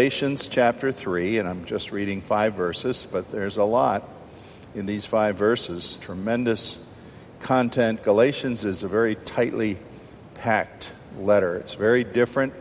Galatians 0.00 0.48
chapter 0.48 0.92
3, 0.92 1.36
and 1.36 1.46
I'm 1.46 1.66
just 1.66 1.92
reading 1.92 2.22
five 2.22 2.54
verses, 2.54 3.06
but 3.12 3.30
there's 3.30 3.58
a 3.58 3.64
lot 3.64 4.08
in 4.74 4.86
these 4.86 5.04
five 5.04 5.36
verses. 5.36 5.96
Tremendous 5.96 6.82
content. 7.40 8.02
Galatians 8.02 8.64
is 8.64 8.82
a 8.82 8.88
very 8.88 9.14
tightly 9.14 9.76
packed 10.36 10.90
letter. 11.18 11.56
It's 11.56 11.74
very 11.74 12.02
different 12.02 12.54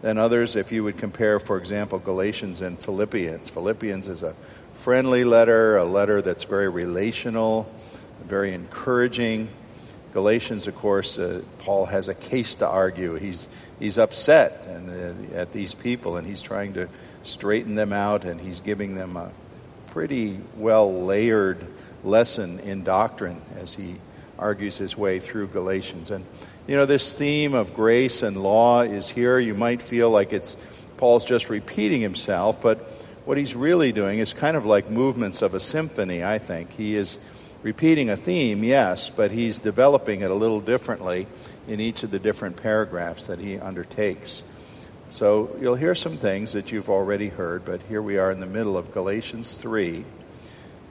than 0.00 0.16
others 0.16 0.56
if 0.56 0.72
you 0.72 0.82
would 0.82 0.96
compare, 0.96 1.38
for 1.38 1.58
example, 1.58 1.98
Galatians 1.98 2.62
and 2.62 2.78
Philippians. 2.78 3.50
Philippians 3.50 4.08
is 4.08 4.22
a 4.22 4.32
friendly 4.72 5.24
letter, 5.24 5.76
a 5.76 5.84
letter 5.84 6.22
that's 6.22 6.44
very 6.44 6.70
relational, 6.70 7.70
very 8.24 8.54
encouraging. 8.54 9.48
Galatians, 10.12 10.66
of 10.66 10.74
course, 10.74 11.18
uh, 11.18 11.42
Paul 11.60 11.86
has 11.86 12.08
a 12.08 12.14
case 12.14 12.56
to 12.56 12.66
argue. 12.66 13.14
He's 13.14 13.48
he's 13.78 13.98
upset 13.98 14.64
and, 14.66 15.32
uh, 15.34 15.36
at 15.36 15.52
these 15.52 15.74
people, 15.74 16.16
and 16.16 16.26
he's 16.26 16.42
trying 16.42 16.74
to 16.74 16.88
straighten 17.24 17.74
them 17.74 17.92
out, 17.92 18.24
and 18.24 18.40
he's 18.40 18.60
giving 18.60 18.94
them 18.94 19.16
a 19.16 19.30
pretty 19.88 20.38
well 20.56 21.04
layered 21.04 21.64
lesson 22.04 22.60
in 22.60 22.84
doctrine 22.84 23.42
as 23.56 23.74
he 23.74 23.96
argues 24.38 24.78
his 24.78 24.96
way 24.96 25.18
through 25.18 25.48
Galatians. 25.48 26.10
And 26.10 26.24
you 26.66 26.76
know, 26.76 26.86
this 26.86 27.12
theme 27.12 27.54
of 27.54 27.74
grace 27.74 28.22
and 28.22 28.42
law 28.42 28.82
is 28.82 29.08
here. 29.08 29.38
You 29.38 29.54
might 29.54 29.82
feel 29.82 30.10
like 30.10 30.32
it's 30.32 30.56
Paul's 30.96 31.24
just 31.24 31.48
repeating 31.48 32.00
himself, 32.00 32.60
but 32.60 32.78
what 33.24 33.36
he's 33.36 33.54
really 33.54 33.92
doing 33.92 34.18
is 34.20 34.32
kind 34.32 34.56
of 34.56 34.64
like 34.64 34.88
movements 34.88 35.42
of 35.42 35.54
a 35.54 35.60
symphony, 35.60 36.24
I 36.24 36.38
think. 36.38 36.72
He 36.72 36.94
is 36.94 37.18
repeating 37.62 38.10
a 38.10 38.16
theme, 38.16 38.62
yes, 38.64 39.10
but 39.10 39.30
he's 39.30 39.58
developing 39.58 40.20
it 40.20 40.30
a 40.30 40.34
little 40.34 40.60
differently 40.60 41.26
in 41.66 41.80
each 41.80 42.02
of 42.02 42.10
the 42.10 42.18
different 42.18 42.56
paragraphs 42.62 43.26
that 43.26 43.38
he 43.38 43.58
undertakes. 43.58 44.42
So 45.10 45.56
you'll 45.60 45.74
hear 45.74 45.94
some 45.94 46.16
things 46.16 46.52
that 46.52 46.70
you've 46.70 46.90
already 46.90 47.28
heard, 47.28 47.64
but 47.64 47.82
here 47.82 48.02
we 48.02 48.18
are 48.18 48.30
in 48.30 48.40
the 48.40 48.46
middle 48.46 48.76
of 48.76 48.92
Galatians 48.92 49.56
3. 49.56 50.04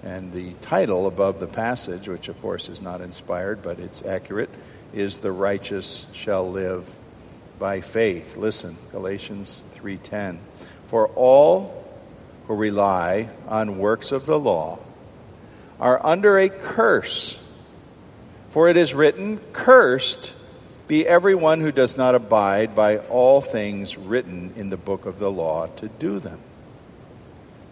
And 0.04 0.32
the 0.32 0.54
title 0.62 1.08
above 1.08 1.40
the 1.40 1.48
passage, 1.48 2.08
which 2.08 2.28
of 2.28 2.40
course 2.42 2.70
is 2.70 2.82
not 2.82 3.02
inspired, 3.02 3.62
but 3.62 3.80
it's 3.80 4.06
accurate, 4.06 4.50
is 4.94 5.20
The 5.20 5.32
Righteous 5.32 6.06
Shall 6.14 6.50
Live 6.50 6.96
by 7.60 7.82
Faith. 7.82 8.38
Listen, 8.38 8.78
Galatians 8.92 9.62
3:10. 9.76 10.40
For 10.88 11.08
all 11.10 11.84
who 12.48 12.56
rely 12.56 13.30
on 13.48 13.80
works 13.80 14.12
of 14.12 14.26
the 14.26 14.40
law 14.40 14.80
are 15.80 16.04
under 16.06 16.38
a 16.38 16.50
curse. 16.50 17.40
For 18.50 18.70
it 18.70 18.78
is 18.78 18.94
written, 18.94 19.40
Cursed 19.54 20.34
be 20.88 21.06
everyone 21.06 21.60
who 21.60 21.72
does 21.72 21.98
not 21.98 22.16
abide 22.16 22.76
by 22.76 22.98
all 22.98 23.42
things 23.42 23.98
written 23.98 24.54
in 24.56 24.70
the 24.70 24.78
book 24.78 25.06
of 25.06 25.20
the 25.20 25.32
law 25.32 25.68
to 25.68 25.88
do 25.88 26.20
them. 26.20 26.40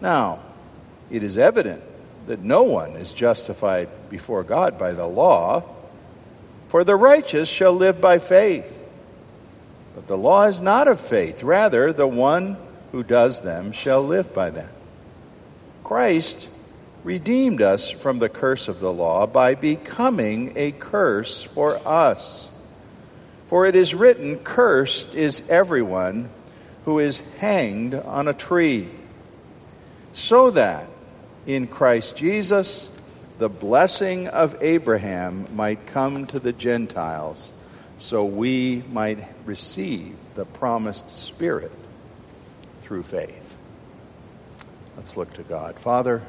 Now, 0.00 0.40
it 1.10 1.22
is 1.22 1.38
evident 1.38 1.82
that 2.26 2.42
no 2.42 2.64
one 2.64 2.90
is 2.92 3.12
justified 3.12 3.88
before 4.10 4.42
God 4.42 4.78
by 4.78 4.92
the 4.92 5.06
law, 5.06 5.64
for 6.68 6.84
the 6.84 6.96
righteous 6.96 7.48
shall 7.48 7.72
live 7.72 8.00
by 8.00 8.18
faith. 8.18 8.82
But 9.94 10.06
the 10.06 10.18
law 10.18 10.44
is 10.44 10.60
not 10.60 10.88
of 10.88 11.00
faith. 11.00 11.42
Rather, 11.42 11.92
the 11.92 12.06
one 12.06 12.58
who 12.92 13.02
does 13.02 13.40
them 13.40 13.72
shall 13.72 14.02
live 14.02 14.34
by 14.34 14.50
them. 14.50 14.68
Christ 15.82 16.48
redeemed 17.06 17.62
us 17.62 17.88
from 17.88 18.18
the 18.18 18.28
curse 18.28 18.66
of 18.66 18.80
the 18.80 18.92
law 18.92 19.28
by 19.28 19.54
becoming 19.54 20.52
a 20.56 20.72
curse 20.72 21.40
for 21.40 21.76
us. 21.86 22.50
For 23.46 23.64
it 23.64 23.76
is 23.76 23.94
written, 23.94 24.40
Cursed 24.40 25.14
is 25.14 25.48
everyone 25.48 26.28
who 26.84 26.98
is 26.98 27.22
hanged 27.38 27.94
on 27.94 28.26
a 28.26 28.34
tree, 28.34 28.88
so 30.14 30.50
that 30.50 30.88
in 31.46 31.68
Christ 31.68 32.16
Jesus 32.16 32.90
the 33.38 33.48
blessing 33.48 34.26
of 34.26 34.60
Abraham 34.60 35.46
might 35.54 35.86
come 35.86 36.26
to 36.26 36.40
the 36.40 36.52
Gentiles, 36.52 37.52
so 37.98 38.24
we 38.24 38.82
might 38.90 39.20
receive 39.44 40.16
the 40.34 40.44
promised 40.44 41.16
Spirit 41.16 41.70
through 42.80 43.04
faith. 43.04 43.54
Let's 44.96 45.16
look 45.16 45.32
to 45.34 45.44
God. 45.44 45.78
Father, 45.78 46.22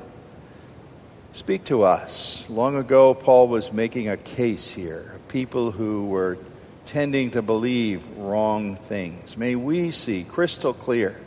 speak 1.37 1.65
to 1.65 1.83
us. 1.83 2.49
Long 2.49 2.77
ago, 2.77 3.13
Paul 3.13 3.47
was 3.47 3.71
making 3.71 4.09
a 4.09 4.17
case 4.17 4.73
here. 4.73 5.11
of 5.15 5.27
People 5.27 5.69
who 5.69 6.07
were 6.07 6.39
tending 6.85 7.31
to 7.31 7.43
believe 7.43 8.05
wrong 8.17 8.75
things. 8.75 9.37
May 9.37 9.55
we 9.55 9.91
see 9.91 10.23
crystal 10.23 10.73
clear 10.73 11.21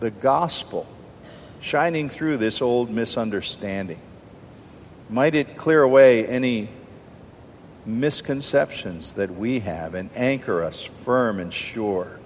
the 0.00 0.10
gospel 0.10 0.86
shining 1.60 2.08
through 2.08 2.38
this 2.38 2.60
old 2.60 2.90
misunderstanding. 2.90 4.00
Might 5.08 5.36
it 5.36 5.56
clear 5.56 5.82
away 5.82 6.26
any 6.26 6.68
misconceptions 7.86 9.12
that 9.12 9.30
we 9.30 9.60
have 9.60 9.94
and 9.94 10.10
anchor 10.16 10.64
us 10.64 10.82
firm 10.82 11.38
and 11.38 11.54
sure 11.54 12.18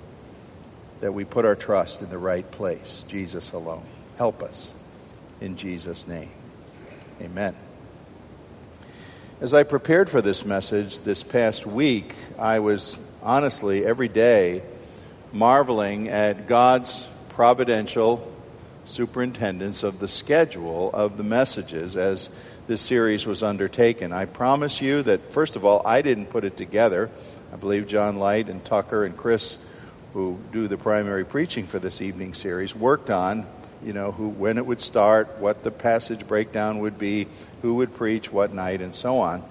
that 1.01 1.13
we 1.13 1.27
put 1.27 1.45
our 1.45 1.57
trust 1.57 2.01
in 2.01 2.09
the 2.09 2.19
right 2.19 2.51
place, 2.51 3.05
Jesus 3.07 3.53
alone. 3.53 3.85
Help 4.17 4.43
us 4.43 4.75
in 5.43 5.57
Jesus' 5.59 6.07
name. 6.07 6.31
Amen. 7.23 7.55
As 9.41 9.55
I 9.55 9.63
prepared 9.63 10.11
for 10.11 10.21
this 10.21 10.45
message 10.45 11.03
this 11.03 11.23
past 11.23 11.65
week, 11.65 12.13
I 12.37 12.59
was 12.59 12.99
honestly 13.23 13.87
every 13.87 14.09
day 14.09 14.63
marveling 15.33 16.09
at 16.09 16.49
God's 16.49 17.09
providential 17.29 18.29
superintendence 18.87 19.85
of 19.85 20.01
the 20.01 20.09
schedule 20.09 20.91
of 20.93 21.17
the 21.17 21.23
messages 21.23 21.97
as 21.97 22.29
this 22.67 22.81
series 22.81 23.25
was 23.25 23.45
undertaken. 23.45 24.13
I 24.13 24.25
promise 24.25 24.83
you 24.83 25.05
that, 25.05 25.33
first 25.33 25.55
of 25.55 25.65
all, 25.65 25.87
I 25.87 26.03
didn't 26.03 26.27
put 26.27 26.43
it 26.43 26.57
together. 26.57 27.09
I 27.53 27.57
believe 27.57 27.87
John 27.87 28.17
Light 28.17 28.49
and 28.49 28.65
Tucker 28.65 29.05
and 29.05 29.17
Chris, 29.17 29.65
who 30.13 30.41
do 30.51 30.67
the 30.67 30.77
primary 30.77 31.25
preaching 31.25 31.69
for 31.69 31.79
this 31.79 32.03
evening 32.03 32.35
series, 32.35 32.75
worked 32.75 33.11
on 33.11 33.47
you 33.85 33.93
know, 33.93 34.13
who, 34.13 34.29
when 34.29 34.59
it 34.59 34.67
would 34.67 34.81
start, 34.81 35.39
what 35.39 35.63
the 35.63 35.71
passage 35.71 36.27
breakdown 36.27 36.81
would 36.81 36.99
be, 36.99 37.27
who 37.63 37.77
would 37.77 37.95
preach 37.95 38.33
what 38.33 38.53
night, 38.53 38.81
and 38.81 38.95
so 38.95 39.19
on. 39.19 39.43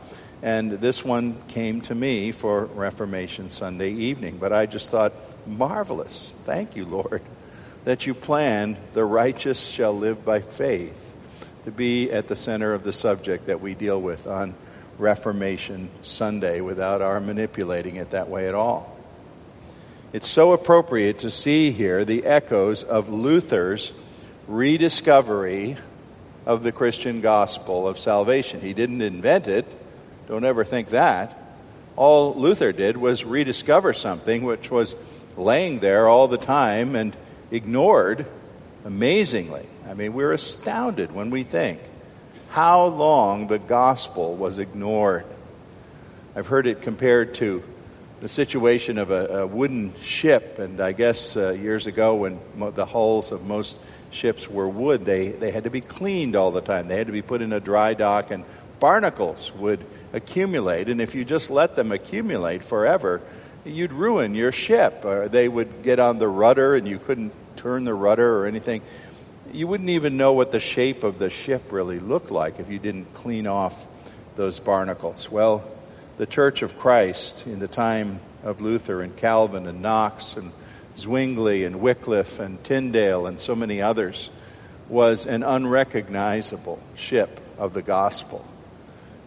And 0.42 0.72
this 0.72 1.06
one 1.06 1.36
came 1.50 1.82
to 1.82 1.96
me 1.96 2.32
for 2.32 2.66
Reformation 2.66 3.50
Sunday 3.50 3.92
evening. 3.92 4.38
But 4.38 4.54
I 4.54 4.66
just 4.66 4.90
thought, 4.90 5.14
marvelous. 5.46 6.34
Thank 6.44 6.76
you, 6.76 6.86
Lord, 6.86 7.22
that 7.86 8.08
you 8.08 8.14
planned 8.14 8.78
the 8.94 9.06
righteous 9.06 9.68
shall 9.68 9.94
live 9.94 10.26
by 10.26 10.42
faith 10.42 11.16
to 11.66 11.72
be 11.72 12.12
at 12.12 12.28
the 12.28 12.36
center 12.36 12.74
of 12.74 12.84
the 12.84 12.94
subject 12.94 13.48
that 13.48 13.62
we 13.62 13.76
deal 13.76 14.02
with 14.02 14.26
on 14.26 14.56
Reformation 14.98 15.90
Sunday 16.04 16.62
without 16.62 17.02
our 17.02 17.20
manipulating 17.20 17.98
it 17.98 18.12
that 18.12 18.30
way 18.30 18.48
at 18.48 18.56
all. 18.56 18.98
It's 20.14 20.28
so 20.28 20.52
appropriate 20.52 21.20
to 21.20 21.30
see 21.30 21.72
here 21.72 22.04
the 22.04 22.26
echoes 22.26 22.84
of 22.84 23.10
Luther's 23.10 23.94
rediscovery 24.48 25.78
of 26.46 26.64
the 26.64 26.72
Christian 26.72 27.22
gospel 27.22 27.88
of 27.88 28.00
salvation. 28.00 28.62
He 28.62 28.74
didn't 28.74 29.02
invent 29.02 29.48
it. 29.48 29.66
Don't 30.28 30.46
ever 30.46 30.64
think 30.64 30.90
that. 30.90 31.38
All 31.96 32.34
Luther 32.36 32.72
did 32.72 32.98
was 32.98 33.26
rediscover 33.26 33.94
something 33.94 34.44
which 34.44 34.72
was 34.72 34.96
laying 35.38 35.80
there 35.80 36.08
all 36.08 36.28
the 36.28 36.38
time 36.38 36.96
and 36.96 37.16
ignored 37.52 38.26
amazingly. 38.86 39.66
I 39.88 39.94
mean, 39.94 40.14
we're 40.14 40.32
astounded 40.32 41.12
when 41.12 41.30
we 41.30 41.44
think 41.44 41.80
how 42.50 42.86
long 42.86 43.48
the 43.48 43.60
gospel 43.60 44.36
was 44.36 44.60
ignored. 44.60 45.26
I've 46.36 46.48
heard 46.48 46.68
it 46.68 46.82
compared 46.82 47.36
to 47.36 47.64
the 48.20 48.30
situation 48.30 48.98
of 48.98 49.10
a, 49.10 49.40
a 49.40 49.48
wooden 49.48 49.94
ship, 50.02 50.60
and 50.60 50.80
I 50.80 50.92
guess 50.92 51.36
uh, 51.36 51.52
years 51.52 51.88
ago 51.88 52.16
when 52.16 52.40
mo- 52.56 52.72
the 52.72 52.86
hulls 52.86 53.32
of 53.32 53.46
most 53.46 53.78
ships 54.12 54.50
were 54.50 54.68
wood, 54.68 55.06
they, 55.06 55.30
they 55.30 55.52
had 55.52 55.64
to 55.64 55.70
be 55.70 55.82
cleaned 55.82 56.36
all 56.36 56.52
the 56.52 56.62
time. 56.62 56.88
They 56.88 56.98
had 56.98 57.08
to 57.08 57.14
be 57.14 57.22
put 57.22 57.42
in 57.42 57.54
a 57.54 57.60
dry 57.60 57.94
dock, 57.94 58.32
and 58.32 58.46
barnacles 58.80 59.52
would 59.56 59.84
accumulate. 60.14 60.90
And 60.90 61.02
if 61.02 61.16
you 61.16 61.26
just 61.26 61.50
let 61.50 61.76
them 61.76 61.92
accumulate 61.92 62.64
forever, 62.64 63.22
you'd 63.66 63.94
ruin 63.94 64.36
your 64.36 64.52
ship. 64.52 65.06
Or 65.06 65.28
they 65.28 65.48
would 65.48 65.84
get 65.84 66.00
on 66.00 66.20
the 66.20 66.28
rudder, 66.28 66.76
and 66.76 66.88
you 66.88 67.00
couldn't 67.00 67.34
turn 67.56 67.84
the 67.84 67.94
rudder 67.94 68.40
or 68.40 68.46
anything. 68.46 68.82
You 69.54 69.68
wouldn't 69.68 69.90
even 69.90 70.18
know 70.18 70.34
what 70.34 70.52
the 70.52 70.60
shape 70.60 71.04
of 71.04 71.20
the 71.20 71.30
ship 71.30 71.72
really 71.72 72.00
looked 72.00 72.32
like 72.32 72.60
if 72.60 72.70
you 72.70 72.80
didn't 72.80 73.14
clean 73.14 73.48
off 73.48 73.86
those 74.36 74.60
barnacles. 74.60 75.30
Well, 75.30 75.68
the 76.18 76.26
Church 76.26 76.62
of 76.62 76.78
Christ 76.78 77.48
in 77.48 77.60
the 77.60 77.68
time 77.68 78.20
of 78.44 78.62
Luther 78.62 79.02
and 79.02 79.16
Calvin 79.18 79.68
and 79.68 79.82
Knox 79.82 80.38
and 80.38 80.52
Zwingli 80.98 81.64
and 81.66 81.82
Wycliffe 81.82 82.40
and 82.40 82.64
Tyndale 82.64 83.26
and 83.26 83.40
so 83.40 83.56
many 83.56 83.82
others 83.82 84.30
was 84.90 85.26
an 85.26 85.44
unrecognizable 85.44 86.82
ship 86.96 87.40
of 87.58 87.74
the 87.74 87.82
gospel. 87.82 88.46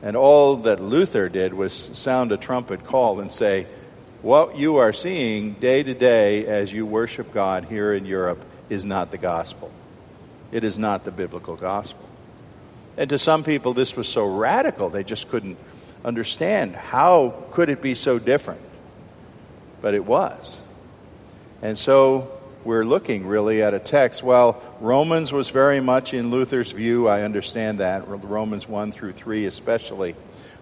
And 0.02 0.16
all 0.16 0.56
that 0.56 0.80
Luther 0.80 1.30
did 1.30 1.54
was 1.54 1.72
sound 1.72 2.30
a 2.30 2.36
trumpet 2.36 2.84
call 2.84 3.20
and 3.20 3.32
say, 3.32 3.66
What 4.20 4.58
you 4.58 4.76
are 4.76 4.92
seeing 4.92 5.52
day 5.54 5.82
to 5.82 5.94
day 5.94 6.46
as 6.46 6.72
you 6.72 6.84
worship 6.84 7.32
God 7.32 7.64
here 7.64 7.94
in 7.94 8.04
Europe 8.04 8.44
is 8.68 8.84
not 8.84 9.10
the 9.10 9.18
gospel. 9.18 9.72
It 10.52 10.62
is 10.62 10.78
not 10.78 11.04
the 11.04 11.10
biblical 11.10 11.56
gospel. 11.56 12.08
And 12.96 13.10
to 13.10 13.18
some 13.18 13.42
people, 13.42 13.72
this 13.72 13.96
was 13.96 14.06
so 14.06 14.26
radical, 14.26 14.90
they 14.90 15.04
just 15.04 15.28
couldn't 15.28 15.56
understand 16.04 16.76
how 16.76 17.44
could 17.50 17.70
it 17.70 17.80
be 17.80 17.94
so 17.94 18.18
different. 18.18 18.60
But 19.80 19.94
it 19.94 20.04
was. 20.04 20.60
And 21.64 21.78
so 21.78 22.30
we're 22.62 22.84
looking 22.84 23.26
really 23.26 23.62
at 23.62 23.72
a 23.72 23.78
text. 23.78 24.22
Well, 24.22 24.62
Romans 24.80 25.32
was 25.32 25.48
very 25.48 25.80
much 25.80 26.12
in 26.12 26.30
Luther's 26.30 26.72
view. 26.72 27.08
I 27.08 27.22
understand 27.22 27.78
that. 27.78 28.06
Romans 28.06 28.68
1 28.68 28.92
through 28.92 29.12
3, 29.12 29.46
especially, 29.46 30.14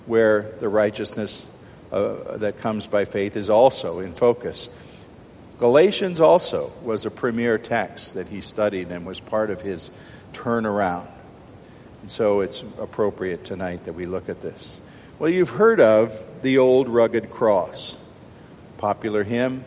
where 0.06 0.42
the 0.60 0.68
righteousness 0.68 1.44
uh, 1.90 2.36
that 2.36 2.60
comes 2.60 2.86
by 2.86 3.04
faith 3.04 3.36
is 3.36 3.50
also 3.50 3.98
in 3.98 4.12
focus. 4.12 4.68
Galatians 5.58 6.20
also 6.20 6.70
was 6.84 7.04
a 7.04 7.10
premier 7.10 7.58
text 7.58 8.14
that 8.14 8.28
he 8.28 8.40
studied 8.40 8.92
and 8.92 9.04
was 9.04 9.18
part 9.18 9.50
of 9.50 9.60
his 9.60 9.90
turnaround. 10.32 11.08
And 12.02 12.12
so 12.12 12.42
it's 12.42 12.62
appropriate 12.78 13.44
tonight 13.44 13.86
that 13.86 13.94
we 13.94 14.04
look 14.04 14.28
at 14.28 14.40
this. 14.40 14.80
Well, 15.18 15.30
you've 15.30 15.50
heard 15.50 15.80
of 15.80 16.42
the 16.42 16.58
old 16.58 16.88
rugged 16.88 17.28
cross. 17.28 17.98
Popular 18.78 19.24
hymn, 19.24 19.64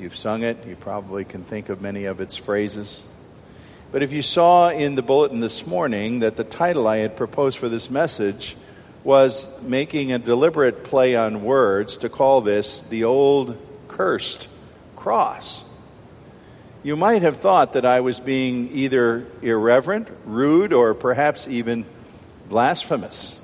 You've 0.00 0.16
sung 0.16 0.44
it. 0.44 0.66
You 0.66 0.76
probably 0.76 1.26
can 1.26 1.44
think 1.44 1.68
of 1.68 1.82
many 1.82 2.06
of 2.06 2.22
its 2.22 2.34
phrases. 2.34 3.04
But 3.92 4.02
if 4.02 4.12
you 4.12 4.22
saw 4.22 4.70
in 4.70 4.94
the 4.94 5.02
bulletin 5.02 5.40
this 5.40 5.66
morning 5.66 6.20
that 6.20 6.36
the 6.36 6.44
title 6.44 6.88
I 6.88 6.98
had 6.98 7.18
proposed 7.18 7.58
for 7.58 7.68
this 7.68 7.90
message 7.90 8.56
was 9.04 9.46
making 9.60 10.10
a 10.10 10.18
deliberate 10.18 10.84
play 10.84 11.16
on 11.16 11.44
words 11.44 11.98
to 11.98 12.08
call 12.08 12.40
this 12.40 12.80
the 12.80 13.04
old 13.04 13.58
cursed 13.88 14.48
cross. 14.96 15.64
You 16.82 16.96
might 16.96 17.20
have 17.20 17.36
thought 17.36 17.74
that 17.74 17.84
I 17.84 18.00
was 18.00 18.20
being 18.20 18.70
either 18.72 19.26
irreverent, 19.42 20.08
rude, 20.24 20.72
or 20.72 20.94
perhaps 20.94 21.46
even 21.46 21.84
blasphemous 22.48 23.36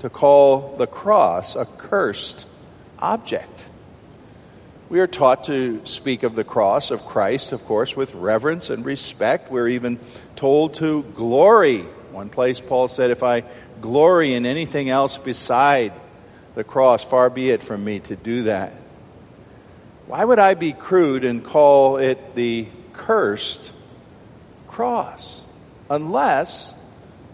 to 0.00 0.10
call 0.10 0.76
the 0.78 0.88
cross 0.88 1.54
a 1.54 1.64
cursed 1.64 2.44
object. 2.98 3.66
We 4.90 4.98
are 4.98 5.06
taught 5.06 5.44
to 5.44 5.86
speak 5.86 6.24
of 6.24 6.34
the 6.34 6.42
cross 6.42 6.90
of 6.90 7.06
Christ, 7.06 7.52
of 7.52 7.64
course, 7.64 7.94
with 7.94 8.12
reverence 8.12 8.70
and 8.70 8.84
respect. 8.84 9.48
We're 9.48 9.68
even 9.68 10.00
told 10.34 10.74
to 10.74 11.04
glory. 11.14 11.82
One 12.10 12.28
place 12.28 12.58
Paul 12.58 12.88
said, 12.88 13.12
If 13.12 13.22
I 13.22 13.44
glory 13.80 14.34
in 14.34 14.44
anything 14.44 14.90
else 14.90 15.16
beside 15.16 15.92
the 16.56 16.64
cross, 16.64 17.04
far 17.04 17.30
be 17.30 17.50
it 17.50 17.62
from 17.62 17.84
me 17.84 18.00
to 18.00 18.16
do 18.16 18.42
that. 18.42 18.72
Why 20.08 20.24
would 20.24 20.40
I 20.40 20.54
be 20.54 20.72
crude 20.72 21.22
and 21.22 21.44
call 21.44 21.98
it 21.98 22.34
the 22.34 22.66
cursed 22.92 23.72
cross? 24.66 25.44
Unless 25.88 26.76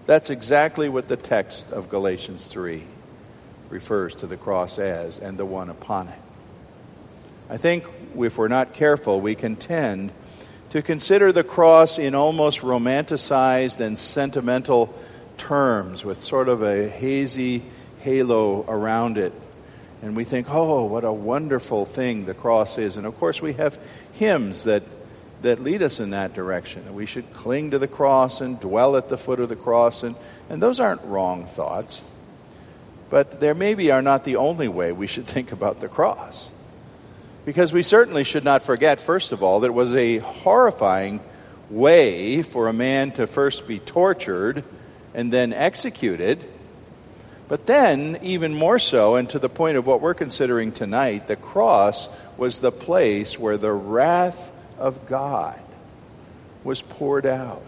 that's 0.04 0.28
exactly 0.28 0.90
what 0.90 1.08
the 1.08 1.16
text 1.16 1.72
of 1.72 1.88
Galatians 1.88 2.48
3 2.48 2.82
refers 3.70 4.14
to 4.16 4.26
the 4.26 4.36
cross 4.36 4.78
as 4.78 5.18
and 5.18 5.38
the 5.38 5.46
one 5.46 5.70
upon 5.70 6.08
it. 6.08 6.20
I 7.48 7.56
think 7.58 7.84
if 8.18 8.38
we're 8.38 8.48
not 8.48 8.74
careful, 8.74 9.20
we 9.20 9.36
can 9.36 9.54
tend 9.54 10.12
to 10.70 10.82
consider 10.82 11.30
the 11.32 11.44
cross 11.44 11.98
in 11.98 12.14
almost 12.14 12.60
romanticized 12.60 13.78
and 13.80 13.96
sentimental 13.96 14.92
terms 15.38 16.04
with 16.04 16.20
sort 16.20 16.48
of 16.48 16.62
a 16.62 16.88
hazy 16.88 17.62
halo 18.00 18.64
around 18.68 19.16
it. 19.16 19.32
And 20.02 20.16
we 20.16 20.24
think, 20.24 20.48
oh, 20.50 20.86
what 20.86 21.04
a 21.04 21.12
wonderful 21.12 21.84
thing 21.84 22.24
the 22.24 22.34
cross 22.34 22.78
is. 22.78 22.96
And 22.96 23.06
of 23.06 23.16
course, 23.16 23.40
we 23.40 23.54
have 23.54 23.78
hymns 24.12 24.64
that, 24.64 24.82
that 25.42 25.60
lead 25.60 25.82
us 25.82 26.00
in 26.00 26.10
that 26.10 26.34
direction. 26.34 26.94
We 26.94 27.06
should 27.06 27.32
cling 27.32 27.70
to 27.70 27.78
the 27.78 27.88
cross 27.88 28.40
and 28.40 28.58
dwell 28.60 28.96
at 28.96 29.08
the 29.08 29.18
foot 29.18 29.40
of 29.40 29.48
the 29.48 29.56
cross. 29.56 30.02
And, 30.02 30.16
and 30.50 30.60
those 30.60 30.80
aren't 30.80 31.02
wrong 31.04 31.46
thoughts. 31.46 32.02
But 33.08 33.38
there 33.40 33.54
maybe 33.54 33.92
are 33.92 34.02
not 34.02 34.24
the 34.24 34.36
only 34.36 34.68
way 34.68 34.90
we 34.90 35.06
should 35.06 35.26
think 35.28 35.52
about 35.52 35.80
the 35.80 35.88
cross. 35.88 36.50
Because 37.46 37.72
we 37.72 37.84
certainly 37.84 38.24
should 38.24 38.44
not 38.44 38.62
forget, 38.62 39.00
first 39.00 39.30
of 39.30 39.40
all, 39.40 39.60
that 39.60 39.68
it 39.68 39.72
was 39.72 39.94
a 39.94 40.18
horrifying 40.18 41.20
way 41.70 42.42
for 42.42 42.66
a 42.66 42.72
man 42.72 43.12
to 43.12 43.28
first 43.28 43.68
be 43.68 43.78
tortured 43.78 44.64
and 45.14 45.32
then 45.32 45.52
executed. 45.52 46.44
But 47.46 47.66
then, 47.66 48.18
even 48.22 48.52
more 48.52 48.80
so, 48.80 49.14
and 49.14 49.30
to 49.30 49.38
the 49.38 49.48
point 49.48 49.76
of 49.76 49.86
what 49.86 50.00
we're 50.00 50.12
considering 50.12 50.72
tonight, 50.72 51.28
the 51.28 51.36
cross 51.36 52.08
was 52.36 52.58
the 52.58 52.72
place 52.72 53.38
where 53.38 53.56
the 53.56 53.72
wrath 53.72 54.50
of 54.76 55.06
God 55.06 55.62
was 56.64 56.82
poured 56.82 57.26
out, 57.26 57.62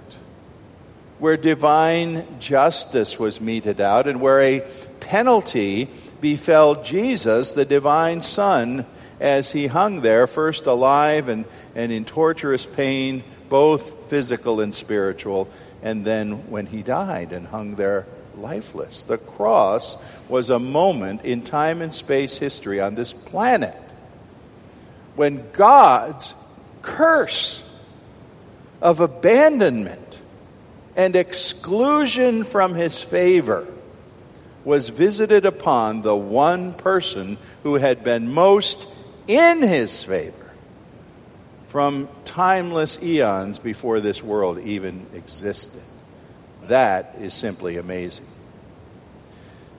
where 1.20 1.36
divine 1.36 2.40
justice 2.40 3.16
was 3.16 3.40
meted 3.40 3.80
out, 3.80 4.08
and 4.08 4.20
where 4.20 4.40
a 4.40 4.64
penalty 4.98 5.88
befell 6.20 6.82
Jesus, 6.82 7.52
the 7.52 7.64
divine 7.64 8.22
Son, 8.22 8.84
as 9.20 9.52
he 9.52 9.66
hung 9.66 10.00
there, 10.00 10.26
first 10.26 10.66
alive 10.66 11.28
and, 11.28 11.44
and 11.74 11.92
in 11.92 12.04
torturous 12.04 12.66
pain, 12.66 13.22
both 13.48 14.08
physical 14.10 14.60
and 14.60 14.74
spiritual, 14.74 15.48
and 15.82 16.04
then 16.04 16.50
when 16.50 16.66
he 16.66 16.82
died 16.82 17.32
and 17.32 17.46
hung 17.46 17.74
there 17.74 18.06
lifeless. 18.36 19.04
The 19.04 19.18
cross 19.18 19.96
was 20.28 20.50
a 20.50 20.58
moment 20.58 21.24
in 21.24 21.42
time 21.42 21.82
and 21.82 21.92
space 21.92 22.38
history 22.38 22.80
on 22.80 22.94
this 22.94 23.12
planet 23.12 23.76
when 25.16 25.50
God's 25.50 26.34
curse 26.82 27.64
of 28.80 29.00
abandonment 29.00 30.20
and 30.94 31.16
exclusion 31.16 32.44
from 32.44 32.74
his 32.74 33.02
favor 33.02 33.66
was 34.64 34.90
visited 34.90 35.44
upon 35.44 36.02
the 36.02 36.14
one 36.14 36.72
person 36.74 37.38
who 37.64 37.74
had 37.74 38.04
been 38.04 38.32
most 38.32 38.88
in 39.28 39.62
his 39.62 40.02
favor 40.02 40.50
from 41.68 42.08
timeless 42.24 43.00
eons 43.02 43.58
before 43.58 44.00
this 44.00 44.22
world 44.22 44.58
even 44.58 45.06
existed. 45.14 45.82
That 46.64 47.14
is 47.20 47.34
simply 47.34 47.76
amazing. 47.76 48.26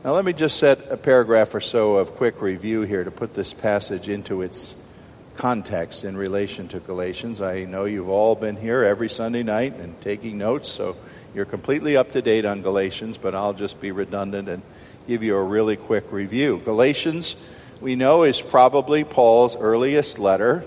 Now, 0.03 0.13
let 0.13 0.23
me 0.23 0.31
just 0.31 0.57
set 0.57 0.79
a 0.91 0.95
paragraph 0.95 1.53
or 1.53 1.59
so 1.59 1.97
of 1.97 2.15
quick 2.15 2.41
review 2.41 2.83
here 2.83 3.03
to 3.03 3.11
put 3.11 3.33
this 3.33 3.51
passage 3.51 4.07
into 4.07 4.43
its 4.43 4.75
context 5.35 6.05
in 6.05 6.15
relation 6.15 6.67
to 6.69 6.79
Galatians. 6.79 7.41
I 7.41 7.65
know 7.65 7.85
you've 7.85 8.07
all 8.07 8.35
been 8.35 8.55
here 8.55 8.83
every 8.83 9.09
Sunday 9.09 9.43
night 9.43 9.75
and 9.75 9.99
taking 10.01 10.37
notes, 10.37 10.69
so 10.69 10.95
you're 11.33 11.45
completely 11.45 11.97
up 11.97 12.11
to 12.11 12.21
date 12.21 12.45
on 12.45 12.61
Galatians, 12.61 13.17
but 13.17 13.35
I'll 13.35 13.53
just 13.53 13.81
be 13.81 13.91
redundant 13.91 14.47
and 14.47 14.61
give 15.07 15.23
you 15.23 15.35
a 15.35 15.43
really 15.43 15.75
quick 15.75 16.11
review. 16.11 16.61
Galatians 16.63 17.35
we 17.81 17.95
know 17.95 18.23
is 18.23 18.41
probably 18.41 19.03
Paul's 19.03 19.55
earliest 19.55 20.19
letter. 20.19 20.65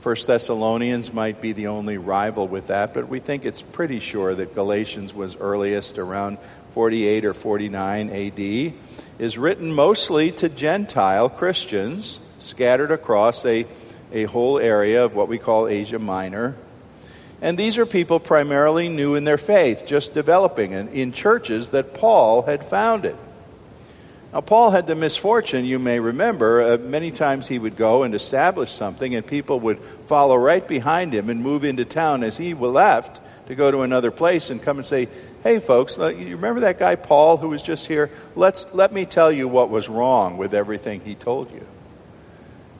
First 0.00 0.26
Thessalonians 0.26 1.12
might 1.12 1.40
be 1.40 1.52
the 1.52 1.68
only 1.68 1.96
rival 1.96 2.46
with 2.46 2.66
that, 2.66 2.92
but 2.92 3.08
we 3.08 3.20
think 3.20 3.44
it's 3.44 3.62
pretty 3.62 4.00
sure 4.00 4.34
that 4.34 4.54
Galatians 4.54 5.14
was 5.14 5.36
earliest 5.36 5.98
around 5.98 6.38
48 6.72 7.24
or 7.24 7.34
49 7.34 8.10
AD. 8.10 8.72
Is 9.18 9.38
written 9.38 9.72
mostly 9.72 10.30
to 10.32 10.48
Gentile 10.48 11.28
Christians 11.28 12.20
scattered 12.38 12.90
across 12.90 13.44
a, 13.44 13.66
a 14.12 14.24
whole 14.24 14.58
area 14.58 15.04
of 15.04 15.14
what 15.14 15.28
we 15.28 15.38
call 15.38 15.68
Asia 15.68 15.98
Minor. 15.98 16.56
And 17.42 17.58
these 17.58 17.78
are 17.78 17.86
people 17.86 18.20
primarily 18.20 18.88
new 18.88 19.14
in 19.14 19.24
their 19.24 19.38
faith, 19.38 19.84
just 19.86 20.12
developing 20.12 20.72
in, 20.72 20.88
in 20.88 21.12
churches 21.12 21.70
that 21.70 21.94
Paul 21.94 22.42
had 22.42 22.62
founded. 22.62 23.16
Now, 24.32 24.40
Paul 24.40 24.70
had 24.70 24.86
the 24.86 24.94
misfortune, 24.94 25.64
you 25.64 25.80
may 25.80 25.98
remember, 25.98 26.60
uh, 26.60 26.78
many 26.78 27.10
times 27.10 27.48
he 27.48 27.58
would 27.58 27.76
go 27.76 28.04
and 28.04 28.14
establish 28.14 28.70
something, 28.70 29.16
and 29.16 29.26
people 29.26 29.58
would 29.60 29.80
follow 30.06 30.36
right 30.36 30.66
behind 30.66 31.12
him 31.12 31.30
and 31.30 31.42
move 31.42 31.64
into 31.64 31.84
town 31.84 32.22
as 32.22 32.36
he 32.36 32.54
left 32.54 33.20
to 33.48 33.56
go 33.56 33.72
to 33.72 33.82
another 33.82 34.12
place 34.12 34.50
and 34.50 34.62
come 34.62 34.78
and 34.78 34.86
say, 34.86 35.08
Hey, 35.42 35.58
folks, 35.58 35.98
you 35.98 36.36
remember 36.36 36.60
that 36.60 36.78
guy 36.78 36.94
Paul 36.94 37.38
who 37.38 37.48
was 37.48 37.62
just 37.62 37.88
here? 37.88 38.10
Let's, 38.36 38.72
let 38.72 38.92
me 38.92 39.04
tell 39.04 39.32
you 39.32 39.48
what 39.48 39.70
was 39.70 39.88
wrong 39.88 40.36
with 40.36 40.54
everything 40.54 41.00
he 41.00 41.14
told 41.14 41.50
you. 41.50 41.66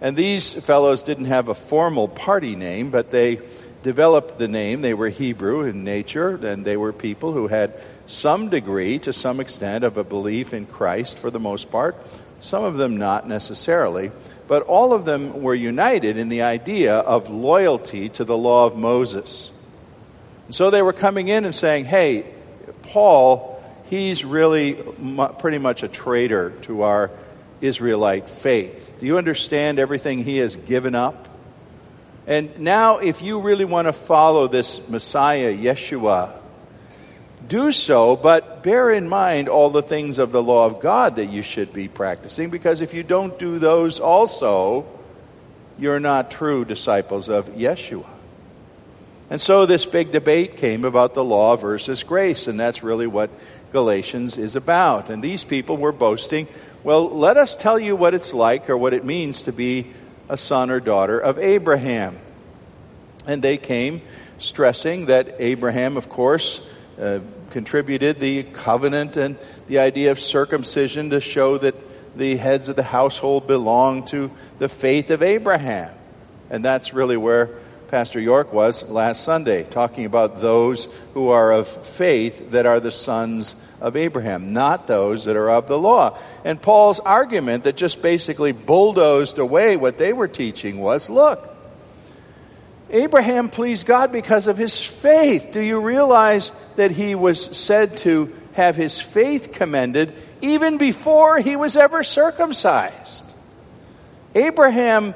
And 0.00 0.16
these 0.16 0.52
fellows 0.52 1.02
didn't 1.02 1.24
have 1.24 1.48
a 1.48 1.54
formal 1.54 2.06
party 2.06 2.54
name, 2.54 2.90
but 2.90 3.10
they 3.10 3.40
developed 3.82 4.38
the 4.38 4.46
name. 4.46 4.82
They 4.82 4.94
were 4.94 5.08
Hebrew 5.08 5.62
in 5.62 5.84
nature, 5.84 6.36
and 6.36 6.64
they 6.64 6.76
were 6.76 6.92
people 6.92 7.32
who 7.32 7.48
had 7.48 7.74
some 8.10 8.48
degree, 8.48 8.98
to 9.00 9.12
some 9.12 9.40
extent, 9.40 9.84
of 9.84 9.96
a 9.96 10.04
belief 10.04 10.52
in 10.52 10.66
Christ 10.66 11.16
for 11.16 11.30
the 11.30 11.38
most 11.38 11.70
part, 11.70 11.96
some 12.40 12.64
of 12.64 12.76
them 12.76 12.96
not 12.96 13.28
necessarily, 13.28 14.10
but 14.48 14.62
all 14.62 14.92
of 14.92 15.04
them 15.04 15.42
were 15.42 15.54
united 15.54 16.16
in 16.16 16.28
the 16.28 16.42
idea 16.42 16.96
of 16.96 17.30
loyalty 17.30 18.08
to 18.10 18.24
the 18.24 18.36
law 18.36 18.66
of 18.66 18.76
Moses. 18.76 19.52
And 20.46 20.54
so 20.54 20.70
they 20.70 20.82
were 20.82 20.92
coming 20.92 21.28
in 21.28 21.44
and 21.44 21.54
saying, 21.54 21.84
hey, 21.84 22.24
Paul, 22.82 23.62
he's 23.84 24.24
really 24.24 24.76
pretty 25.38 25.58
much 25.58 25.82
a 25.82 25.88
traitor 25.88 26.50
to 26.62 26.82
our 26.82 27.10
Israelite 27.60 28.28
faith. 28.28 28.96
Do 28.98 29.06
you 29.06 29.18
understand 29.18 29.78
everything 29.78 30.24
he 30.24 30.38
has 30.38 30.56
given 30.56 30.94
up? 30.94 31.28
And 32.26 32.58
now, 32.58 32.98
if 32.98 33.22
you 33.22 33.40
really 33.40 33.64
want 33.64 33.86
to 33.86 33.92
follow 33.92 34.46
this 34.46 34.88
Messiah, 34.88 35.54
Yeshua, 35.56 36.39
do 37.50 37.72
so, 37.72 38.14
but 38.14 38.62
bear 38.62 38.90
in 38.90 39.08
mind 39.08 39.48
all 39.48 39.70
the 39.70 39.82
things 39.82 40.18
of 40.18 40.30
the 40.30 40.42
law 40.42 40.66
of 40.66 40.80
God 40.80 41.16
that 41.16 41.26
you 41.26 41.42
should 41.42 41.72
be 41.72 41.88
practicing, 41.88 42.48
because 42.48 42.80
if 42.80 42.94
you 42.94 43.02
don't 43.02 43.36
do 43.38 43.58
those 43.58 43.98
also, 43.98 44.86
you're 45.76 46.00
not 46.00 46.30
true 46.30 46.64
disciples 46.64 47.28
of 47.28 47.48
Yeshua. 47.48 48.06
And 49.28 49.40
so 49.40 49.66
this 49.66 49.84
big 49.84 50.12
debate 50.12 50.56
came 50.56 50.84
about 50.84 51.14
the 51.14 51.24
law 51.24 51.56
versus 51.56 52.04
grace, 52.04 52.46
and 52.46 52.58
that's 52.58 52.84
really 52.84 53.08
what 53.08 53.30
Galatians 53.72 54.38
is 54.38 54.54
about. 54.54 55.10
And 55.10 55.22
these 55.22 55.42
people 55.42 55.76
were 55.76 55.92
boasting, 55.92 56.46
well, 56.84 57.10
let 57.10 57.36
us 57.36 57.56
tell 57.56 57.78
you 57.78 57.96
what 57.96 58.14
it's 58.14 58.32
like 58.32 58.70
or 58.70 58.78
what 58.78 58.94
it 58.94 59.04
means 59.04 59.42
to 59.42 59.52
be 59.52 59.86
a 60.28 60.36
son 60.36 60.70
or 60.70 60.78
daughter 60.78 61.18
of 61.18 61.38
Abraham. 61.38 62.16
And 63.26 63.42
they 63.42 63.56
came 63.56 64.02
stressing 64.38 65.06
that 65.06 65.34
Abraham, 65.38 65.96
of 65.96 66.08
course, 66.08 66.64
uh, 67.00 67.18
contributed 67.50 68.18
the 68.20 68.42
covenant 68.44 69.16
and 69.16 69.36
the 69.68 69.78
idea 69.78 70.10
of 70.10 70.18
circumcision 70.18 71.10
to 71.10 71.20
show 71.20 71.58
that 71.58 71.74
the 72.16 72.36
heads 72.36 72.68
of 72.68 72.76
the 72.76 72.82
household 72.82 73.46
belong 73.46 74.04
to 74.06 74.30
the 74.58 74.68
faith 74.68 75.10
of 75.10 75.22
Abraham. 75.22 75.92
And 76.48 76.64
that's 76.64 76.92
really 76.92 77.16
where 77.16 77.50
Pastor 77.88 78.20
York 78.20 78.52
was 78.52 78.88
last 78.88 79.24
Sunday, 79.24 79.64
talking 79.64 80.04
about 80.04 80.40
those 80.40 80.86
who 81.14 81.30
are 81.30 81.52
of 81.52 81.66
faith 81.66 82.52
that 82.52 82.64
are 82.64 82.78
the 82.78 82.92
sons 82.92 83.54
of 83.80 83.96
Abraham, 83.96 84.52
not 84.52 84.86
those 84.86 85.24
that 85.24 85.36
are 85.36 85.50
of 85.50 85.66
the 85.66 85.78
law. 85.78 86.16
And 86.44 86.60
Paul's 86.60 87.00
argument 87.00 87.64
that 87.64 87.76
just 87.76 88.00
basically 88.00 88.52
bulldozed 88.52 89.38
away 89.38 89.76
what 89.76 89.98
they 89.98 90.12
were 90.12 90.28
teaching 90.28 90.78
was 90.78 91.10
look, 91.10 91.49
Abraham 92.92 93.48
pleased 93.48 93.86
God 93.86 94.12
because 94.12 94.46
of 94.46 94.56
his 94.56 94.80
faith. 94.84 95.50
Do 95.52 95.60
you 95.60 95.80
realize 95.80 96.52
that 96.76 96.90
he 96.90 97.14
was 97.14 97.56
said 97.56 97.96
to 97.98 98.34
have 98.54 98.76
his 98.76 99.00
faith 99.00 99.52
commended 99.52 100.12
even 100.42 100.78
before 100.78 101.38
he 101.38 101.56
was 101.56 101.76
ever 101.76 102.02
circumcised? 102.02 103.26
Abraham 104.34 105.14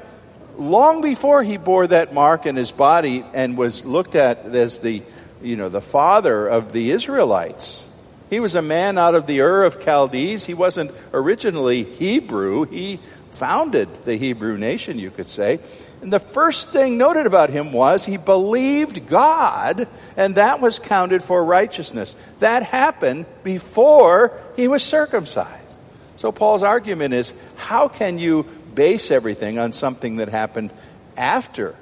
long 0.57 1.01
before 1.01 1.43
he 1.43 1.57
bore 1.57 1.87
that 1.87 2.13
mark 2.13 2.45
in 2.45 2.55
his 2.55 2.71
body 2.71 3.23
and 3.33 3.57
was 3.57 3.85
looked 3.85 4.15
at 4.15 4.45
as 4.45 4.79
the, 4.79 5.01
you 5.41 5.55
know, 5.55 5.69
the 5.69 5.81
father 5.81 6.47
of 6.47 6.71
the 6.71 6.91
Israelites. 6.91 7.91
He 8.29 8.39
was 8.39 8.55
a 8.55 8.61
man 8.61 8.97
out 8.97 9.15
of 9.15 9.27
the 9.27 9.41
Ur 9.41 9.63
of 9.63 9.83
Chaldees. 9.83 10.45
He 10.45 10.53
wasn't 10.53 10.91
originally 11.13 11.83
Hebrew. 11.83 12.65
He 12.65 12.99
founded 13.31 14.05
the 14.05 14.15
Hebrew 14.15 14.57
nation, 14.57 14.97
you 14.97 15.11
could 15.11 15.27
say. 15.27 15.59
And 16.05 16.13
the 16.13 16.19
first 16.19 16.69
thing 16.69 16.99
noted 16.99 17.25
about 17.25 17.49
him 17.49 17.73
was 17.73 18.05
he 18.05 18.17
believed 18.17 19.07
God, 19.07 19.87
and 20.15 20.35
that 20.35 20.61
was 20.61 20.77
counted 20.77 21.23
for 21.23 21.43
righteousness. 21.43 22.15
That 22.37 22.61
happened 22.61 23.25
before 23.43 24.39
he 24.55 24.67
was 24.67 24.83
circumcised. 24.83 25.75
So 26.17 26.31
Paul's 26.31 26.61
argument 26.61 27.15
is 27.15 27.33
how 27.55 27.87
can 27.87 28.19
you 28.19 28.43
base 28.75 29.09
everything 29.09 29.57
on 29.57 29.71
something 29.71 30.17
that 30.17 30.29
happened 30.29 30.69
after 31.17 31.75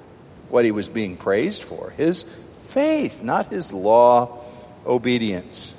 what 0.47 0.63
he 0.63 0.71
was 0.71 0.87
being 0.87 1.17
praised 1.17 1.61
for 1.61 1.89
his 1.89 2.23
faith, 2.23 3.23
not 3.23 3.47
his 3.47 3.73
law 3.73 4.39
obedience. 4.85 5.73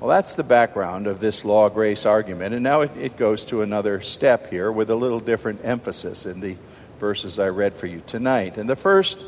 Well, 0.00 0.08
that's 0.08 0.34
the 0.34 0.44
background 0.44 1.06
of 1.06 1.20
this 1.20 1.44
law 1.44 1.68
grace 1.68 2.06
argument. 2.06 2.54
And 2.54 2.62
now 2.62 2.80
it, 2.80 2.96
it, 2.96 3.16
goes 3.18 3.44
to 3.46 3.60
another 3.60 4.00
step 4.00 4.48
here 4.48 4.72
with 4.72 4.88
a 4.88 4.94
little 4.94 5.20
different 5.20 5.60
emphasis 5.62 6.24
in 6.24 6.40
the 6.40 6.56
verses 6.98 7.38
I 7.38 7.48
read 7.48 7.74
for 7.74 7.86
you 7.86 8.02
tonight. 8.06 8.56
And 8.56 8.68
the 8.68 8.76
first 8.76 9.22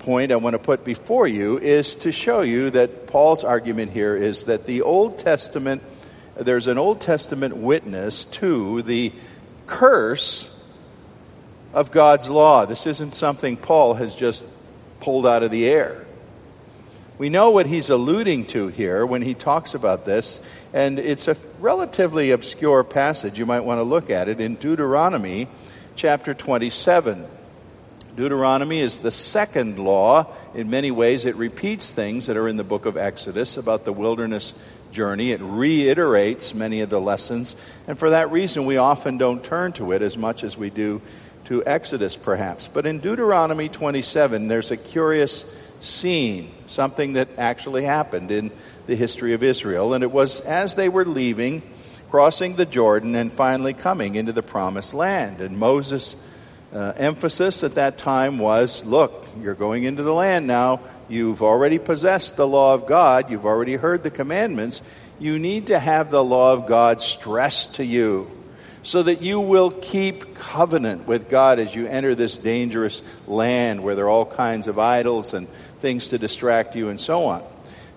point 0.00 0.32
I 0.32 0.36
want 0.36 0.54
to 0.54 0.58
put 0.58 0.84
before 0.84 1.26
you 1.26 1.58
is 1.58 1.96
to 1.96 2.12
show 2.12 2.40
you 2.40 2.70
that 2.70 3.06
Paul's 3.08 3.44
argument 3.44 3.92
here 3.92 4.16
is 4.16 4.44
that 4.44 4.66
the 4.66 4.82
Old 4.82 5.18
Testament, 5.18 5.82
there's 6.36 6.66
an 6.66 6.78
Old 6.78 7.00
Testament 7.00 7.56
witness 7.56 8.24
to 8.24 8.82
the 8.82 9.12
curse 9.66 10.54
of 11.74 11.90
God's 11.90 12.28
law. 12.28 12.64
This 12.64 12.86
isn't 12.86 13.14
something 13.14 13.56
Paul 13.56 13.94
has 13.94 14.14
just 14.14 14.44
pulled 15.00 15.26
out 15.26 15.42
of 15.42 15.50
the 15.50 15.66
air. 15.66 16.06
We 17.18 17.28
know 17.28 17.50
what 17.50 17.66
he's 17.66 17.90
alluding 17.90 18.46
to 18.46 18.68
here 18.68 19.04
when 19.04 19.22
he 19.22 19.34
talks 19.34 19.74
about 19.74 20.04
this, 20.04 20.44
and 20.72 21.00
it's 21.00 21.26
a 21.26 21.36
relatively 21.58 22.30
obscure 22.30 22.84
passage. 22.84 23.38
You 23.38 23.46
might 23.46 23.64
want 23.64 23.78
to 23.78 23.82
look 23.82 24.08
at 24.08 24.28
it 24.28 24.40
in 24.40 24.54
Deuteronomy 24.54 25.48
chapter 25.98 26.32
27. 26.32 27.26
Deuteronomy 28.14 28.78
is 28.78 28.98
the 28.98 29.10
second 29.10 29.80
law. 29.80 30.32
In 30.54 30.70
many 30.70 30.92
ways, 30.92 31.24
it 31.24 31.34
repeats 31.34 31.90
things 31.90 32.28
that 32.28 32.36
are 32.36 32.46
in 32.46 32.56
the 32.56 32.62
book 32.62 32.86
of 32.86 32.96
Exodus 32.96 33.56
about 33.56 33.84
the 33.84 33.92
wilderness 33.92 34.54
journey. 34.92 35.32
It 35.32 35.40
reiterates 35.42 36.54
many 36.54 36.82
of 36.82 36.88
the 36.88 37.00
lessons, 37.00 37.56
and 37.88 37.98
for 37.98 38.10
that 38.10 38.30
reason, 38.30 38.64
we 38.64 38.76
often 38.76 39.18
don't 39.18 39.42
turn 39.42 39.72
to 39.72 39.90
it 39.90 40.00
as 40.00 40.16
much 40.16 40.44
as 40.44 40.56
we 40.56 40.70
do 40.70 41.02
to 41.46 41.64
Exodus, 41.66 42.14
perhaps. 42.14 42.68
But 42.68 42.86
in 42.86 43.00
Deuteronomy 43.00 43.68
27, 43.68 44.46
there's 44.46 44.70
a 44.70 44.76
curious 44.76 45.44
scene, 45.80 46.52
something 46.68 47.14
that 47.14 47.28
actually 47.38 47.82
happened 47.82 48.30
in 48.30 48.52
the 48.86 48.94
history 48.94 49.32
of 49.32 49.42
Israel, 49.42 49.94
and 49.94 50.04
it 50.04 50.12
was 50.12 50.40
as 50.42 50.76
they 50.76 50.88
were 50.88 51.04
leaving, 51.04 51.62
crossing 52.10 52.56
the 52.56 52.66
Jordan, 52.66 53.14
and 53.14 53.32
finally 53.32 53.74
coming 53.74 54.14
into 54.14 54.32
the 54.32 54.42
promised 54.42 54.94
land. 54.94 55.40
And 55.40 55.58
Moses' 55.58 56.16
uh, 56.72 56.92
emphasis 56.96 57.64
at 57.64 57.74
that 57.74 57.98
time 57.98 58.38
was 58.38 58.84
look, 58.84 59.26
you're 59.40 59.54
going 59.54 59.84
into 59.84 60.02
the 60.02 60.14
land 60.14 60.46
now 60.46 60.80
You've 61.08 61.42
already 61.42 61.78
possessed 61.78 62.36
the 62.36 62.46
law 62.46 62.74
of 62.74 62.86
God. 62.86 63.30
You've 63.30 63.46
already 63.46 63.76
heard 63.76 64.02
the 64.02 64.10
commandments. 64.10 64.82
You 65.18 65.38
need 65.38 65.68
to 65.68 65.78
have 65.78 66.10
the 66.10 66.22
law 66.22 66.52
of 66.52 66.66
God 66.66 67.00
stressed 67.00 67.76
to 67.76 67.84
you 67.84 68.30
so 68.82 69.02
that 69.02 69.22
you 69.22 69.40
will 69.40 69.70
keep 69.70 70.34
covenant 70.34 71.06
with 71.06 71.28
God 71.28 71.58
as 71.58 71.74
you 71.74 71.86
enter 71.86 72.14
this 72.14 72.36
dangerous 72.36 73.02
land 73.26 73.82
where 73.82 73.94
there 73.94 74.04
are 74.04 74.10
all 74.10 74.26
kinds 74.26 74.68
of 74.68 74.78
idols 74.78 75.34
and 75.34 75.48
things 75.80 76.08
to 76.08 76.18
distract 76.18 76.76
you 76.76 76.90
and 76.90 77.00
so 77.00 77.24
on. 77.24 77.42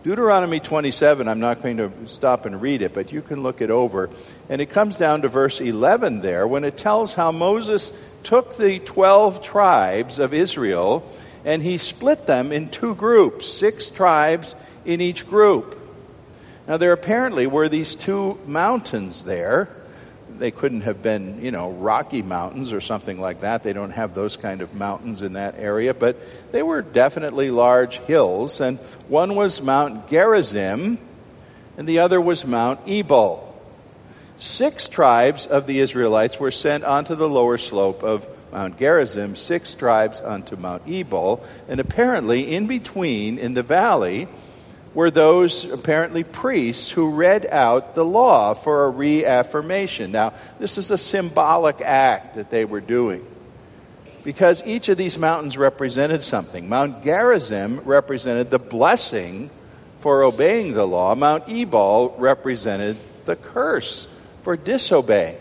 Deuteronomy 0.04 0.60
27, 0.60 1.28
I'm 1.28 1.40
not 1.40 1.62
going 1.62 1.78
to 1.78 1.92
stop 2.08 2.48
and 2.48 2.60
read 2.60 2.82
it, 2.82 2.92
but 2.92 3.12
you 3.12 3.22
can 3.22 3.44
look 3.44 3.62
it 3.62 3.70
over. 3.70 4.10
And 4.50 4.60
it 4.60 4.72
comes 4.72 4.98
down 4.98 5.22
to 5.22 5.28
verse 5.28 5.62
11 5.62 6.22
there 6.22 6.48
when 6.48 6.64
it 6.64 6.76
tells 6.76 7.14
how 7.14 7.32
Moses 7.32 7.92
took 8.24 8.58
the 8.58 8.80
12 8.80 9.44
tribes 9.44 10.18
of 10.18 10.34
Israel 10.34 11.08
and 11.46 11.62
he 11.62 11.78
split 11.78 12.26
them 12.26 12.52
in 12.52 12.70
two 12.70 12.96
groups, 12.96 13.48
six 13.48 13.92
tribes 13.92 14.56
in 14.86 15.02
each 15.02 15.28
group. 15.28 15.78
Now, 16.68 16.78
there 16.78 16.94
apparently 16.94 17.46
were 17.46 17.70
these 17.70 17.94
two 17.94 18.40
mountains 18.48 19.26
there. 19.26 19.70
They 20.42 20.50
couldn't 20.50 20.82
have 20.82 21.04
been, 21.04 21.40
you 21.44 21.52
know, 21.52 21.70
Rocky 21.70 22.24
Mountains 22.24 22.74
or 22.74 22.82
something 22.82 23.22
like 23.22 23.42
that. 23.42 23.62
They 23.62 23.74
don't 23.74 23.92
have 23.92 24.16
those 24.16 24.38
kind 24.38 24.62
of 24.62 24.74
mountains 24.74 25.22
in 25.22 25.34
that 25.34 25.54
area, 25.60 25.94
but 25.94 26.18
they 26.52 26.64
were 26.64 26.82
definitely 26.82 27.52
large 27.52 28.00
hills. 28.00 28.60
And 28.60 28.80
one 29.08 29.36
was 29.36 29.62
Mount 29.62 30.08
Gerizim, 30.08 30.98
and 31.78 31.88
the 31.88 32.00
other 32.00 32.20
was 32.20 32.44
Mount 32.44 32.80
Ebal. 32.88 33.56
Six 34.40 34.90
tribes 34.90 35.46
of 35.46 35.68
the 35.68 35.78
Israelites 35.78 36.40
were 36.40 36.50
sent 36.50 36.84
onto 36.86 37.14
the 37.14 37.30
lower 37.30 37.60
slope 37.60 38.02
of 38.02 38.28
Mount 38.52 38.80
Gerizim, 38.80 39.36
six 39.36 39.76
tribes 39.76 40.22
unto 40.22 40.56
Mount 40.56 40.82
Ebal, 40.88 41.46
and 41.70 41.80
apparently 41.80 42.52
in 42.52 42.66
between, 42.66 43.38
in 43.38 43.54
the 43.54 43.62
valley, 43.62 44.28
were 44.94 45.12
those 45.12 45.70
apparently 45.72 46.24
priests 46.24 46.92
who 46.92 47.12
read 47.12 47.46
out 47.46 47.96
the 47.96 48.04
law 48.04 48.54
for 48.54 48.86
a 48.86 48.90
reaffirmation. 48.90 50.12
Now, 50.12 50.34
this 50.60 50.78
is 50.78 50.92
a 50.92 50.98
symbolic 50.98 51.82
act 51.82 52.36
that 52.36 52.50
they 52.50 52.66
were 52.66 52.82
doing 52.82 53.26
because 54.24 54.66
each 54.66 54.90
of 54.90 54.98
these 54.98 55.18
mountains 55.18 55.58
represented 55.58 56.22
something. 56.24 56.70
Mount 56.70 57.04
Gerizim 57.04 57.80
represented 57.82 58.50
the 58.50 58.60
blessing 58.60 59.50
for 60.00 60.24
obeying 60.24 60.74
the 60.74 60.86
law, 60.86 61.14
Mount 61.14 61.48
Ebal 61.48 62.16
represented 62.18 62.98
the 63.26 63.36
curse 63.36 64.08
for 64.42 64.58
disobeying. 64.58 65.38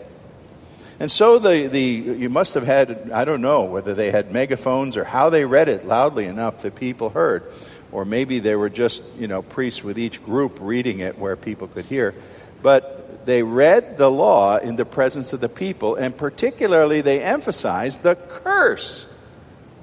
And 0.99 1.11
so 1.11 1.39
the, 1.39 1.65
the 1.65 1.81
you 1.81 2.29
must 2.29 2.53
have 2.53 2.63
had 2.63 3.09
I 3.11 3.25
don't 3.25 3.41
know 3.41 3.63
whether 3.63 3.95
they 3.95 4.11
had 4.11 4.31
megaphones 4.31 4.97
or 4.97 5.03
how 5.03 5.31
they 5.31 5.45
read 5.45 5.67
it 5.67 5.87
loudly 5.87 6.25
enough 6.25 6.61
that 6.61 6.75
people 6.75 7.09
heard 7.09 7.43
or 7.91 8.05
maybe 8.05 8.39
they 8.39 8.55
were 8.55 8.69
just, 8.69 9.01
you 9.17 9.27
know, 9.27 9.41
priests 9.41 9.83
with 9.83 9.99
each 9.99 10.23
group 10.23 10.57
reading 10.61 10.99
it 10.99 11.17
where 11.17 11.35
people 11.35 11.67
could 11.67 11.85
hear. 11.85 12.13
But 12.61 13.25
they 13.25 13.43
read 13.43 13.97
the 13.97 14.09
law 14.09 14.57
in 14.57 14.75
the 14.75 14.85
presence 14.85 15.33
of 15.33 15.39
the 15.39 15.49
people, 15.49 15.95
and 15.95 16.15
particularly 16.15 17.01
they 17.01 17.21
emphasized 17.21 18.03
the 18.03 18.15
curse, 18.15 19.05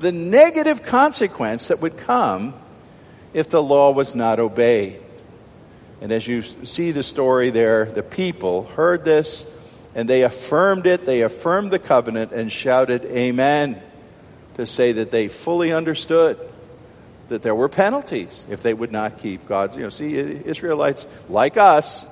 the 0.01 0.13
negative 0.13 0.83
consequence 0.83 1.69
that 1.69 1.81
would 1.81 1.97
come 1.97 2.55
if 3.35 3.51
the 3.51 3.63
law 3.63 3.91
was 3.91 4.15
not 4.15 4.41
obeyed. 4.41 5.01
And 6.01 6.13
as 6.13 6.27
you 6.27 6.43
see 6.43 6.93
the 6.93 7.03
story 7.03 7.51
there, 7.51 7.85
the 7.85 8.03
people 8.03 8.65
heard 8.65 9.05
this 9.05 9.55
and 9.95 10.09
they 10.09 10.23
affirmed 10.23 10.87
it, 10.87 11.07
they 11.07 11.23
affirmed 11.23 11.71
the 11.71 11.79
covenant 11.79 12.31
and 12.31 12.53
shouted, 12.53 13.05
Amen, 13.07 13.83
to 14.55 14.65
say 14.65 14.93
that 14.93 15.11
they 15.11 15.29
fully 15.29 15.73
understood 15.73 16.39
that 17.29 17.43
there 17.43 17.55
were 17.55 17.69
penalties 17.69 18.47
if 18.51 18.63
they 18.63 18.75
would 18.75 18.93
not 18.93 19.19
keep 19.19 19.47
God's. 19.47 19.77
You 19.77 19.83
know, 19.83 19.89
see, 19.91 20.17
Israelites, 20.17 21.07
like 21.29 21.57
us, 21.57 22.07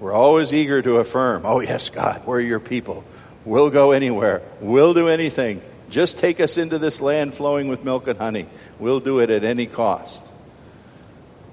were 0.00 0.12
always 0.12 0.52
eager 0.52 0.82
to 0.82 0.96
affirm, 0.96 1.42
oh, 1.44 1.60
yes, 1.60 1.88
God, 1.88 2.26
we're 2.26 2.40
your 2.40 2.60
people. 2.60 3.04
We'll 3.44 3.70
go 3.70 3.92
anywhere. 3.92 4.42
We'll 4.60 4.92
do 4.92 5.08
anything. 5.08 5.62
Just 5.88 6.18
take 6.18 6.40
us 6.40 6.58
into 6.58 6.78
this 6.78 7.00
land 7.00 7.34
flowing 7.34 7.68
with 7.68 7.84
milk 7.84 8.08
and 8.08 8.18
honey. 8.18 8.46
We'll 8.78 9.00
do 9.00 9.20
it 9.20 9.30
at 9.30 9.44
any 9.44 9.66
cost. 9.66 10.30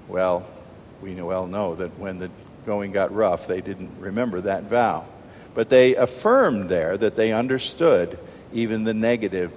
Well, 0.08 0.46
we 1.00 1.14
well 1.14 1.46
know 1.46 1.76
that 1.76 1.98
when 1.98 2.18
the 2.18 2.30
going 2.66 2.92
got 2.92 3.14
rough, 3.14 3.46
they 3.46 3.60
didn't 3.60 4.00
remember 4.00 4.40
that 4.42 4.64
vow. 4.64 5.04
But 5.54 5.68
they 5.68 5.94
affirmed 5.94 6.68
there 6.68 6.96
that 6.96 7.14
they 7.14 7.32
understood 7.32 8.18
even 8.52 8.84
the 8.84 8.94
negative 8.94 9.56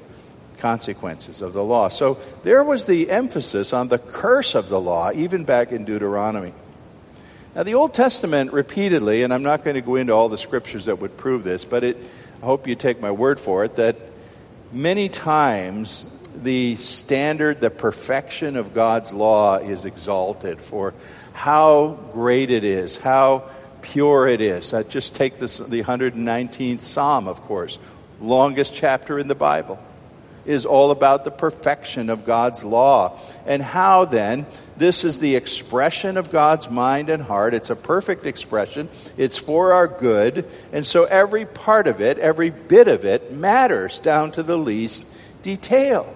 consequences 0.58 1.42
of 1.42 1.54
the 1.54 1.64
law. 1.64 1.88
So 1.88 2.18
there 2.44 2.64
was 2.64 2.86
the 2.86 3.10
emphasis 3.10 3.74
on 3.74 3.88
the 3.88 4.00
curse 4.00 4.56
of 4.56 4.70
the 4.70 4.80
law, 4.80 5.12
even 5.14 5.44
back 5.44 5.72
in 5.72 5.86
Deuteronomy. 5.86 6.54
Now, 7.56 7.64
the 7.64 7.76
Old 7.76 7.94
Testament 7.94 8.54
repeatedly, 8.54 9.24
and 9.24 9.34
I'm 9.34 9.44
not 9.44 9.64
going 9.64 9.76
to 9.76 9.82
go 9.82 9.96
into 9.96 10.14
all 10.14 10.30
the 10.30 10.38
scriptures 10.38 10.86
that 10.86 11.00
would 11.00 11.18
prove 11.18 11.44
this, 11.44 11.66
but 11.66 11.84
it, 11.84 11.98
I 12.42 12.46
hope 12.46 12.68
you 12.68 12.76
take 12.76 13.02
my 13.02 13.12
word 13.12 13.40
for 13.40 13.64
it, 13.66 13.78
that 13.78 13.96
many 14.72 15.10
times 15.10 16.14
the 16.36 16.76
standard, 16.76 17.60
the 17.60 17.72
perfection 17.72 18.58
of 18.58 18.74
God's 18.76 19.12
law 19.12 19.58
is 19.58 19.86
exalted 19.86 20.60
for 20.60 20.94
how 21.34 21.98
great 22.14 22.52
it 22.52 22.64
is, 22.64 22.98
how 22.98 23.50
pure 23.82 24.28
it 24.28 24.42
is. 24.42 24.74
I 24.74 24.84
just 24.84 25.16
take 25.16 25.40
this, 25.40 25.58
the 25.58 25.84
119th 25.84 26.82
Psalm, 26.82 27.28
of 27.28 27.42
course, 27.42 27.80
longest 28.22 28.76
chapter 28.76 29.18
in 29.18 29.28
the 29.28 29.36
Bible 29.36 29.80
is 30.48 30.66
all 30.66 30.92
about 30.92 31.24
the 31.24 31.32
perfection 31.32 32.10
of 32.10 32.26
God's 32.26 32.64
law. 32.64 33.20
And 33.46 33.62
how 33.62 34.06
then, 34.06 34.46
this 34.78 35.04
is 35.04 35.20
the 35.20 35.36
expression 35.36 36.18
of 36.18 36.32
God's 36.32 36.70
mind 36.70 37.10
and 37.10 37.22
heart. 37.22 37.54
It's 37.54 37.70
a 37.70 37.76
perfect 37.76 38.26
expression, 38.26 38.90
it's 39.18 39.38
for 39.38 39.74
our 39.74 39.88
good. 39.88 40.46
And 40.72 40.88
so 40.88 41.04
every 41.04 41.46
part 41.46 41.88
of 41.88 42.02
it, 42.02 42.18
every 42.18 42.50
bit 42.50 42.88
of 42.88 43.06
it, 43.06 43.32
matters 43.32 44.00
down 44.00 44.32
to 44.32 44.44
the 44.44 44.58
least 44.58 45.06
detail. 45.44 46.14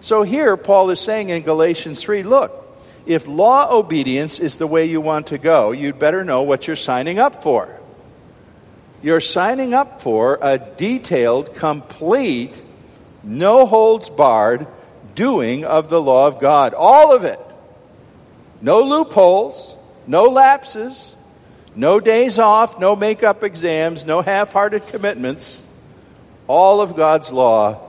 So 0.00 0.22
here, 0.22 0.56
Paul 0.56 0.90
is 0.90 1.00
saying 1.00 1.30
in 1.30 1.42
Galatians 1.42 2.02
3 2.02 2.22
look, 2.22 2.60
if 3.06 3.26
law 3.26 3.70
obedience 3.70 4.38
is 4.38 4.56
the 4.56 4.66
way 4.66 4.86
you 4.86 5.00
want 5.00 5.28
to 5.28 5.38
go, 5.38 5.72
you'd 5.72 5.98
better 5.98 6.24
know 6.24 6.42
what 6.42 6.66
you're 6.66 6.76
signing 6.76 7.18
up 7.18 7.42
for. 7.42 7.80
You're 9.02 9.20
signing 9.20 9.74
up 9.74 10.00
for 10.00 10.38
a 10.40 10.56
detailed, 10.58 11.54
complete 11.56 12.62
no 13.24 13.66
holds 13.66 14.10
barred 14.10 14.66
doing 15.14 15.64
of 15.64 15.90
the 15.90 16.00
law 16.00 16.26
of 16.26 16.40
God. 16.40 16.74
All 16.74 17.14
of 17.14 17.24
it. 17.24 17.40
No 18.60 18.80
loopholes, 18.80 19.76
no 20.06 20.24
lapses, 20.24 21.16
no 21.76 22.00
days 22.00 22.38
off, 22.38 22.78
no 22.78 22.96
make-up 22.96 23.44
exams, 23.44 24.06
no 24.06 24.22
half 24.22 24.52
hearted 24.52 24.86
commitments. 24.86 25.68
All 26.46 26.80
of 26.80 26.96
God's 26.96 27.32
law 27.32 27.80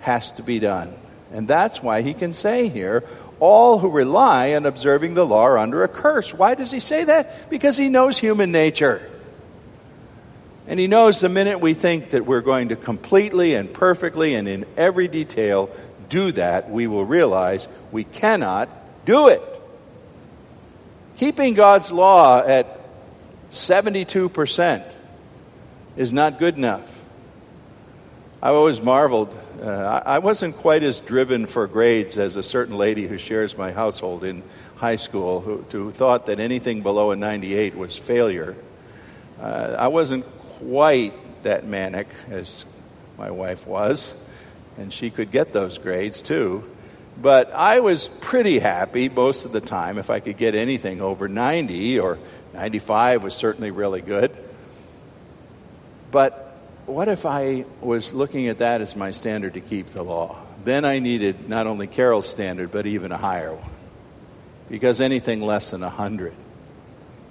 has 0.00 0.32
to 0.32 0.42
be 0.42 0.58
done. 0.58 0.94
And 1.32 1.46
that's 1.46 1.82
why 1.82 2.02
he 2.02 2.14
can 2.14 2.32
say 2.32 2.68
here, 2.68 3.04
all 3.38 3.78
who 3.78 3.88
rely 3.88 4.54
on 4.54 4.66
observing 4.66 5.14
the 5.14 5.24
law 5.24 5.44
are 5.44 5.58
under 5.58 5.82
a 5.82 5.88
curse. 5.88 6.34
Why 6.34 6.54
does 6.54 6.70
he 6.70 6.80
say 6.80 7.04
that? 7.04 7.48
Because 7.50 7.76
he 7.76 7.88
knows 7.88 8.18
human 8.18 8.52
nature. 8.52 9.08
And 10.70 10.78
He 10.78 10.86
knows 10.86 11.20
the 11.20 11.28
minute 11.28 11.58
we 11.58 11.74
think 11.74 12.10
that 12.10 12.24
we're 12.24 12.42
going 12.42 12.68
to 12.68 12.76
completely 12.76 13.56
and 13.56 13.74
perfectly 13.74 14.36
and 14.36 14.46
in 14.46 14.64
every 14.76 15.08
detail 15.08 15.68
do 16.08 16.30
that, 16.30 16.70
we 16.70 16.86
will 16.86 17.04
realize 17.04 17.66
we 17.90 18.04
cannot 18.04 18.68
do 19.04 19.26
it. 19.26 19.42
Keeping 21.16 21.54
God's 21.54 21.90
law 21.90 22.40
at 22.46 22.78
72% 23.50 24.84
is 25.96 26.12
not 26.12 26.38
good 26.38 26.56
enough. 26.56 27.02
I've 28.40 28.54
always 28.54 28.80
marveled. 28.80 29.36
Uh, 29.60 30.02
I 30.06 30.20
wasn't 30.20 30.56
quite 30.56 30.84
as 30.84 31.00
driven 31.00 31.46
for 31.46 31.66
grades 31.66 32.16
as 32.16 32.36
a 32.36 32.44
certain 32.44 32.76
lady 32.78 33.08
who 33.08 33.18
shares 33.18 33.58
my 33.58 33.72
household 33.72 34.22
in 34.22 34.44
high 34.76 34.96
school 34.96 35.40
who, 35.40 35.64
who 35.72 35.90
thought 35.90 36.26
that 36.26 36.38
anything 36.38 36.82
below 36.82 37.10
a 37.10 37.16
98 37.16 37.74
was 37.74 37.96
failure. 37.96 38.54
Uh, 39.40 39.74
I 39.76 39.88
wasn't 39.88 40.24
quite 40.60 41.14
that 41.42 41.66
manic 41.66 42.08
as 42.30 42.64
my 43.18 43.30
wife 43.30 43.66
was, 43.66 44.14
and 44.78 44.92
she 44.92 45.10
could 45.10 45.30
get 45.30 45.52
those 45.52 45.78
grades 45.78 46.22
too. 46.22 46.64
But 47.20 47.52
I 47.52 47.80
was 47.80 48.08
pretty 48.08 48.58
happy 48.58 49.08
most 49.08 49.44
of 49.44 49.52
the 49.52 49.60
time 49.60 49.98
if 49.98 50.10
I 50.10 50.20
could 50.20 50.36
get 50.36 50.54
anything 50.54 51.00
over 51.00 51.28
90 51.28 52.00
or 52.00 52.18
95 52.54 53.22
was 53.24 53.34
certainly 53.34 53.70
really 53.70 54.00
good. 54.00 54.34
But 56.10 56.56
what 56.86 57.08
if 57.08 57.26
I 57.26 57.64
was 57.80 58.12
looking 58.14 58.48
at 58.48 58.58
that 58.58 58.80
as 58.80 58.96
my 58.96 59.10
standard 59.10 59.54
to 59.54 59.60
keep 59.60 59.88
the 59.88 60.02
law? 60.02 60.38
Then 60.64 60.84
I 60.84 60.98
needed 60.98 61.48
not 61.48 61.66
only 61.66 61.86
Carol's 61.86 62.28
standard, 62.28 62.70
but 62.70 62.86
even 62.86 63.12
a 63.12 63.18
higher 63.18 63.54
one. 63.54 63.70
Because 64.68 65.00
anything 65.00 65.40
less 65.40 65.70
than 65.70 65.80
100 65.82 66.32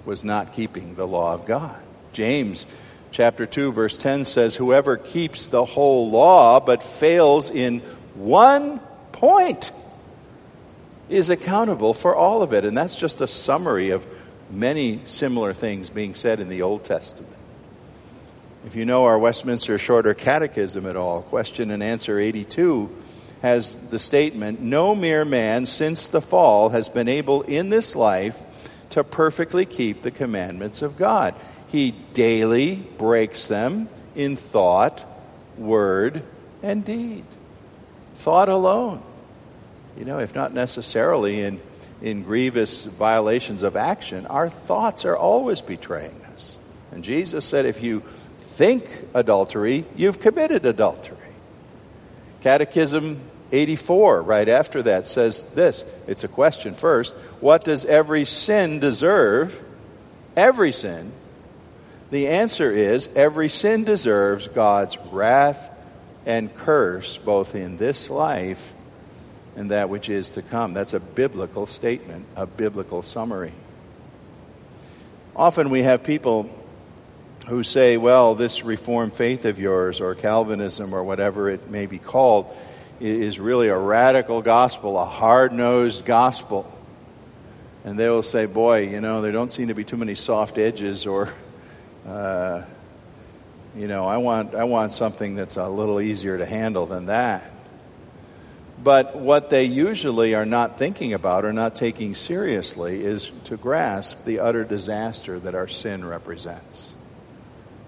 was 0.04 0.24
not 0.24 0.52
keeping 0.52 0.94
the 0.94 1.06
law 1.06 1.34
of 1.34 1.46
God. 1.46 1.76
James 2.12 2.66
chapter 3.10 3.46
2 3.46 3.72
verse 3.72 3.98
10 3.98 4.24
says 4.24 4.56
whoever 4.56 4.96
keeps 4.96 5.48
the 5.48 5.64
whole 5.64 6.10
law 6.10 6.60
but 6.60 6.82
fails 6.82 7.50
in 7.50 7.80
one 8.14 8.78
point 9.12 9.72
is 11.08 11.30
accountable 11.30 11.92
for 11.92 12.14
all 12.14 12.42
of 12.42 12.52
it 12.52 12.64
and 12.64 12.76
that's 12.76 12.96
just 12.96 13.20
a 13.20 13.26
summary 13.26 13.90
of 13.90 14.06
many 14.50 15.00
similar 15.04 15.52
things 15.52 15.90
being 15.90 16.14
said 16.14 16.40
in 16.40 16.48
the 16.48 16.62
Old 16.62 16.84
Testament. 16.84 17.32
If 18.66 18.76
you 18.76 18.84
know 18.84 19.04
our 19.04 19.18
Westminster 19.18 19.78
Shorter 19.78 20.14
Catechism 20.14 20.86
at 20.86 20.96
all, 20.96 21.22
question 21.22 21.70
and 21.70 21.82
answer 21.82 22.18
82 22.18 22.94
has 23.42 23.76
the 23.88 23.98
statement 23.98 24.60
No 24.60 24.94
mere 24.94 25.24
man 25.24 25.66
since 25.66 26.08
the 26.08 26.20
fall 26.20 26.70
has 26.70 26.88
been 26.88 27.08
able 27.08 27.42
in 27.42 27.70
this 27.70 27.96
life 27.96 28.38
to 28.90 29.04
perfectly 29.04 29.64
keep 29.64 30.02
the 30.02 30.10
commandments 30.10 30.82
of 30.82 30.98
God. 30.98 31.34
He 31.70 31.92
daily 32.12 32.76
breaks 32.76 33.46
them 33.46 33.88
in 34.16 34.36
thought, 34.36 35.04
word, 35.56 36.22
and 36.62 36.84
deed. 36.84 37.24
Thought 38.16 38.48
alone. 38.48 39.02
You 39.96 40.04
know, 40.04 40.18
if 40.18 40.34
not 40.34 40.52
necessarily 40.52 41.40
in, 41.40 41.60
in 42.02 42.24
grievous 42.24 42.84
violations 42.84 43.62
of 43.62 43.76
action, 43.76 44.26
our 44.26 44.48
thoughts 44.48 45.04
are 45.04 45.16
always 45.16 45.60
betraying 45.60 46.20
us. 46.34 46.58
And 46.90 47.04
Jesus 47.04 47.44
said, 47.44 47.66
if 47.66 47.82
you 47.82 48.00
think 48.40 48.84
adultery, 49.14 49.84
you've 49.94 50.20
committed 50.20 50.66
adultery. 50.66 51.16
Catechism 52.40 53.20
84, 53.52 54.22
right 54.22 54.48
after 54.48 54.82
that, 54.82 55.06
says 55.06 55.54
this. 55.54 55.84
It's 56.08 56.24
a 56.24 56.28
question 56.28 56.74
first. 56.74 57.14
What 57.40 57.62
does 57.64 57.84
every 57.84 58.24
sin 58.24 58.80
deserve? 58.80 59.62
Every 60.36 60.72
sin 60.72 61.12
the 62.10 62.28
answer 62.28 62.70
is 62.70 63.08
every 63.14 63.48
sin 63.48 63.84
deserves 63.84 64.48
God's 64.48 64.98
wrath 65.10 65.70
and 66.26 66.54
curse 66.54 67.16
both 67.18 67.54
in 67.54 67.76
this 67.76 68.10
life 68.10 68.72
and 69.56 69.70
that 69.70 69.88
which 69.88 70.08
is 70.08 70.30
to 70.30 70.42
come. 70.42 70.72
That's 70.72 70.94
a 70.94 71.00
biblical 71.00 71.66
statement, 71.66 72.26
a 72.36 72.46
biblical 72.46 73.02
summary. 73.02 73.52
Often 75.34 75.70
we 75.70 75.82
have 75.82 76.02
people 76.02 76.50
who 77.46 77.62
say, 77.62 77.96
well, 77.96 78.34
this 78.34 78.64
Reformed 78.64 79.14
faith 79.14 79.44
of 79.44 79.58
yours, 79.58 80.00
or 80.00 80.14
Calvinism, 80.14 80.94
or 80.94 81.02
whatever 81.02 81.48
it 81.48 81.70
may 81.70 81.86
be 81.86 81.98
called, 81.98 82.46
is 83.00 83.40
really 83.40 83.68
a 83.68 83.76
radical 83.76 84.42
gospel, 84.42 84.98
a 84.98 85.04
hard 85.04 85.52
nosed 85.52 86.04
gospel. 86.04 86.70
And 87.84 87.98
they 87.98 88.08
will 88.08 88.22
say, 88.22 88.46
boy, 88.46 88.88
you 88.88 89.00
know, 89.00 89.22
there 89.22 89.32
don't 89.32 89.50
seem 89.50 89.68
to 89.68 89.74
be 89.74 89.84
too 89.84 89.96
many 89.96 90.14
soft 90.14 90.58
edges, 90.58 91.06
or, 91.06 91.32
uh, 92.06 92.62
you 93.76 93.86
know, 93.86 94.06
I 94.06 94.16
want, 94.16 94.54
I 94.54 94.64
want 94.64 94.92
something 94.92 95.36
that's 95.36 95.56
a 95.56 95.68
little 95.68 96.00
easier 96.00 96.38
to 96.38 96.46
handle 96.46 96.86
than 96.86 97.06
that. 97.06 97.50
But 98.82 99.14
what 99.16 99.50
they 99.50 99.64
usually 99.64 100.34
are 100.34 100.46
not 100.46 100.78
thinking 100.78 101.12
about 101.12 101.44
or 101.44 101.52
not 101.52 101.76
taking 101.76 102.14
seriously 102.14 103.04
is 103.04 103.30
to 103.44 103.56
grasp 103.56 104.24
the 104.24 104.40
utter 104.40 104.64
disaster 104.64 105.38
that 105.40 105.54
our 105.54 105.68
sin 105.68 106.04
represents. 106.04 106.94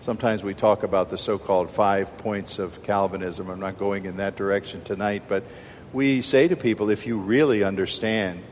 Sometimes 0.01 0.43
we 0.43 0.53
talk 0.53 0.83
about 0.83 1.09
the 1.09 1.17
so 1.17 1.39
called 1.39 1.71
five 1.71 2.19
points 2.19 2.59
of 2.59 2.83
Calvinism. 2.83 3.49
I'm 3.49 3.61
not 3.61 3.79
going 3.79 4.05
in 4.05 4.19
that 4.19 4.37
direction 4.37 4.83
tonight, 4.83 5.23
but 5.29 5.45
we 5.93 6.21
say 6.21 6.49
to 6.49 6.57
people 6.57 6.91
if 6.91 7.07
you 7.07 7.19
really 7.19 7.65
understand 7.65 8.43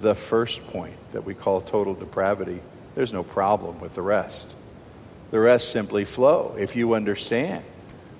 the 0.00 0.14
first 0.14 0.66
point 0.66 0.96
that 1.12 1.24
we 1.24 1.34
call 1.34 1.60
total 1.60 1.94
depravity, 1.94 2.60
there's 2.94 3.12
no 3.12 3.22
problem 3.22 3.80
with 3.80 3.94
the 3.94 4.02
rest. 4.02 4.54
The 5.32 5.40
rest 5.40 5.70
simply 5.70 6.04
flow 6.04 6.54
if 6.58 6.76
you 6.76 6.92
understand 6.92 7.64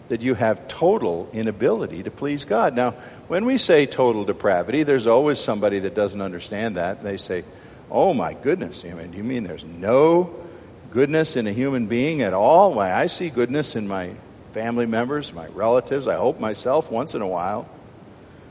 that 0.08 0.22
you 0.22 0.32
have 0.32 0.66
total 0.66 1.28
inability 1.34 2.02
to 2.04 2.10
please 2.10 2.46
God. 2.46 2.74
Now, 2.74 2.92
when 3.28 3.44
we 3.44 3.58
say 3.58 3.84
total 3.84 4.24
depravity, 4.24 4.82
there's 4.82 5.06
always 5.06 5.38
somebody 5.38 5.78
that 5.80 5.94
doesn't 5.94 6.22
understand 6.22 6.76
that. 6.76 7.02
They 7.02 7.18
say, 7.18 7.44
Oh 7.90 8.14
my 8.14 8.32
goodness, 8.32 8.82
I 8.86 8.94
mean, 8.94 9.10
do 9.10 9.18
you 9.18 9.24
mean 9.24 9.44
there's 9.44 9.64
no 9.64 10.34
goodness 10.90 11.36
in 11.36 11.46
a 11.46 11.52
human 11.52 11.86
being 11.86 12.22
at 12.22 12.32
all? 12.32 12.72
Why, 12.72 12.90
I 12.94 13.08
see 13.08 13.28
goodness 13.28 13.76
in 13.76 13.86
my 13.86 14.12
family 14.52 14.86
members, 14.86 15.34
my 15.34 15.48
relatives, 15.48 16.06
I 16.06 16.16
hope 16.16 16.40
myself 16.40 16.90
once 16.90 17.14
in 17.14 17.20
a 17.20 17.28
while. 17.28 17.68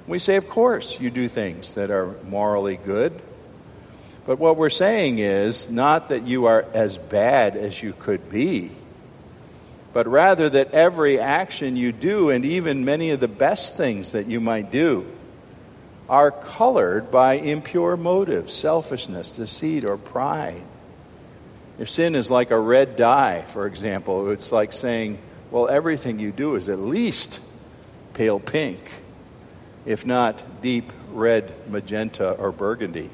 We 0.05 0.19
say, 0.19 0.35
Of 0.35 0.47
course, 0.47 0.99
you 0.99 1.09
do 1.09 1.27
things 1.27 1.73
that 1.73 1.89
are 1.89 2.13
morally 2.29 2.77
good. 2.77 3.19
But 4.25 4.39
what 4.39 4.57
we're 4.57 4.69
saying 4.69 5.19
is 5.19 5.69
not 5.69 6.09
that 6.09 6.27
you 6.27 6.45
are 6.45 6.65
as 6.73 6.97
bad 6.97 7.57
as 7.57 7.81
you 7.81 7.93
could 7.93 8.29
be 8.29 8.71
but 9.93 10.07
rather 10.07 10.49
that 10.49 10.73
every 10.73 11.19
action 11.19 11.75
you 11.75 11.91
do, 11.91 12.29
and 12.29 12.45
even 12.45 12.85
many 12.85 13.09
of 13.09 13.19
the 13.19 13.27
best 13.27 13.75
things 13.75 14.13
that 14.13 14.27
you 14.27 14.39
might 14.39 14.71
do, 14.71 15.05
are 16.07 16.31
colored 16.31 17.11
by 17.11 17.33
impure 17.33 17.97
motives, 17.97 18.53
selfishness, 18.53 19.35
deceit, 19.35 19.83
or 19.83 19.97
pride. 19.97 20.61
If 21.77 21.89
sin 21.89 22.15
is 22.15 22.31
like 22.31 22.51
a 22.51 22.59
red 22.59 22.95
dye, 22.95 23.41
for 23.41 23.65
example, 23.65 24.29
it's 24.29 24.51
like 24.51 24.71
saying, 24.71 25.17
well, 25.49 25.67
everything 25.67 26.19
you 26.19 26.31
do 26.31 26.55
is 26.55 26.69
at 26.69 26.79
least 26.79 27.41
pale 28.13 28.39
pink, 28.39 28.79
if 29.85 30.05
not 30.05 30.61
deep 30.61 30.91
red, 31.11 31.53
magenta, 31.69 32.31
or 32.31 32.51
burgundy. 32.51 33.09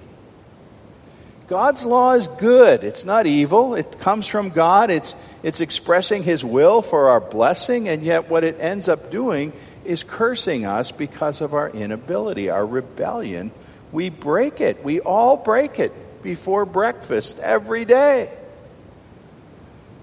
God's 1.47 1.85
law 1.85 2.13
is 2.13 2.27
good. 2.27 2.83
It's 2.83 3.05
not 3.05 3.25
evil. 3.25 3.75
It 3.75 3.99
comes 3.99 4.27
from 4.27 4.49
God. 4.49 4.89
It's, 4.89 5.15
it's 5.43 5.61
expressing 5.61 6.23
His 6.23 6.43
will 6.43 6.81
for 6.81 7.09
our 7.09 7.21
blessing, 7.21 7.87
and 7.87 8.03
yet 8.03 8.29
what 8.29 8.43
it 8.43 8.57
ends 8.59 8.89
up 8.89 9.09
doing 9.11 9.53
is 9.85 10.03
cursing 10.03 10.65
us 10.65 10.91
because 10.91 11.39
of 11.39 11.53
our 11.53 11.69
inability, 11.69 12.49
our 12.49 12.65
rebellion. 12.65 13.51
We 13.93 14.09
break 14.09 14.59
it. 14.59 14.83
We 14.83 14.99
all 14.99 15.37
break 15.37 15.79
it 15.79 15.93
before 16.21 16.65
breakfast 16.65 17.39
every 17.39 17.85
day. 17.85 18.29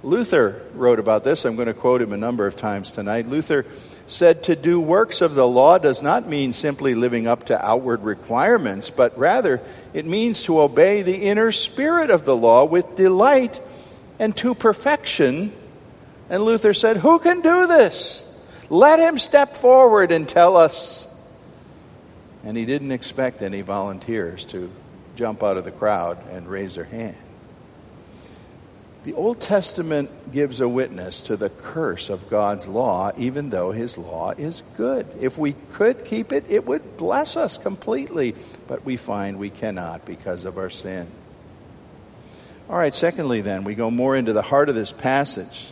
Luther 0.02 0.62
wrote 0.74 0.98
about 0.98 1.24
this. 1.24 1.44
I'm 1.44 1.56
going 1.56 1.68
to 1.68 1.74
quote 1.74 2.00
him 2.00 2.14
a 2.14 2.16
number 2.16 2.46
of 2.46 2.56
times 2.56 2.90
tonight. 2.90 3.26
Luther 3.26 3.66
said 4.06 4.42
to 4.44 4.56
do 4.56 4.78
works 4.78 5.20
of 5.20 5.34
the 5.34 5.46
law 5.46 5.78
does 5.78 6.02
not 6.02 6.28
mean 6.28 6.52
simply 6.52 6.94
living 6.94 7.26
up 7.26 7.46
to 7.46 7.64
outward 7.64 8.02
requirements, 8.02 8.90
but 8.90 9.16
rather 9.18 9.60
it 9.92 10.04
means 10.04 10.42
to 10.44 10.60
obey 10.60 11.02
the 11.02 11.24
inner 11.24 11.50
spirit 11.52 12.10
of 12.10 12.24
the 12.24 12.36
law 12.36 12.64
with 12.64 12.96
delight 12.96 13.60
and 14.18 14.36
to 14.36 14.54
perfection. 14.54 15.52
And 16.28 16.42
Luther 16.42 16.74
said, 16.74 16.98
Who 16.98 17.18
can 17.18 17.40
do 17.40 17.66
this? 17.66 18.20
Let 18.68 18.98
him 18.98 19.18
step 19.18 19.56
forward 19.56 20.10
and 20.10 20.28
tell 20.28 20.56
us. 20.56 21.10
And 22.44 22.56
he 22.56 22.64
didn't 22.66 22.92
expect 22.92 23.42
any 23.42 23.62
volunteers 23.62 24.44
to 24.46 24.70
jump 25.16 25.42
out 25.42 25.56
of 25.56 25.64
the 25.64 25.70
crowd 25.70 26.18
and 26.30 26.48
raise 26.48 26.74
their 26.74 26.84
hand. 26.84 27.16
The 29.04 29.12
Old 29.12 29.38
Testament 29.38 30.32
gives 30.32 30.60
a 30.62 30.68
witness 30.68 31.20
to 31.22 31.36
the 31.36 31.50
curse 31.50 32.08
of 32.08 32.30
God's 32.30 32.66
law, 32.66 33.12
even 33.18 33.50
though 33.50 33.70
his 33.70 33.98
law 33.98 34.30
is 34.30 34.62
good. 34.78 35.06
If 35.20 35.36
we 35.36 35.52
could 35.72 36.06
keep 36.06 36.32
it, 36.32 36.46
it 36.48 36.66
would 36.66 36.96
bless 36.96 37.36
us 37.36 37.58
completely, 37.58 38.34
but 38.66 38.86
we 38.86 38.96
find 38.96 39.38
we 39.38 39.50
cannot 39.50 40.06
because 40.06 40.46
of 40.46 40.56
our 40.56 40.70
sin. 40.70 41.06
All 42.70 42.78
right, 42.78 42.94
secondly, 42.94 43.42
then, 43.42 43.64
we 43.64 43.74
go 43.74 43.90
more 43.90 44.16
into 44.16 44.32
the 44.32 44.40
heart 44.40 44.70
of 44.70 44.74
this 44.74 44.90
passage 44.90 45.70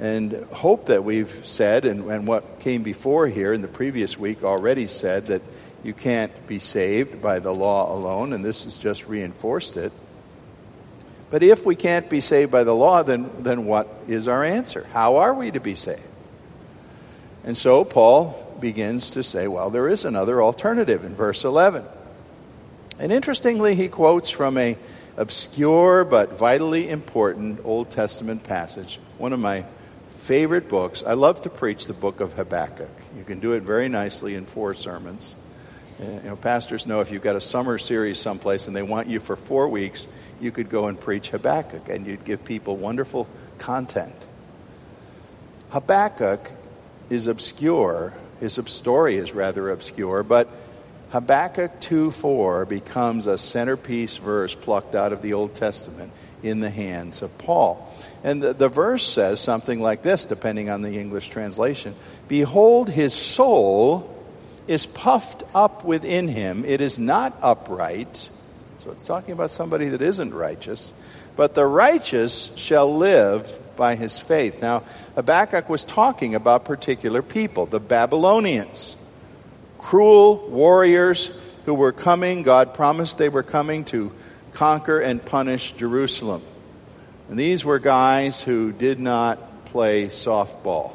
and 0.00 0.32
hope 0.52 0.86
that 0.86 1.04
we've 1.04 1.46
said, 1.46 1.84
and, 1.84 2.10
and 2.10 2.26
what 2.26 2.58
came 2.58 2.82
before 2.82 3.28
here 3.28 3.52
in 3.52 3.62
the 3.62 3.68
previous 3.68 4.18
week 4.18 4.42
already 4.42 4.88
said, 4.88 5.28
that 5.28 5.42
you 5.84 5.94
can't 5.94 6.32
be 6.48 6.58
saved 6.58 7.22
by 7.22 7.38
the 7.38 7.54
law 7.54 7.96
alone, 7.96 8.32
and 8.32 8.44
this 8.44 8.64
has 8.64 8.76
just 8.76 9.06
reinforced 9.06 9.76
it. 9.76 9.92
But 11.30 11.42
if 11.42 11.66
we 11.66 11.74
can't 11.74 12.08
be 12.08 12.20
saved 12.20 12.52
by 12.52 12.64
the 12.64 12.74
law, 12.74 13.02
then, 13.02 13.30
then 13.38 13.64
what 13.64 13.88
is 14.06 14.28
our 14.28 14.44
answer? 14.44 14.86
How 14.92 15.16
are 15.16 15.34
we 15.34 15.50
to 15.50 15.60
be 15.60 15.74
saved? 15.74 16.02
And 17.44 17.56
so 17.56 17.84
Paul 17.84 18.56
begins 18.60 19.10
to 19.10 19.22
say, 19.22 19.48
well, 19.48 19.70
there 19.70 19.88
is 19.88 20.04
another 20.04 20.42
alternative 20.42 21.04
in 21.04 21.14
verse 21.14 21.44
11. 21.44 21.84
And 22.98 23.12
interestingly, 23.12 23.74
he 23.74 23.88
quotes 23.88 24.30
from 24.30 24.56
a 24.56 24.78
obscure 25.16 26.04
but 26.04 26.38
vitally 26.38 26.88
important 26.88 27.60
Old 27.64 27.90
Testament 27.90 28.44
passage, 28.44 28.98
one 29.18 29.32
of 29.32 29.40
my 29.40 29.64
favorite 30.08 30.68
books. 30.68 31.02
I 31.06 31.14
love 31.14 31.42
to 31.42 31.50
preach 31.50 31.86
the 31.86 31.92
book 31.92 32.20
of 32.20 32.32
Habakkuk. 32.32 32.90
You 33.16 33.24
can 33.24 33.40
do 33.40 33.52
it 33.52 33.62
very 33.62 33.88
nicely 33.88 34.34
in 34.34 34.46
four 34.46 34.74
sermons. 34.74 35.34
You 36.00 36.20
know, 36.24 36.36
pastors 36.36 36.86
know 36.86 37.00
if 37.00 37.12
you've 37.12 37.22
got 37.22 37.36
a 37.36 37.40
summer 37.40 37.78
series 37.78 38.18
someplace 38.18 38.66
and 38.66 38.74
they 38.74 38.82
want 38.82 39.08
you 39.08 39.20
for 39.20 39.36
four 39.36 39.68
weeks, 39.68 40.08
you 40.40 40.50
could 40.50 40.70
go 40.70 40.86
and 40.86 40.98
preach 40.98 41.30
Habakkuk 41.30 41.88
and 41.88 42.06
you'd 42.06 42.24
give 42.24 42.44
people 42.44 42.76
wonderful 42.76 43.28
content. 43.58 44.14
Habakkuk 45.70 46.50
is 47.10 47.26
obscure. 47.26 48.12
His 48.40 48.54
story 48.66 49.16
is 49.16 49.32
rather 49.32 49.70
obscure, 49.70 50.22
but 50.22 50.48
Habakkuk 51.10 51.80
2:4 51.80 52.64
becomes 52.68 53.26
a 53.26 53.38
centerpiece 53.38 54.16
verse 54.16 54.54
plucked 54.54 54.94
out 54.94 55.12
of 55.12 55.22
the 55.22 55.34
Old 55.34 55.54
Testament 55.54 56.12
in 56.42 56.60
the 56.60 56.70
hands 56.70 57.22
of 57.22 57.36
Paul. 57.38 57.88
And 58.22 58.42
the, 58.42 58.52
the 58.52 58.68
verse 58.68 59.06
says 59.06 59.40
something 59.40 59.80
like 59.80 60.02
this, 60.02 60.24
depending 60.24 60.70
on 60.70 60.82
the 60.82 60.98
English 60.98 61.28
translation 61.28 61.94
Behold, 62.28 62.88
his 62.88 63.14
soul 63.14 64.10
is 64.66 64.86
puffed 64.86 65.42
up 65.54 65.84
within 65.84 66.28
him, 66.28 66.64
it 66.64 66.80
is 66.80 66.98
not 66.98 67.36
upright. 67.42 68.28
So 68.84 68.90
it's 68.90 69.06
talking 69.06 69.32
about 69.32 69.50
somebody 69.50 69.88
that 69.88 70.02
isn't 70.02 70.34
righteous. 70.34 70.92
But 71.36 71.54
the 71.54 71.64
righteous 71.64 72.54
shall 72.56 72.94
live 72.94 73.58
by 73.78 73.94
his 73.94 74.20
faith. 74.20 74.60
Now, 74.60 74.82
Habakkuk 75.14 75.70
was 75.70 75.84
talking 75.84 76.34
about 76.34 76.66
particular 76.66 77.22
people, 77.22 77.64
the 77.64 77.80
Babylonians, 77.80 78.94
cruel 79.78 80.36
warriors 80.50 81.32
who 81.64 81.72
were 81.72 81.92
coming. 81.92 82.42
God 82.42 82.74
promised 82.74 83.16
they 83.16 83.30
were 83.30 83.42
coming 83.42 83.86
to 83.86 84.12
conquer 84.52 85.00
and 85.00 85.24
punish 85.24 85.72
Jerusalem. 85.72 86.42
And 87.30 87.38
these 87.38 87.64
were 87.64 87.78
guys 87.78 88.42
who 88.42 88.70
did 88.70 89.00
not 89.00 89.64
play 89.64 90.08
softball. 90.08 90.92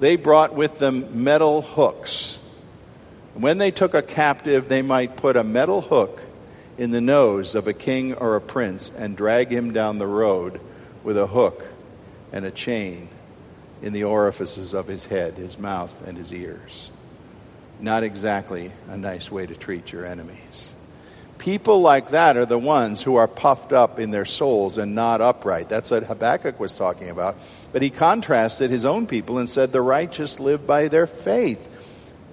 They 0.00 0.16
brought 0.16 0.54
with 0.54 0.78
them 0.78 1.22
metal 1.22 1.60
hooks. 1.60 2.38
When 3.34 3.58
they 3.58 3.72
took 3.72 3.92
a 3.92 4.00
captive, 4.00 4.70
they 4.70 4.80
might 4.80 5.18
put 5.18 5.36
a 5.36 5.44
metal 5.44 5.82
hook 5.82 6.21
in 6.82 6.90
the 6.90 7.00
nose 7.00 7.54
of 7.54 7.68
a 7.68 7.72
king 7.72 8.12
or 8.12 8.34
a 8.34 8.40
prince 8.40 8.90
and 8.98 9.16
drag 9.16 9.52
him 9.52 9.72
down 9.72 9.98
the 9.98 10.06
road 10.06 10.60
with 11.04 11.16
a 11.16 11.28
hook 11.28 11.64
and 12.32 12.44
a 12.44 12.50
chain 12.50 13.08
in 13.82 13.92
the 13.92 14.02
orifices 14.02 14.74
of 14.74 14.88
his 14.88 15.06
head, 15.06 15.34
his 15.34 15.56
mouth, 15.56 16.04
and 16.08 16.18
his 16.18 16.32
ears. 16.32 16.90
Not 17.78 18.02
exactly 18.02 18.72
a 18.88 18.96
nice 18.96 19.30
way 19.30 19.46
to 19.46 19.54
treat 19.54 19.92
your 19.92 20.04
enemies. 20.04 20.74
People 21.38 21.80
like 21.80 22.10
that 22.10 22.36
are 22.36 22.46
the 22.46 22.58
ones 22.58 23.00
who 23.00 23.14
are 23.14 23.28
puffed 23.28 23.72
up 23.72 24.00
in 24.00 24.10
their 24.10 24.24
souls 24.24 24.76
and 24.76 24.92
not 24.92 25.20
upright. 25.20 25.68
That's 25.68 25.88
what 25.92 26.02
Habakkuk 26.02 26.58
was 26.58 26.74
talking 26.74 27.10
about. 27.10 27.36
But 27.72 27.82
he 27.82 27.90
contrasted 27.90 28.70
his 28.70 28.84
own 28.84 29.06
people 29.06 29.38
and 29.38 29.48
said, 29.48 29.70
The 29.70 29.80
righteous 29.80 30.40
live 30.40 30.66
by 30.66 30.88
their 30.88 31.06
faith. 31.06 31.68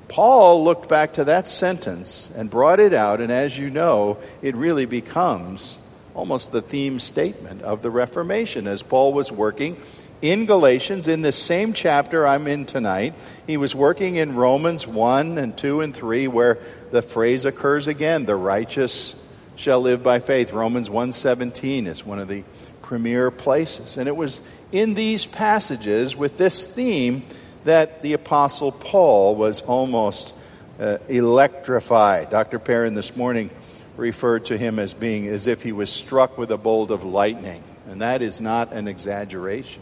Paul 0.10 0.64
looked 0.64 0.90
back 0.90 1.14
to 1.14 1.24
that 1.26 1.48
sentence 1.48 2.32
and 2.36 2.50
brought 2.50 2.80
it 2.80 2.94
out, 2.94 3.22
and 3.22 3.32
as 3.32 3.58
you 3.58 3.70
know, 3.70 4.18
it 4.42 4.56
really 4.56 4.86
becomes 4.86 5.80
almost 6.14 6.52
the 6.52 6.62
theme 6.62 7.00
statement 7.00 7.62
of 7.62 7.82
the 7.82 7.92
Reformation 7.92 8.68
as 8.68 8.84
Paul 8.84 9.14
was 9.14 9.32
working 9.32 9.78
in 10.22 10.46
Galatians, 10.46 11.08
in 11.08 11.22
this 11.22 11.38
same 11.38 11.72
chapter 11.72 12.28
I'm 12.28 12.48
in 12.48 12.66
tonight. 12.66 13.14
He 13.48 13.56
was 13.56 13.74
working 13.74 14.18
in 14.18 14.36
Romans 14.36 14.86
1 14.86 15.38
and 15.38 15.58
2 15.58 15.80
and 15.82 15.96
3, 15.96 16.28
where 16.28 16.58
the 16.92 17.02
phrase 17.02 17.46
occurs 17.46 17.88
again 17.88 18.26
the 18.26 18.36
righteous 18.36 19.16
shall 19.56 19.80
live 19.80 20.04
by 20.04 20.20
faith. 20.20 20.52
Romans 20.52 20.90
1:17 20.90 21.88
is 21.88 22.06
one 22.06 22.20
of 22.20 22.28
the 22.28 22.44
premier 22.82 23.32
places. 23.32 23.96
And 23.98 24.08
it 24.08 24.16
was 24.16 24.42
in 24.72 24.94
these 24.94 25.26
passages 25.26 26.16
with 26.16 26.38
this 26.38 26.68
theme 26.68 27.24
that 27.64 28.02
the 28.02 28.14
Apostle 28.14 28.72
Paul 28.72 29.36
was 29.36 29.62
almost 29.62 30.34
uh, 30.80 30.98
electrified. 31.08 32.30
Dr. 32.30 32.60
Perrin 32.60 32.94
this 32.94 33.16
morning 33.16 33.50
referred 33.98 34.46
to 34.46 34.58
him 34.58 34.80
as 34.80 34.94
being 34.94 35.28
as 35.28 35.46
if 35.46 35.62
he 35.62 35.72
was 35.72 35.90
struck 35.90 36.38
with 36.38 36.52
a 36.52 36.58
bolt 36.58 36.92
of 36.92 37.04
lightning, 37.04 37.64
and 37.88 38.02
that 38.02 38.22
is 38.22 38.40
not 38.40 38.72
an 38.72 38.88
exaggeration. 38.88 39.82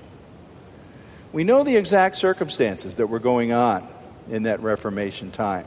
We 1.32 1.44
know 1.44 1.64
the 1.64 1.76
exact 1.76 2.16
circumstances 2.16 2.96
that 2.96 3.08
were 3.08 3.20
going 3.20 3.52
on 3.52 3.88
in 4.30 4.44
that 4.44 4.62
Reformation 4.62 5.32
time. 5.32 5.66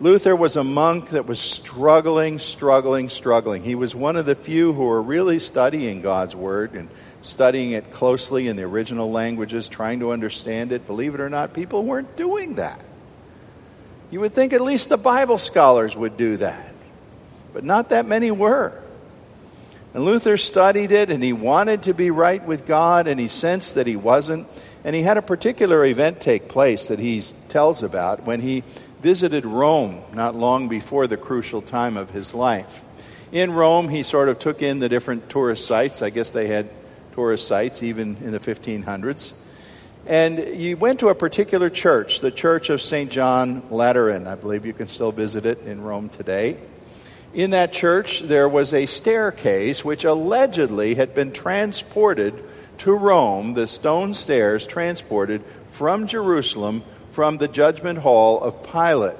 Luther 0.00 0.34
was 0.34 0.56
a 0.56 0.64
monk 0.64 1.10
that 1.10 1.26
was 1.26 1.38
struggling, 1.38 2.40
struggling, 2.40 3.08
struggling. 3.08 3.62
He 3.62 3.76
was 3.76 3.94
one 3.94 4.16
of 4.16 4.26
the 4.26 4.34
few 4.34 4.72
who 4.72 4.86
were 4.86 5.00
really 5.00 5.38
studying 5.38 6.02
God's 6.02 6.34
Word 6.34 6.74
and 6.74 6.88
studying 7.24 7.72
it 7.72 7.90
closely 7.90 8.48
in 8.48 8.56
the 8.56 8.62
original 8.62 9.10
languages, 9.10 9.68
trying 9.68 10.00
to 10.00 10.12
understand 10.12 10.72
it. 10.72 10.86
Believe 10.86 11.14
it 11.14 11.20
or 11.20 11.30
not, 11.30 11.54
people 11.54 11.82
weren't 11.82 12.16
doing 12.16 12.54
that. 12.56 12.80
You 14.10 14.20
would 14.20 14.32
think 14.32 14.52
at 14.52 14.60
least 14.60 14.88
the 14.88 14.96
Bible 14.96 15.38
scholars 15.38 15.96
would 15.96 16.16
do 16.16 16.36
that, 16.36 16.72
but 17.52 17.64
not 17.64 17.88
that 17.88 18.06
many 18.06 18.30
were. 18.30 18.80
And 19.94 20.04
Luther 20.04 20.36
studied 20.36 20.92
it 20.92 21.10
and 21.10 21.22
he 21.22 21.32
wanted 21.32 21.84
to 21.84 21.94
be 21.94 22.10
right 22.10 22.44
with 22.44 22.66
God 22.66 23.06
and 23.06 23.18
he 23.18 23.28
sensed 23.28 23.76
that 23.76 23.86
he 23.86 23.96
wasn't. 23.96 24.46
And 24.84 24.94
he 24.94 25.02
had 25.02 25.16
a 25.16 25.22
particular 25.22 25.84
event 25.84 26.20
take 26.20 26.48
place 26.48 26.88
that 26.88 26.98
he 26.98 27.22
tells 27.48 27.82
about 27.82 28.24
when 28.24 28.40
he 28.40 28.64
visited 29.00 29.46
Rome 29.46 30.02
not 30.12 30.34
long 30.34 30.68
before 30.68 31.06
the 31.06 31.16
crucial 31.16 31.62
time 31.62 31.96
of 31.96 32.10
his 32.10 32.34
life. 32.34 32.84
In 33.32 33.52
Rome, 33.52 33.88
he 33.88 34.02
sort 34.02 34.28
of 34.28 34.38
took 34.38 34.62
in 34.62 34.78
the 34.78 34.88
different 34.88 35.28
tourist 35.28 35.66
sites. 35.66 36.02
I 36.02 36.10
guess 36.10 36.30
they 36.32 36.46
had 36.48 36.68
tourist 37.14 37.46
sites 37.46 37.82
even 37.82 38.16
in 38.22 38.32
the 38.32 38.40
1500s. 38.40 39.32
And 40.06 40.60
you 40.60 40.76
went 40.76 41.00
to 41.00 41.08
a 41.08 41.14
particular 41.14 41.70
church, 41.70 42.20
the 42.20 42.32
Church 42.32 42.68
of 42.70 42.82
St. 42.82 43.10
John 43.10 43.62
Lateran. 43.70 44.26
I 44.26 44.34
believe 44.34 44.66
you 44.66 44.72
can 44.72 44.88
still 44.88 45.12
visit 45.12 45.46
it 45.46 45.60
in 45.60 45.80
Rome 45.80 46.08
today. 46.08 46.58
In 47.32 47.50
that 47.50 47.72
church, 47.72 48.20
there 48.20 48.48
was 48.48 48.74
a 48.74 48.86
staircase 48.86 49.84
which 49.84 50.04
allegedly 50.04 50.96
had 50.96 51.14
been 51.14 51.32
transported 51.32 52.34
to 52.78 52.92
Rome, 52.92 53.54
the 53.54 53.66
stone 53.66 54.14
stairs 54.14 54.66
transported 54.66 55.42
from 55.68 56.06
Jerusalem 56.06 56.82
from 57.12 57.38
the 57.38 57.48
judgment 57.48 58.00
hall 58.00 58.40
of 58.40 58.70
Pilate. 58.70 59.16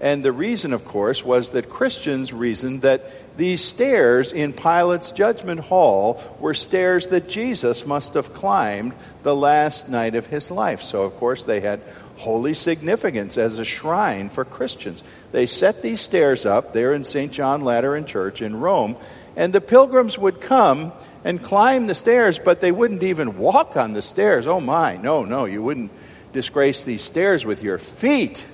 And 0.00 0.24
the 0.24 0.32
reason, 0.32 0.72
of 0.72 0.84
course, 0.84 1.24
was 1.24 1.50
that 1.50 1.68
Christians 1.68 2.32
reasoned 2.32 2.82
that 2.82 3.27
these 3.38 3.62
stairs 3.62 4.32
in 4.32 4.52
Pilate's 4.52 5.12
judgment 5.12 5.60
hall 5.60 6.20
were 6.40 6.54
stairs 6.54 7.06
that 7.08 7.28
Jesus 7.28 7.86
must 7.86 8.14
have 8.14 8.34
climbed 8.34 8.94
the 9.22 9.34
last 9.34 9.88
night 9.88 10.16
of 10.16 10.26
his 10.26 10.50
life. 10.50 10.82
So, 10.82 11.04
of 11.04 11.14
course, 11.14 11.44
they 11.44 11.60
had 11.60 11.80
holy 12.16 12.52
significance 12.52 13.38
as 13.38 13.60
a 13.60 13.64
shrine 13.64 14.28
for 14.28 14.44
Christians. 14.44 15.04
They 15.30 15.46
set 15.46 15.82
these 15.82 16.00
stairs 16.00 16.46
up 16.46 16.72
there 16.72 16.92
in 16.92 17.04
St. 17.04 17.30
John 17.30 17.62
Lateran 17.62 18.06
Church 18.06 18.42
in 18.42 18.58
Rome, 18.58 18.96
and 19.36 19.52
the 19.52 19.60
pilgrims 19.60 20.18
would 20.18 20.40
come 20.40 20.90
and 21.24 21.40
climb 21.40 21.86
the 21.86 21.94
stairs, 21.94 22.40
but 22.40 22.60
they 22.60 22.72
wouldn't 22.72 23.04
even 23.04 23.38
walk 23.38 23.76
on 23.76 23.92
the 23.92 24.02
stairs. 24.02 24.48
Oh 24.48 24.60
my, 24.60 24.96
no, 24.96 25.24
no, 25.24 25.44
you 25.44 25.62
wouldn't 25.62 25.92
disgrace 26.32 26.82
these 26.82 27.02
stairs 27.02 27.46
with 27.46 27.62
your 27.62 27.78
feet. 27.78 28.44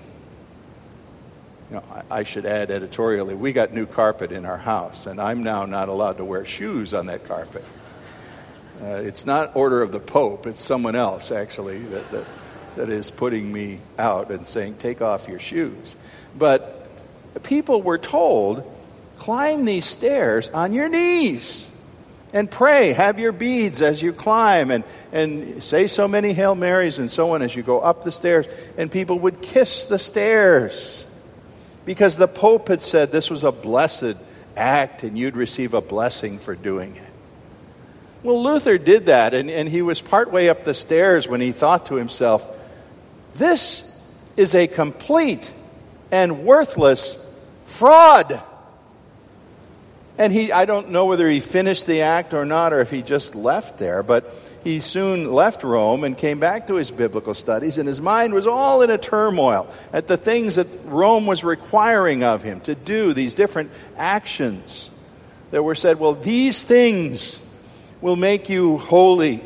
You 1.71 1.77
know, 1.77 1.85
I, 1.91 2.19
I 2.19 2.23
should 2.25 2.47
add 2.47 2.71
editorially, 2.71 3.35
we 3.35 3.53
got 3.53 3.73
new 3.73 3.87
carpet 3.87 4.33
in 4.33 4.45
our 4.45 4.59
house, 4.59 5.07
and 5.07 5.21
I'm 5.21 5.43
now 5.43 5.65
not 5.65 5.89
allowed 5.89 6.19
to 6.19 6.25
wear 6.25 6.45
shoes 6.45 6.93
on 6.93 7.07
that 7.07 7.27
carpet. 7.27 7.65
Uh, 8.83 8.97
it's 8.97 9.25
not 9.25 9.57
order 9.57 9.81
of 9.83 9.93
the 9.93 10.01
Pope, 10.01 10.47
it's 10.47 10.63
someone 10.63 10.95
else, 10.95 11.31
actually, 11.31 11.79
that, 11.79 12.11
that, 12.11 12.27
that 12.77 12.89
is 12.91 13.11
putting 13.11 13.51
me 13.53 13.79
out 13.99 14.31
and 14.31 14.47
saying, 14.47 14.77
take 14.77 15.01
off 15.01 15.29
your 15.29 15.39
shoes. 15.39 15.97
But 16.37 16.87
people 17.43 17.83
were 17.83 17.99
told, 17.99 18.71
climb 19.17 19.65
these 19.65 19.87
stairs 19.87 20.49
on 20.49 20.73
your 20.73 20.89
knees 20.89 21.71
and 22.35 22.51
pray. 22.51 22.93
Have 22.93 23.19
your 23.19 23.33
beads 23.33 23.81
as 23.81 24.03
you 24.03 24.13
climb 24.13 24.71
and, 24.71 24.85
and 25.13 25.63
say 25.63 25.87
so 25.87 26.09
many 26.09 26.33
Hail 26.33 26.57
Marys 26.57 26.99
and 26.99 27.11
so 27.11 27.35
on 27.35 27.43
as 27.43 27.55
you 27.55 27.63
go 27.63 27.81
up 27.81 28.03
the 28.03 28.13
stairs. 28.13 28.47
And 28.77 28.91
people 28.91 29.21
would 29.21 29.41
kiss 29.41 29.85
the 29.87 30.01
stairs 30.01 31.09
because 31.85 32.17
the 32.17 32.29
Pope 32.29 32.69
had 32.69 32.83
said 32.83 33.13
this 33.13 33.31
was 33.31 33.45
a 33.45 33.53
blessed 33.53 34.17
act 34.57 35.03
and 35.03 35.19
you'd 35.19 35.37
receive 35.37 35.75
a 35.75 35.81
blessing 35.81 36.39
for 36.39 36.55
doing 36.55 36.97
it. 36.97 37.03
Well, 38.23 38.43
Luther 38.43 38.79
did 38.79 39.07
that, 39.07 39.35
and, 39.35 39.51
and 39.51 39.69
he 39.69 39.83
was 39.83 40.01
partway 40.01 40.49
up 40.49 40.65
the 40.65 40.73
stairs 40.73 41.29
when 41.29 41.43
he 41.43 41.53
thought 41.53 41.87
to 41.87 41.97
himself, 41.97 42.49
This 43.35 44.03
is 44.37 44.55
a 44.55 44.67
complete 44.67 45.53
and 46.11 46.45
worthless 46.45 47.23
fraud. 47.67 48.43
And 50.17 50.33
he, 50.33 50.53
I 50.53 50.65
don't 50.65 50.91
know 50.91 51.07
whether 51.07 51.29
he 51.29 51.41
finished 51.41 51.87
the 51.87 52.03
act 52.03 52.33
or 52.33 52.47
not, 52.47 52.73
or 52.73 52.81
if 52.81 52.91
he 52.91 53.03
just 53.03 53.35
left 53.35 53.79
there, 53.79 54.03
but 54.03 54.33
he 54.65 54.81
soon 54.81 55.31
left 55.31 55.63
Rome 55.63 56.05
and 56.05 56.17
came 56.17 56.41
back 56.41 56.69
to 56.69 56.75
his 56.77 56.91
biblical 56.91 57.35
studies, 57.35 57.77
and 57.77 57.87
his 57.87 58.01
mind 58.01 58.33
was 58.33 58.47
all 58.47 58.81
in 58.81 58.89
a 58.89 58.97
turmoil 58.97 59.73
at 59.93 60.07
the 60.07 60.17
things 60.17 60.57
that 60.57 60.67
Rome 60.87 61.27
was 61.27 61.45
requiring 61.45 62.25
of 62.25 62.43
him 62.43 62.61
to 62.63 62.75
do, 62.75 63.13
these 63.13 63.35
different 63.35 63.71
actions 63.99 64.91
that 65.51 65.63
were 65.63 65.75
said, 65.75 66.01
well, 66.01 66.15
these 66.15 66.65
things 66.65 67.47
will 68.01 68.17
make 68.17 68.49
you 68.49 68.79
holy. 68.79 69.43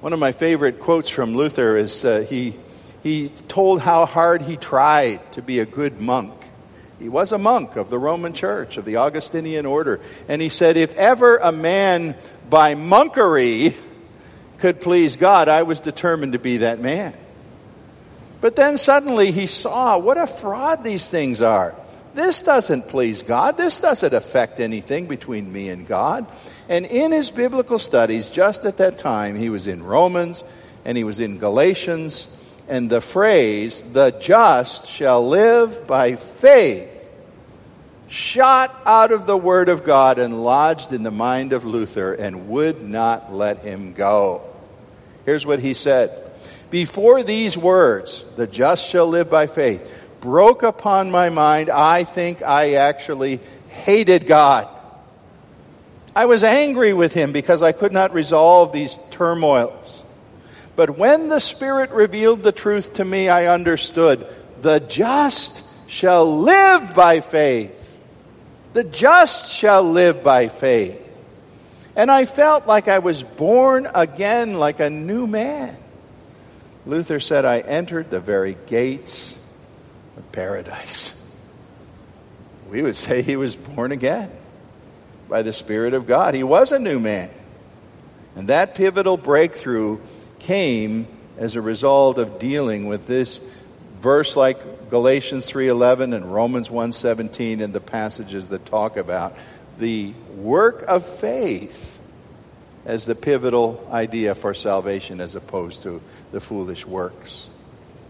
One 0.00 0.12
of 0.12 0.18
my 0.18 0.32
favorite 0.32 0.80
quotes 0.80 1.08
from 1.08 1.36
Luther 1.36 1.76
is 1.76 2.04
uh, 2.04 2.26
he, 2.28 2.56
he 3.04 3.28
told 3.46 3.80
how 3.80 4.04
hard 4.04 4.42
he 4.42 4.56
tried 4.56 5.32
to 5.32 5.42
be 5.42 5.60
a 5.60 5.64
good 5.64 6.00
monk. 6.00 6.34
He 6.98 7.08
was 7.08 7.30
a 7.30 7.38
monk 7.38 7.76
of 7.76 7.88
the 7.88 7.98
Roman 7.98 8.32
Church, 8.32 8.78
of 8.78 8.84
the 8.84 8.96
Augustinian 8.96 9.64
order. 9.64 10.00
And 10.28 10.42
he 10.42 10.48
said, 10.48 10.76
If 10.76 10.94
ever 10.96 11.36
a 11.36 11.52
man 11.52 12.16
by 12.50 12.74
monkery 12.74 13.74
could 14.62 14.80
please 14.80 15.16
God, 15.16 15.48
I 15.48 15.64
was 15.64 15.80
determined 15.80 16.34
to 16.34 16.38
be 16.38 16.58
that 16.58 16.78
man. 16.78 17.12
But 18.40 18.54
then 18.54 18.78
suddenly 18.78 19.32
he 19.32 19.46
saw 19.46 19.98
what 19.98 20.16
a 20.16 20.26
fraud 20.28 20.84
these 20.84 21.10
things 21.10 21.42
are. 21.42 21.74
This 22.14 22.42
doesn't 22.42 22.86
please 22.86 23.22
God. 23.22 23.56
This 23.56 23.80
doesn't 23.80 24.14
affect 24.14 24.60
anything 24.60 25.08
between 25.08 25.52
me 25.52 25.68
and 25.68 25.88
God. 25.88 26.30
And 26.68 26.86
in 26.86 27.10
his 27.10 27.28
biblical 27.28 27.80
studies, 27.80 28.30
just 28.30 28.64
at 28.64 28.76
that 28.76 28.98
time, 28.98 29.34
he 29.34 29.50
was 29.50 29.66
in 29.66 29.82
Romans 29.82 30.44
and 30.84 30.96
he 30.96 31.02
was 31.02 31.18
in 31.18 31.38
Galatians, 31.38 32.32
and 32.68 32.88
the 32.88 33.00
phrase, 33.00 33.82
the 33.82 34.12
just 34.20 34.88
shall 34.88 35.26
live 35.26 35.88
by 35.88 36.14
faith, 36.14 37.12
shot 38.06 38.72
out 38.86 39.10
of 39.10 39.26
the 39.26 39.36
Word 39.36 39.68
of 39.68 39.82
God 39.82 40.20
and 40.20 40.44
lodged 40.44 40.92
in 40.92 41.02
the 41.02 41.10
mind 41.10 41.52
of 41.52 41.64
Luther 41.64 42.14
and 42.14 42.48
would 42.48 42.80
not 42.80 43.32
let 43.32 43.58
him 43.58 43.92
go. 43.92 44.50
Here's 45.24 45.46
what 45.46 45.60
he 45.60 45.74
said 45.74 46.30
Before 46.70 47.22
these 47.22 47.56
words, 47.56 48.24
the 48.36 48.46
just 48.46 48.88
shall 48.88 49.06
live 49.06 49.30
by 49.30 49.46
faith, 49.46 49.88
broke 50.20 50.62
upon 50.62 51.10
my 51.10 51.28
mind, 51.28 51.70
I 51.70 52.04
think 52.04 52.42
I 52.42 52.74
actually 52.74 53.40
hated 53.68 54.26
God. 54.26 54.68
I 56.14 56.26
was 56.26 56.44
angry 56.44 56.92
with 56.92 57.14
him 57.14 57.32
because 57.32 57.62
I 57.62 57.72
could 57.72 57.92
not 57.92 58.12
resolve 58.12 58.72
these 58.72 58.98
turmoils. 59.10 60.02
But 60.76 60.98
when 60.98 61.28
the 61.28 61.40
Spirit 61.40 61.90
revealed 61.90 62.42
the 62.42 62.52
truth 62.52 62.94
to 62.94 63.04
me, 63.04 63.28
I 63.28 63.46
understood 63.46 64.26
the 64.60 64.78
just 64.80 65.64
shall 65.88 66.40
live 66.40 66.94
by 66.94 67.20
faith. 67.20 67.98
The 68.72 68.84
just 68.84 69.52
shall 69.52 69.82
live 69.82 70.22
by 70.22 70.48
faith. 70.48 71.01
And 71.94 72.10
I 72.10 72.24
felt 72.24 72.66
like 72.66 72.88
I 72.88 73.00
was 73.00 73.22
born 73.22 73.88
again, 73.94 74.54
like 74.54 74.80
a 74.80 74.88
new 74.88 75.26
man. 75.26 75.76
Luther 76.86 77.20
said, 77.20 77.44
I 77.44 77.60
entered 77.60 78.10
the 78.10 78.20
very 78.20 78.56
gates 78.66 79.38
of 80.16 80.32
paradise. 80.32 81.18
We 82.70 82.82
would 82.82 82.96
say 82.96 83.22
he 83.22 83.36
was 83.36 83.54
born 83.54 83.92
again 83.92 84.30
by 85.28 85.42
the 85.42 85.52
Spirit 85.52 85.94
of 85.94 86.06
God. 86.06 86.34
He 86.34 86.42
was 86.42 86.72
a 86.72 86.78
new 86.78 86.98
man. 86.98 87.30
And 88.34 88.48
that 88.48 88.74
pivotal 88.74 89.18
breakthrough 89.18 90.00
came 90.38 91.06
as 91.36 91.54
a 91.54 91.60
result 91.60 92.18
of 92.18 92.38
dealing 92.38 92.86
with 92.86 93.06
this 93.06 93.40
verse 94.00 94.36
like 94.36 94.58
Galatians 94.90 95.48
3:11 95.50 96.14
and 96.14 96.32
Romans 96.32 96.68
1:17 96.70 97.62
and 97.62 97.72
the 97.72 97.80
passages 97.80 98.48
that 98.48 98.66
talk 98.66 98.96
about 98.96 99.36
the 99.78 100.12
work 100.36 100.82
of 100.88 101.04
faith 101.04 102.00
as 102.84 103.04
the 103.04 103.14
pivotal 103.14 103.86
idea 103.92 104.34
for 104.34 104.54
salvation 104.54 105.20
as 105.20 105.34
opposed 105.34 105.82
to 105.82 106.00
the 106.32 106.40
foolish 106.40 106.86
works. 106.86 107.48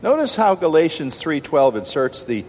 Notice 0.03 0.35
how 0.35 0.55
Galatians 0.55 1.20
3:12 1.20 1.77
inserts 1.77 2.25
the 2.25 2.44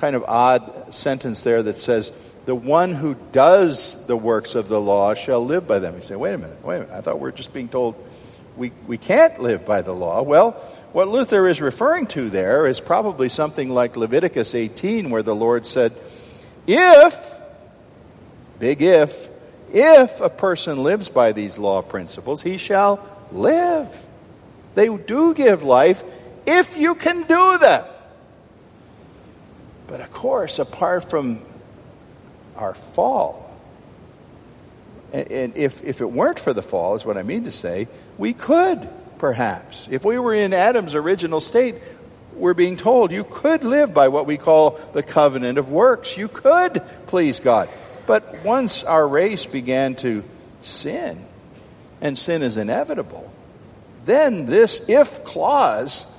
kind 0.00 0.16
of 0.16 0.24
odd 0.24 0.94
sentence 0.94 1.42
there 1.42 1.62
that 1.62 1.76
says 1.76 2.12
the 2.46 2.54
one 2.54 2.94
who 2.94 3.16
does 3.32 4.06
the 4.06 4.16
works 4.16 4.54
of 4.54 4.68
the 4.68 4.80
law 4.80 5.14
shall 5.14 5.44
live 5.44 5.66
by 5.66 5.78
them. 5.78 5.96
You 5.96 6.02
say, 6.02 6.16
wait 6.16 6.34
a 6.34 6.38
minute, 6.38 6.64
wait 6.64 6.76
a 6.76 6.80
minute. 6.80 6.94
I 6.94 7.00
thought 7.00 7.18
we 7.20 7.28
are 7.28 7.32
just 7.32 7.54
being 7.54 7.68
told 7.68 7.94
we, 8.56 8.72
we 8.86 8.98
can't 8.98 9.40
live 9.40 9.66
by 9.66 9.82
the 9.82 9.92
law. 9.92 10.22
Well, 10.22 10.52
what 10.92 11.08
Luther 11.08 11.48
is 11.48 11.60
referring 11.60 12.06
to 12.08 12.30
there 12.30 12.66
is 12.66 12.80
probably 12.80 13.28
something 13.28 13.68
like 13.68 13.96
Leviticus 13.96 14.54
18, 14.54 15.10
where 15.10 15.22
the 15.22 15.34
Lord 15.34 15.66
said, 15.66 15.92
If, 16.66 17.33
big 18.58 18.82
if, 18.82 19.28
if 19.72 20.20
a 20.20 20.30
person 20.30 20.82
lives 20.82 21.08
by 21.08 21.32
these 21.32 21.58
law 21.58 21.82
principles, 21.82 22.42
he 22.42 22.56
shall 22.56 23.04
live. 23.32 24.04
They 24.74 24.94
do 24.96 25.34
give 25.34 25.62
life 25.62 26.04
if 26.46 26.76
you 26.76 26.94
can 26.94 27.22
do 27.22 27.58
them. 27.58 27.84
But 29.86 30.00
of 30.00 30.12
course, 30.12 30.58
apart 30.58 31.10
from 31.10 31.40
our 32.56 32.74
fall, 32.74 33.40
and, 35.12 35.56
if, 35.56 35.84
if 35.84 36.00
it 36.00 36.10
weren't 36.10 36.40
for 36.40 36.52
the 36.52 36.62
fall, 36.62 36.96
is 36.96 37.04
what 37.04 37.16
I 37.16 37.22
mean 37.22 37.44
to 37.44 37.52
say, 37.52 37.86
we 38.18 38.32
could 38.32 38.88
perhaps. 39.18 39.88
If 39.88 40.04
we 40.04 40.18
were 40.18 40.34
in 40.34 40.52
Adam's 40.52 40.94
original 40.96 41.40
state, 41.40 41.76
we're 42.34 42.54
being 42.54 42.76
told 42.76 43.12
you 43.12 43.22
could 43.22 43.62
live 43.62 43.94
by 43.94 44.08
what 44.08 44.26
we 44.26 44.36
call 44.36 44.80
the 44.92 45.02
covenant 45.04 45.56
of 45.56 45.70
works. 45.70 46.16
You 46.16 46.26
could 46.26 46.82
please 47.06 47.38
God. 47.38 47.68
But 48.06 48.44
once 48.44 48.84
our 48.84 49.06
race 49.06 49.46
began 49.46 49.94
to 49.96 50.24
sin, 50.60 51.18
and 52.00 52.18
sin 52.18 52.42
is 52.42 52.56
inevitable, 52.56 53.32
then 54.04 54.46
this 54.46 54.88
if 54.88 55.24
clause 55.24 56.10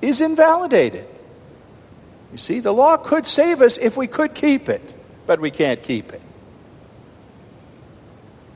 is 0.00 0.20
invalidated. 0.20 1.06
You 2.32 2.38
see, 2.38 2.60
the 2.60 2.72
law 2.72 2.96
could 2.96 3.26
save 3.26 3.60
us 3.60 3.78
if 3.78 3.96
we 3.96 4.06
could 4.06 4.34
keep 4.34 4.68
it, 4.68 4.82
but 5.26 5.40
we 5.40 5.50
can't 5.50 5.82
keep 5.82 6.12
it. 6.12 6.20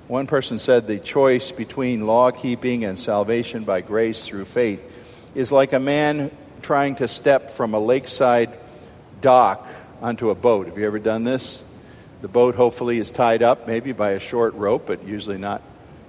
One 0.09 0.27
person 0.27 0.59
said 0.59 0.87
the 0.87 0.99
choice 0.99 1.51
between 1.51 2.07
law 2.07 2.31
keeping 2.31 2.85
and 2.85 2.99
salvation 2.99 3.65
by 3.65 3.83
grace 3.83 4.25
through 4.25 4.47
faith 4.47 5.31
is 5.35 5.53
like 5.53 5.75
a 5.75 5.79
man 5.79 6.31
trying 6.63 6.97
to 6.97 7.09
step 7.09 7.51
from 7.51 7.75
a 7.75 7.79
lakeside 7.79 8.51
dock 9.21 9.67
onto 10.01 10.31
a 10.31 10.35
boat. 10.35 10.67
Have 10.67 10.79
you 10.79 10.87
ever 10.87 10.99
done 10.99 11.25
this? 11.25 11.63
The 12.21 12.29
boat 12.29 12.57
hopefully 12.57 12.99
is 12.99 13.11
tied 13.11 13.43
up, 13.43 13.67
maybe 13.67 13.93
by 13.93 14.11
a 14.11 14.21
short 14.21 14.55
rope, 14.55 14.87
but 14.87 15.05
usually 15.05 15.39
not, 15.39 15.63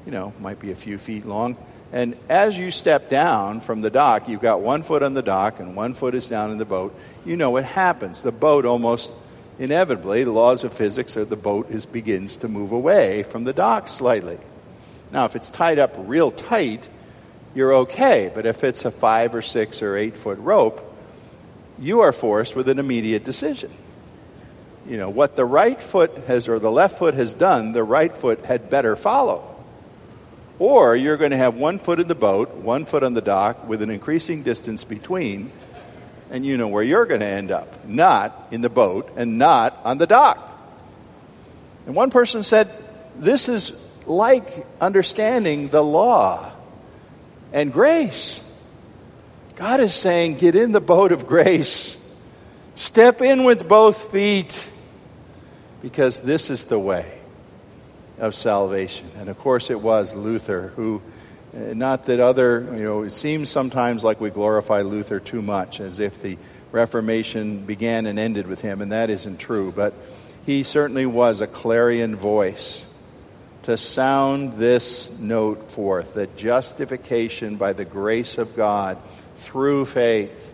you 0.06 0.12
know, 0.12 0.34
might 0.40 0.60
be 0.60 0.72
a 0.72 0.76
few 0.76 0.98
feet 0.98 1.26
long. 1.26 1.56
And 1.92 2.16
as 2.30 2.58
you 2.58 2.72
step 2.72 3.10
down 3.10 3.62
from 3.62 3.82
the 3.82 3.90
dock, 3.90 4.28
you've 4.28 4.42
got 4.42 4.62
one 4.62 4.84
foot 4.84 5.04
on 5.04 5.14
the 5.14 5.22
dock 5.22 5.60
and 5.60 5.76
one 5.76 5.94
foot 5.94 6.14
is 6.16 6.30
down 6.30 6.52
in 6.52 6.58
the 6.58 6.66
boat. 6.66 6.96
You 7.26 7.36
know 7.36 7.52
what 7.52 7.64
happens. 7.64 8.22
The 8.22 8.32
boat 8.32 8.66
almost 8.66 9.12
inevitably, 9.58 10.24
the 10.24 10.32
laws 10.32 10.64
of 10.64 10.74
physics 10.74 11.18
are 11.18 11.26
the 11.26 11.36
boat 11.36 11.70
is, 11.70 11.86
begins 11.86 12.38
to 12.38 12.48
move 12.48 12.72
away 12.72 13.24
from 13.24 13.44
the 13.44 13.54
dock 13.54 13.88
slightly. 13.88 14.38
Now, 15.12 15.26
if 15.26 15.36
it's 15.36 15.50
tied 15.50 15.80
up 15.80 15.96
real 15.98 16.32
tight, 16.32 16.88
you're 17.56 17.74
okay. 17.74 18.32
But 18.34 18.46
if 18.46 18.64
it's 18.64 18.86
a 18.86 18.92
five 18.92 19.34
or 19.34 19.42
six 19.42 19.82
or 19.82 19.98
eight 19.98 20.16
foot 20.16 20.38
rope, 20.40 20.86
you 21.80 22.02
are 22.02 22.12
forced 22.12 22.56
with 22.56 22.70
an 22.70 22.78
immediate 22.78 23.24
decision. 23.24 23.72
You 24.88 24.98
know, 24.98 25.10
what 25.10 25.36
the 25.36 25.46
right 25.46 25.82
foot 25.82 26.16
has 26.28 26.48
or 26.48 26.60
the 26.60 26.72
left 26.72 26.98
foot 26.98 27.14
has 27.14 27.34
done, 27.34 27.74
the 27.74 27.84
right 27.84 28.14
foot 28.14 28.46
had 28.46 28.70
better 28.70 28.96
follow. 28.96 29.56
Or 30.58 30.96
you're 30.96 31.18
going 31.18 31.32
to 31.32 31.38
have 31.38 31.56
one 31.56 31.80
foot 31.80 32.00
in 32.00 32.08
the 32.08 32.16
boat, 32.16 32.56
one 32.56 32.86
foot 32.86 33.04
on 33.04 33.14
the 33.14 33.22
dock, 33.22 33.68
with 33.68 33.82
an 33.82 33.90
increasing 33.90 34.44
distance 34.44 34.84
between, 34.84 35.52
and 36.32 36.46
you 36.46 36.58
know 36.58 36.68
where 36.68 36.84
you're 36.84 37.06
going 37.06 37.22
to 37.22 37.28
end 37.28 37.52
up. 37.52 37.86
Not 37.88 38.48
in 38.52 38.62
the 38.62 38.70
boat 38.70 39.12
and 39.16 39.38
not 39.38 39.78
on 39.84 39.98
the 39.98 40.08
dock. 40.08 40.46
And 41.86 41.96
one 41.96 42.12
person 42.12 42.44
said, 42.44 42.70
This 43.16 43.50
is 43.50 43.86
like 44.06 44.66
understanding 44.82 45.70
the 45.70 45.84
law 45.84 46.52
and 47.54 47.72
grace. 47.72 48.46
God 49.56 49.80
is 49.80 49.94
saying, 49.94 50.36
Get 50.36 50.56
in 50.56 50.72
the 50.72 50.82
boat 50.82 51.12
of 51.12 51.26
grace, 51.26 51.98
step 52.80 53.22
in 53.22 53.44
with 53.44 53.68
both 53.68 54.10
feet, 54.10 54.70
because 55.82 56.22
this 56.22 56.50
is 56.50 56.68
the 56.68 56.80
way 56.80 57.20
of 58.20 58.34
salvation. 58.34 59.06
And 59.18 59.28
of 59.28 59.38
course, 59.38 59.70
it 59.70 59.82
was 59.82 60.16
Luther 60.16 60.72
who, 60.78 61.02
uh, 61.54 61.74
not 61.74 62.06
that 62.06 62.22
other, 62.22 62.62
you 62.74 62.84
know, 62.84 63.04
it 63.04 63.10
seems 63.12 63.50
sometimes 63.50 64.02
like 64.06 64.22
we 64.22 64.30
glorify 64.30 64.82
Luther 64.82 65.20
too 65.20 65.42
much, 65.42 65.82
as 65.82 66.00
if 66.00 66.22
the 66.22 66.38
Reformation 66.72 67.66
began 67.66 68.06
and 68.06 68.18
ended 68.18 68.48
with 68.48 68.62
him, 68.62 68.82
and 68.82 68.94
that 68.94 69.10
isn't 69.10 69.40
true. 69.40 69.74
But 69.76 69.94
he 70.46 70.64
certainly 70.64 71.06
was 71.06 71.42
a 71.42 71.48
clarion 71.48 72.16
voice 72.16 72.86
to 73.64 73.76
sound 73.76 74.54
this 74.54 75.20
note 75.20 75.70
forth 75.70 76.14
that 76.14 76.38
justification 76.38 77.58
by 77.58 77.74
the 77.74 77.84
grace 77.84 78.38
of 78.38 78.56
God 78.56 78.98
through 79.36 79.84
faith 79.84 80.49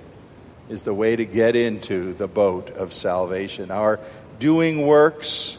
is 0.70 0.84
the 0.84 0.94
way 0.94 1.16
to 1.16 1.26
get 1.26 1.56
into 1.56 2.14
the 2.14 2.28
boat 2.28 2.72
of 2.72 2.94
salvation. 2.94 3.72
Our 3.72 4.00
doing 4.40 4.86
works 4.86 5.58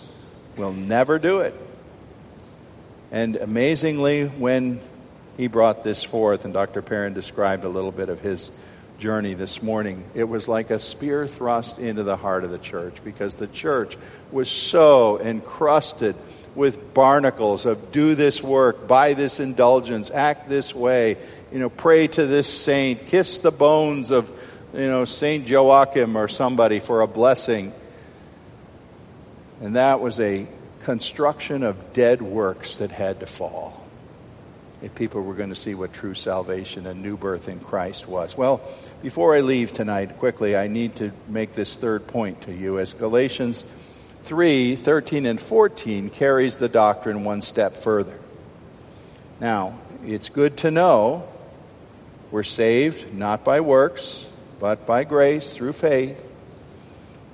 will 0.56 0.72
never 0.72 1.18
do 1.18 1.40
it. 1.40 1.54
And 3.12 3.36
amazingly, 3.36 4.26
when 4.26 4.80
he 5.36 5.46
brought 5.46 5.84
this 5.84 6.02
forth, 6.02 6.44
and 6.44 6.52
Dr. 6.52 6.82
Perrin 6.82 7.14
described 7.14 7.64
a 7.64 7.68
little 7.68 7.92
bit 7.92 8.08
of 8.08 8.20
his 8.20 8.50
journey 8.98 9.34
this 9.34 9.62
morning, 9.62 10.04
it 10.14 10.24
was 10.24 10.48
like 10.48 10.70
a 10.70 10.78
spear 10.78 11.26
thrust 11.26 11.78
into 11.78 12.02
the 12.02 12.16
heart 12.16 12.44
of 12.44 12.50
the 12.50 12.58
church 12.58 12.96
because 13.04 13.36
the 13.36 13.46
church 13.46 13.96
was 14.32 14.50
so 14.50 15.20
encrusted 15.20 16.16
with 16.54 16.94
barnacles 16.94 17.66
of 17.66 17.92
do 17.92 18.14
this 18.14 18.42
work, 18.42 18.88
buy 18.88 19.12
this 19.12 19.38
indulgence, 19.40 20.10
act 20.10 20.48
this 20.48 20.74
way, 20.74 21.18
you 21.52 21.58
know, 21.58 21.68
pray 21.68 22.06
to 22.06 22.26
this 22.26 22.48
saint, 22.48 23.06
kiss 23.06 23.38
the 23.38 23.50
bones 23.50 24.10
of, 24.10 24.30
you 24.76 24.88
know, 24.88 25.06
Saint 25.06 25.48
Joachim 25.48 26.16
or 26.16 26.28
somebody 26.28 26.80
for 26.80 27.00
a 27.00 27.06
blessing. 27.06 27.72
And 29.62 29.76
that 29.76 30.00
was 30.00 30.20
a 30.20 30.46
construction 30.82 31.62
of 31.62 31.94
dead 31.94 32.20
works 32.20 32.78
that 32.78 32.90
had 32.90 33.20
to 33.20 33.26
fall 33.26 33.82
if 34.82 34.94
people 34.94 35.22
were 35.22 35.34
going 35.34 35.48
to 35.48 35.56
see 35.56 35.74
what 35.74 35.94
true 35.94 36.12
salvation 36.12 36.86
and 36.86 37.02
new 37.02 37.16
birth 37.16 37.48
in 37.48 37.58
Christ 37.58 38.06
was. 38.06 38.36
Well, 38.36 38.60
before 39.02 39.34
I 39.34 39.40
leave 39.40 39.72
tonight, 39.72 40.18
quickly, 40.18 40.54
I 40.54 40.66
need 40.66 40.96
to 40.96 41.12
make 41.26 41.54
this 41.54 41.76
third 41.76 42.06
point 42.06 42.42
to 42.42 42.54
you 42.54 42.78
as 42.78 42.92
Galatians 42.92 43.64
3 44.24 44.76
13 44.76 45.24
and 45.24 45.40
14 45.40 46.10
carries 46.10 46.58
the 46.58 46.68
doctrine 46.68 47.24
one 47.24 47.40
step 47.40 47.78
further. 47.78 48.18
Now, 49.40 49.78
it's 50.04 50.28
good 50.28 50.58
to 50.58 50.70
know 50.70 51.26
we're 52.30 52.42
saved 52.42 53.14
not 53.14 53.44
by 53.44 53.60
works, 53.60 54.28
but 54.58 54.86
by 54.86 55.04
grace 55.04 55.52
through 55.52 55.72
faith. 55.72 56.32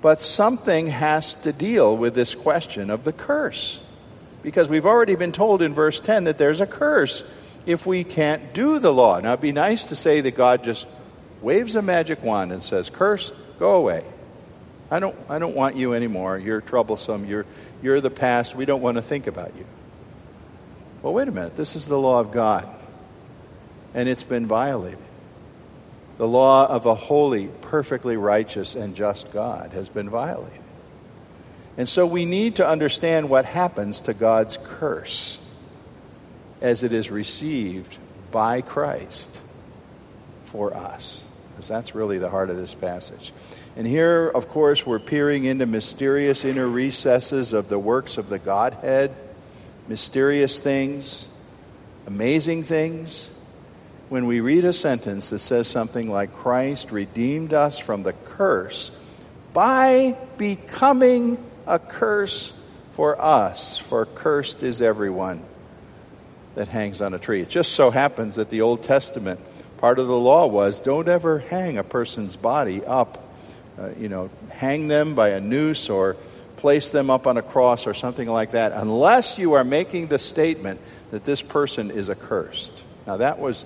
But 0.01 0.21
something 0.21 0.89
has 0.89 1.37
to 1.43 1.53
deal 1.53 1.97
with 1.97 2.15
this 2.15 2.35
question 2.35 2.91
of 2.91 3.05
the 3.05 3.13
curse. 3.13 3.81
Because 4.43 4.69
we've 4.69 4.87
already 4.87 5.15
been 5.15 5.31
told 5.31 5.63
in 5.63 5.75
verse 5.75 6.01
10 6.01 6.25
that 6.25 6.39
there's 6.39 6.61
a 6.61 6.67
curse 6.67 7.23
if 7.67 7.87
we 7.87 8.03
can't 8.03 8.53
do 8.53 8.81
the 8.81 8.93
law. 8.93 9.21
Now, 9.21 9.31
it'd 9.31 9.41
be 9.41 9.53
nice 9.53 9.89
to 9.91 9.97
say 9.97 10.21
that 10.21 10.37
God 10.37 10.65
just 10.65 10.87
waves 11.41 11.77
a 11.77 11.83
magic 11.83 12.23
wand 12.25 12.51
and 12.51 12.63
says, 12.63 12.91
Curse, 12.91 13.31
go 13.61 13.77
away. 13.77 14.05
I 14.91 14.99
don't, 14.99 15.17
I 15.29 15.39
don't 15.39 15.55
want 15.55 15.77
you 15.77 15.95
anymore. 15.95 16.39
You're 16.39 16.61
troublesome. 16.61 17.25
You're, 17.25 17.47
you're 17.83 18.01
the 18.01 18.11
past. 18.11 18.57
We 18.57 18.65
don't 18.65 18.83
want 18.83 18.97
to 18.97 19.03
think 19.03 19.29
about 19.29 19.57
you. 19.57 19.65
Well, 21.03 21.13
wait 21.13 21.29
a 21.29 21.33
minute. 21.33 21.57
This 21.57 21.77
is 21.77 21.87
the 21.87 21.99
law 21.99 22.21
of 22.21 22.33
God, 22.33 22.69
and 23.95 24.09
it's 24.09 24.23
been 24.23 24.47
violated. 24.47 24.99
The 26.19 26.29
law 26.29 26.67
of 26.67 26.87
a 26.87 26.95
holy, 26.95 27.49
perfectly 27.63 28.17
righteous, 28.17 28.75
and 28.75 28.95
just 28.95 29.33
God 29.33 29.73
has 29.73 29.89
been 29.89 30.11
violated. 30.11 30.61
And 31.77 31.89
so 31.89 32.07
we 32.07 32.25
need 32.25 32.57
to 32.57 32.67
understand 32.67 33.31
what 33.31 33.45
happens 33.45 34.01
to 34.03 34.15
God's 34.15 34.59
curse 34.63 35.39
as 36.61 36.85
it 36.85 36.93
is 36.93 37.11
received 37.11 37.99
by 38.31 38.61
Christ 38.61 39.41
for 40.45 40.75
us. 40.75 41.27
Because 41.51 41.69
that's 41.69 41.95
really 41.95 42.19
the 42.19 42.31
heart 42.31 42.51
of 42.51 42.57
this 42.57 42.75
passage. 42.75 43.33
And 43.75 43.87
here, 43.87 44.29
of 44.29 44.49
course, 44.49 44.87
we're 44.87 44.99
peering 44.99 45.45
into 45.45 45.65
mysterious 45.65 46.45
inner 46.45 46.69
recesses 46.69 47.55
of 47.55 47.69
the 47.69 47.79
works 47.79 48.19
of 48.19 48.29
the 48.29 48.39
Godhead, 48.39 49.11
mysterious 49.89 50.61
things, 50.61 51.27
amazing 52.07 52.65
things 52.65 53.31
when 54.13 54.27
we 54.27 54.41
read 54.41 54.67
a 54.67 54.75
sentence 54.75 55.31
that 55.31 55.39
says 55.39 55.67
something 55.67 56.11
like, 56.11 56.35
Christ 56.35 56.91
redeemed 56.91 57.55
us 57.55 57.79
from 57.79 58.03
the 58.03 58.13
curse 58.13 58.91
by 59.55 60.19
becoming 60.37 61.43
a 61.67 61.79
curse 61.79 62.53
for 62.91 63.19
us, 63.19 63.79
for 63.79 64.05
cursed 64.05 64.63
is 64.63 64.83
everyone 64.83 65.43
that 66.57 66.69
hangs 66.69 67.01
on 67.01 67.15
a 67.15 67.19
tree. 67.19 67.41
It 67.41 67.49
just 67.49 67.73
so 67.73 67.91
happens 67.91 68.35
that 68.35 68.51
the 68.51 68.61
Old 68.61 68.83
Testament 68.83 69.41
part 69.79 69.99
of 69.99 70.09
the 70.09 70.19
law 70.19 70.47
was 70.47 70.83
don't 70.83 71.09
ever 71.09 71.39
hang 71.39 71.79
a 71.79 71.83
person's 71.83 72.37
body 72.37 72.85
up, 72.85 73.27
uh, 73.79 73.93
you 73.99 74.11
know, 74.11 74.29
hang 74.51 74.89
them 74.89 75.15
by 75.15 75.31
a 75.31 75.41
noose 75.41 75.89
or 75.89 76.19
place 76.59 76.93
them 76.93 77.09
up 77.09 77.27
on 77.27 77.39
a 77.39 77.43
cross 77.43 77.87
or 77.87 77.95
something 77.95 78.29
like 78.29 78.51
that, 78.51 78.73
unless 78.73 79.39
you 79.39 79.55
are 79.55 79.65
making 79.65 80.09
the 80.09 80.19
statement 80.19 80.81
that 81.13 81.25
this 81.25 81.41
person 81.41 81.91
is 81.91 82.11
accursed. 82.11 82.79
Now, 83.07 83.17
that 83.17 83.41
was 83.41 83.65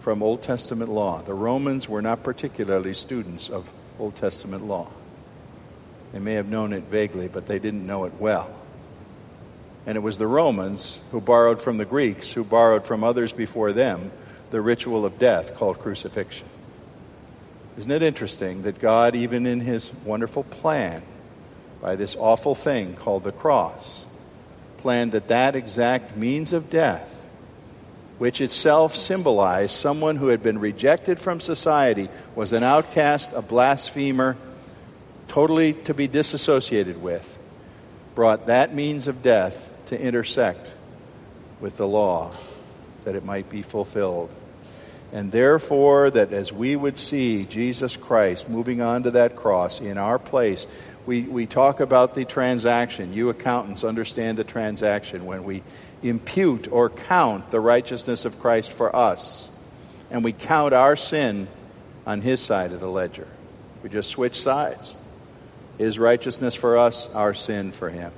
from 0.00 0.22
Old 0.22 0.42
Testament 0.42 0.90
law. 0.90 1.22
The 1.22 1.34
Romans 1.34 1.88
were 1.88 2.02
not 2.02 2.22
particularly 2.22 2.94
students 2.94 3.48
of 3.48 3.70
Old 3.98 4.16
Testament 4.16 4.64
law. 4.64 4.90
They 6.12 6.18
may 6.18 6.34
have 6.34 6.48
known 6.48 6.72
it 6.72 6.84
vaguely, 6.84 7.28
but 7.28 7.46
they 7.46 7.58
didn't 7.58 7.86
know 7.86 8.04
it 8.04 8.14
well. 8.18 8.50
And 9.86 9.96
it 9.96 10.00
was 10.00 10.18
the 10.18 10.26
Romans 10.26 11.00
who 11.10 11.20
borrowed 11.20 11.62
from 11.62 11.78
the 11.78 11.84
Greeks, 11.84 12.32
who 12.32 12.44
borrowed 12.44 12.84
from 12.84 13.04
others 13.04 13.32
before 13.32 13.72
them, 13.72 14.10
the 14.50 14.60
ritual 14.60 15.04
of 15.04 15.18
death 15.18 15.54
called 15.54 15.78
crucifixion. 15.78 16.46
Isn't 17.78 17.90
it 17.90 18.02
interesting 18.02 18.62
that 18.62 18.80
God, 18.80 19.14
even 19.14 19.46
in 19.46 19.60
his 19.60 19.92
wonderful 20.04 20.44
plan, 20.44 21.02
by 21.80 21.96
this 21.96 22.16
awful 22.16 22.54
thing 22.54 22.94
called 22.94 23.24
the 23.24 23.32
cross, 23.32 24.04
planned 24.78 25.12
that 25.12 25.28
that 25.28 25.54
exact 25.54 26.16
means 26.16 26.52
of 26.52 26.68
death, 26.68 27.19
which 28.20 28.42
itself 28.42 28.94
symbolized 28.94 29.70
someone 29.70 30.16
who 30.16 30.26
had 30.26 30.42
been 30.42 30.58
rejected 30.58 31.18
from 31.18 31.40
society, 31.40 32.06
was 32.34 32.52
an 32.52 32.62
outcast, 32.62 33.32
a 33.32 33.40
blasphemer, 33.40 34.36
totally 35.26 35.72
to 35.72 35.94
be 35.94 36.06
disassociated 36.06 37.00
with, 37.00 37.38
brought 38.14 38.48
that 38.48 38.74
means 38.74 39.08
of 39.08 39.22
death 39.22 39.70
to 39.86 39.98
intersect 39.98 40.70
with 41.62 41.78
the 41.78 41.88
law 41.88 42.30
that 43.04 43.14
it 43.14 43.24
might 43.24 43.48
be 43.48 43.62
fulfilled. 43.62 44.28
And 45.14 45.32
therefore, 45.32 46.10
that 46.10 46.34
as 46.34 46.52
we 46.52 46.76
would 46.76 46.98
see 46.98 47.46
Jesus 47.46 47.96
Christ 47.96 48.50
moving 48.50 48.82
on 48.82 49.04
to 49.04 49.12
that 49.12 49.34
cross 49.34 49.80
in 49.80 49.96
our 49.96 50.18
place, 50.18 50.66
we, 51.10 51.22
we 51.22 51.44
talk 51.44 51.80
about 51.80 52.14
the 52.14 52.24
transaction. 52.24 53.12
You 53.12 53.30
accountants 53.30 53.82
understand 53.82 54.38
the 54.38 54.44
transaction 54.44 55.26
when 55.26 55.42
we 55.42 55.64
impute 56.04 56.68
or 56.70 56.88
count 56.88 57.50
the 57.50 57.58
righteousness 57.58 58.24
of 58.24 58.38
Christ 58.38 58.70
for 58.70 58.94
us, 58.94 59.50
and 60.12 60.22
we 60.22 60.32
count 60.32 60.72
our 60.72 60.94
sin 60.94 61.48
on 62.06 62.20
his 62.20 62.40
side 62.40 62.70
of 62.70 62.78
the 62.78 62.88
ledger. 62.88 63.26
We 63.82 63.88
just 63.88 64.08
switch 64.08 64.40
sides. 64.40 64.96
His 65.78 65.98
righteousness 65.98 66.54
for 66.54 66.78
us, 66.78 67.12
our 67.12 67.34
sin 67.34 67.72
for 67.72 67.90
him. 67.90 68.12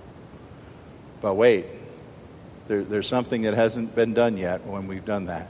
But 1.23 1.33
wait, 1.33 1.65
there, 2.69 2.85
there's 2.85 3.09
something 3.09 3.41
that 3.43 3.55
hasn't 3.55 3.95
been 3.95 4.13
done 4.13 4.37
yet 4.37 4.67
when 4.67 4.87
we've 4.87 5.07
done 5.07 5.27
that. 5.27 5.49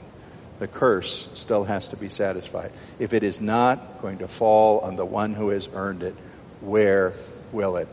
The 0.60 0.68
curse 0.68 1.28
still 1.34 1.64
has 1.64 1.88
to 1.88 1.96
be 1.96 2.08
satisfied. 2.08 2.70
If 3.00 3.12
it 3.12 3.24
is 3.24 3.40
not 3.40 4.00
going 4.00 4.18
to 4.18 4.28
fall 4.28 4.78
on 4.78 4.94
the 4.94 5.04
one 5.04 5.34
who 5.34 5.48
has 5.48 5.68
earned 5.74 6.04
it, 6.04 6.14
where 6.60 7.14
will 7.52 7.76
it 7.76 7.88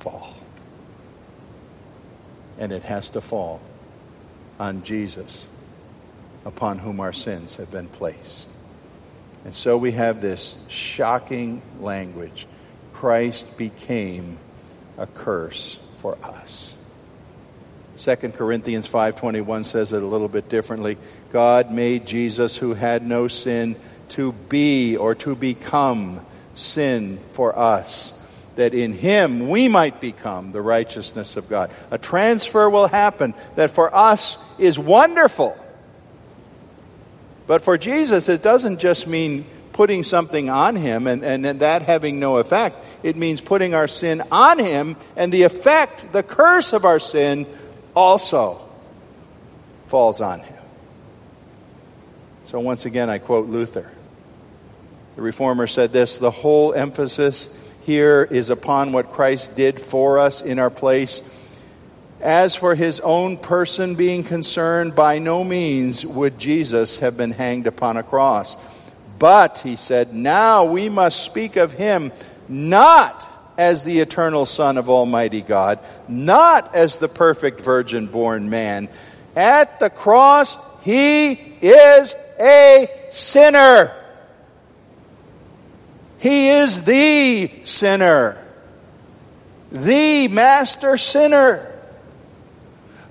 fall? 0.00 0.34
And 2.58 2.72
it 2.72 2.82
has 2.82 3.10
to 3.10 3.20
fall 3.20 3.60
on 4.58 4.82
Jesus, 4.82 5.46
upon 6.44 6.78
whom 6.78 7.00
our 7.00 7.12
sins 7.12 7.56
have 7.56 7.70
been 7.70 7.88
placed. 7.88 8.48
And 9.44 9.54
so 9.54 9.78
we 9.78 9.92
have 9.92 10.20
this 10.20 10.58
shocking 10.68 11.62
language 11.80 12.46
Christ 12.92 13.58
became 13.58 14.38
a 14.96 15.06
curse 15.06 15.78
for 15.98 16.16
us. 16.22 16.74
2 17.98 18.32
Corinthians 18.32 18.88
5:21 18.88 19.64
says 19.64 19.92
it 19.92 20.02
a 20.02 20.06
little 20.06 20.28
bit 20.28 20.48
differently. 20.48 20.96
God 21.30 21.70
made 21.70 22.06
Jesus 22.06 22.56
who 22.56 22.74
had 22.74 23.06
no 23.06 23.28
sin 23.28 23.76
to 24.10 24.32
be 24.32 24.96
or 24.96 25.14
to 25.16 25.34
become 25.34 26.20
sin 26.54 27.18
for 27.32 27.58
us 27.58 28.14
that 28.56 28.74
in 28.74 28.92
him 28.92 29.48
we 29.48 29.68
might 29.68 30.00
become 30.00 30.52
the 30.52 30.60
righteousness 30.60 31.36
of 31.36 31.48
God. 31.48 31.70
A 31.90 31.98
transfer 31.98 32.68
will 32.68 32.88
happen 32.88 33.34
that 33.54 33.70
for 33.70 33.94
us 33.94 34.38
is 34.58 34.78
wonderful. 34.78 35.56
But 37.46 37.62
for 37.62 37.78
Jesus, 37.78 38.28
it 38.28 38.42
doesn't 38.42 38.80
just 38.80 39.06
mean 39.06 39.46
putting 39.72 40.04
something 40.04 40.48
on 40.48 40.74
him 40.74 41.06
and, 41.06 41.22
and, 41.22 41.44
and, 41.46 41.60
that 41.60 41.82
having 41.82 42.18
no 42.18 42.38
effect. 42.38 42.82
It 43.02 43.14
means 43.14 43.42
putting 43.42 43.74
our 43.74 43.86
sin 43.86 44.22
on 44.32 44.58
him 44.58 44.96
and 45.16 45.30
the 45.30 45.42
effect, 45.42 46.12
the 46.12 46.22
curse 46.22 46.72
of 46.72 46.84
our 46.84 46.98
sin, 46.98 47.46
also 47.94 48.66
falls 49.86 50.20
on 50.20 50.40
him. 50.40 50.62
So 52.44 52.58
once 52.60 52.86
again, 52.86 53.10
I 53.10 53.18
quote 53.18 53.48
Luther. 53.48 53.90
The 55.16 55.22
reformer 55.22 55.66
said 55.66 55.92
this 55.92 56.18
the 56.18 56.30
whole 56.30 56.72
emphasis 56.72 57.65
here 57.86 58.26
is 58.28 58.50
upon 58.50 58.90
what 58.90 59.12
Christ 59.12 59.54
did 59.54 59.80
for 59.80 60.18
us 60.18 60.42
in 60.42 60.58
our 60.58 60.70
place. 60.70 61.22
As 62.20 62.56
for 62.56 62.74
his 62.74 62.98
own 62.98 63.36
person 63.36 63.94
being 63.94 64.24
concerned, 64.24 64.96
by 64.96 65.20
no 65.20 65.44
means 65.44 66.04
would 66.04 66.36
Jesus 66.38 66.98
have 66.98 67.16
been 67.16 67.30
hanged 67.30 67.68
upon 67.68 67.96
a 67.96 68.02
cross. 68.02 68.56
But, 69.20 69.58
he 69.58 69.76
said, 69.76 70.12
now 70.12 70.64
we 70.64 70.88
must 70.88 71.22
speak 71.22 71.54
of 71.54 71.72
him 71.72 72.10
not 72.48 73.26
as 73.56 73.84
the 73.84 74.00
eternal 74.00 74.46
Son 74.46 74.78
of 74.78 74.90
Almighty 74.90 75.40
God, 75.40 75.78
not 76.08 76.74
as 76.74 76.98
the 76.98 77.08
perfect 77.08 77.60
virgin 77.60 78.08
born 78.08 78.50
man. 78.50 78.88
At 79.36 79.78
the 79.78 79.90
cross, 79.90 80.56
he 80.82 81.32
is 81.62 82.14
a 82.40 82.90
sinner. 83.10 83.94
He 86.18 86.48
is 86.48 86.82
the 86.82 87.50
sinner, 87.64 88.42
the 89.70 90.28
master 90.28 90.96
sinner. 90.96 91.72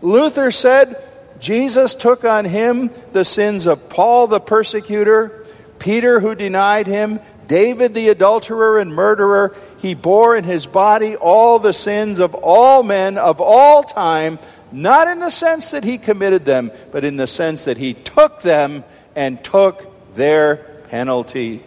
Luther 0.02 0.52
said 0.52 1.02
Jesus 1.40 1.96
took 1.96 2.24
on 2.24 2.46
him 2.46 2.90
the 3.12 3.26
sins 3.26 3.68
of 3.68 3.90
Paul 3.90 4.28
the 4.28 4.40
persecutor, 4.40 5.46
Peter 5.80 6.20
who 6.20 6.36
denied 6.36 6.88
him, 6.88 7.20
David 7.48 7.94
the 7.94 8.10
adulterer 8.10 8.80
and 8.80 8.94
murderer, 8.94 9.56
he 9.80 9.94
bore 9.94 10.36
in 10.36 10.44
his 10.44 10.66
body 10.66 11.16
all 11.16 11.60
the 11.60 11.74
sins 11.74 12.20
of 12.20 12.34
all 12.34 12.82
men 12.82 13.18
of 13.18 13.40
all 13.40 13.84
time, 13.84 14.40
not 14.72 15.08
in 15.08 15.20
the 15.20 15.30
sense 15.30 15.72
that 15.72 15.84
he 15.84 15.98
committed 15.98 16.46
them, 16.46 16.72
but 16.92 17.04
in 17.04 17.18
the 17.18 17.28
sense 17.28 17.66
that 17.66 17.78
he 17.78 17.94
took 17.94 18.42
them 18.42 18.84
and 19.16 19.44
took 19.44 20.16
their 20.16 20.56
penalty. 20.90 21.62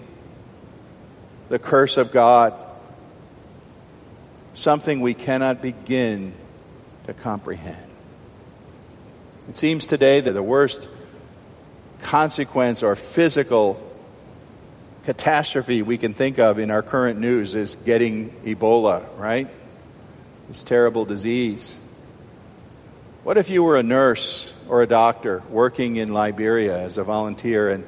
The 1.49 1.59
curse 1.59 1.96
of 1.96 2.12
God. 2.12 2.55
Something 4.55 5.01
we 5.01 5.14
cannot 5.14 5.62
begin 5.62 6.34
to 7.07 7.14
comprehend. 7.14 7.90
It 9.49 9.57
seems 9.57 9.86
today 9.86 10.20
that 10.20 10.32
the 10.32 10.42
worst 10.42 10.88
consequence 12.01 12.82
or 12.82 12.94
physical 12.96 13.80
catastrophe 15.05 15.80
we 15.80 15.96
can 15.96 16.12
think 16.12 16.38
of 16.38 16.59
in 16.59 16.70
our 16.70 16.82
current 16.82 17.18
news 17.18 17.55
is 17.55 17.76
getting 17.76 18.30
Ebola, 18.44 19.07
right? 19.18 19.49
This 20.49 20.62
terrible 20.62 21.07
disease. 21.07 21.78
What 23.24 23.38
if 23.38 23.49
you 23.49 23.62
were 23.62 23.76
a 23.76 23.82
nurse 23.82 24.53
or 24.68 24.82
a 24.82 24.86
doctor 24.86 25.42
working 25.49 25.96
in 25.96 26.12
Liberia 26.12 26.78
as 26.78 26.99
a 26.99 27.05
volunteer 27.05 27.70
and 27.70 27.84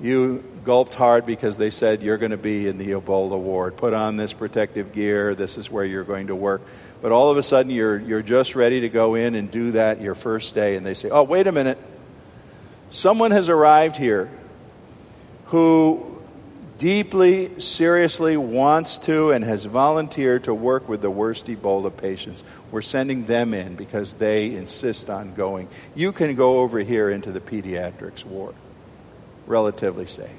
you 0.00 0.42
gulped 0.64 0.94
hard 0.94 1.26
because 1.26 1.56
they 1.58 1.70
said 1.70 2.02
you're 2.02 2.18
going 2.18 2.30
to 2.30 2.36
be 2.36 2.66
in 2.66 2.78
the 2.78 2.90
Ebola 2.90 3.38
ward. 3.38 3.76
Put 3.76 3.94
on 3.94 4.16
this 4.16 4.32
protective 4.32 4.92
gear. 4.92 5.34
This 5.34 5.56
is 5.56 5.70
where 5.70 5.84
you're 5.84 6.04
going 6.04 6.28
to 6.28 6.36
work. 6.36 6.62
But 7.00 7.12
all 7.12 7.30
of 7.30 7.36
a 7.36 7.42
sudden, 7.42 7.70
you're, 7.70 7.98
you're 7.98 8.22
just 8.22 8.54
ready 8.54 8.80
to 8.80 8.88
go 8.88 9.14
in 9.14 9.34
and 9.34 9.50
do 9.50 9.72
that 9.72 10.00
your 10.00 10.14
first 10.14 10.54
day. 10.54 10.76
And 10.76 10.86
they 10.86 10.94
say, 10.94 11.10
oh, 11.10 11.22
wait 11.22 11.46
a 11.46 11.52
minute. 11.52 11.78
Someone 12.90 13.30
has 13.30 13.48
arrived 13.48 13.96
here 13.96 14.30
who 15.46 16.14
deeply, 16.78 17.60
seriously 17.60 18.36
wants 18.36 18.98
to 18.98 19.30
and 19.30 19.44
has 19.44 19.64
volunteered 19.64 20.44
to 20.44 20.54
work 20.54 20.88
with 20.88 21.02
the 21.02 21.10
worst 21.10 21.46
Ebola 21.46 21.94
patients. 21.94 22.42
We're 22.70 22.82
sending 22.82 23.24
them 23.26 23.54
in 23.54 23.74
because 23.76 24.14
they 24.14 24.54
insist 24.54 25.10
on 25.10 25.34
going. 25.34 25.68
You 25.94 26.12
can 26.12 26.34
go 26.34 26.60
over 26.60 26.80
here 26.80 27.10
into 27.10 27.32
the 27.32 27.40
pediatrics 27.40 28.24
ward, 28.24 28.54
relatively 29.46 30.06
safe. 30.06 30.30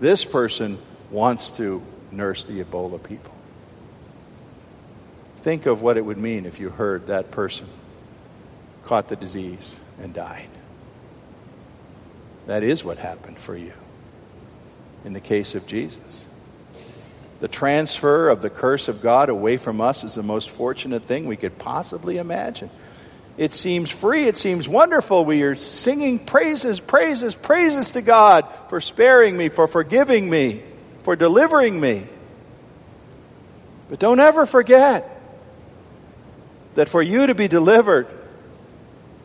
This 0.00 0.24
person 0.24 0.78
wants 1.10 1.56
to 1.56 1.82
nurse 2.10 2.44
the 2.44 2.62
Ebola 2.62 3.02
people. 3.02 3.34
Think 5.38 5.66
of 5.66 5.82
what 5.82 5.96
it 5.96 6.04
would 6.04 6.18
mean 6.18 6.46
if 6.46 6.60
you 6.60 6.70
heard 6.70 7.06
that 7.06 7.30
person 7.30 7.66
caught 8.84 9.08
the 9.08 9.16
disease 9.16 9.78
and 10.02 10.12
died. 10.12 10.48
That 12.46 12.62
is 12.62 12.84
what 12.84 12.98
happened 12.98 13.38
for 13.38 13.56
you 13.56 13.72
in 15.04 15.12
the 15.12 15.20
case 15.20 15.54
of 15.54 15.66
Jesus. 15.66 16.24
The 17.40 17.48
transfer 17.48 18.28
of 18.28 18.42
the 18.42 18.50
curse 18.50 18.88
of 18.88 19.00
God 19.00 19.30
away 19.30 19.56
from 19.56 19.80
us 19.80 20.04
is 20.04 20.14
the 20.14 20.22
most 20.22 20.50
fortunate 20.50 21.04
thing 21.04 21.26
we 21.26 21.36
could 21.36 21.58
possibly 21.58 22.18
imagine. 22.18 22.68
It 23.40 23.54
seems 23.54 23.90
free, 23.90 24.28
it 24.28 24.36
seems 24.36 24.68
wonderful. 24.68 25.24
We 25.24 25.40
are 25.44 25.54
singing 25.54 26.18
praises, 26.18 26.78
praises, 26.78 27.34
praises 27.34 27.92
to 27.92 28.02
God 28.02 28.46
for 28.68 28.82
sparing 28.82 29.34
me, 29.34 29.48
for 29.48 29.66
forgiving 29.66 30.28
me, 30.28 30.60
for 31.04 31.16
delivering 31.16 31.80
me. 31.80 32.02
But 33.88 33.98
don't 33.98 34.20
ever 34.20 34.44
forget 34.44 35.08
that 36.74 36.90
for 36.90 37.00
you 37.00 37.28
to 37.28 37.34
be 37.34 37.48
delivered, 37.48 38.08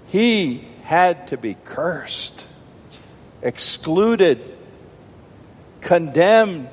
He 0.06 0.64
had 0.84 1.28
to 1.28 1.38
be 1.38 1.58
cursed, 1.66 2.48
excluded, 3.42 4.40
condemned, 5.82 6.70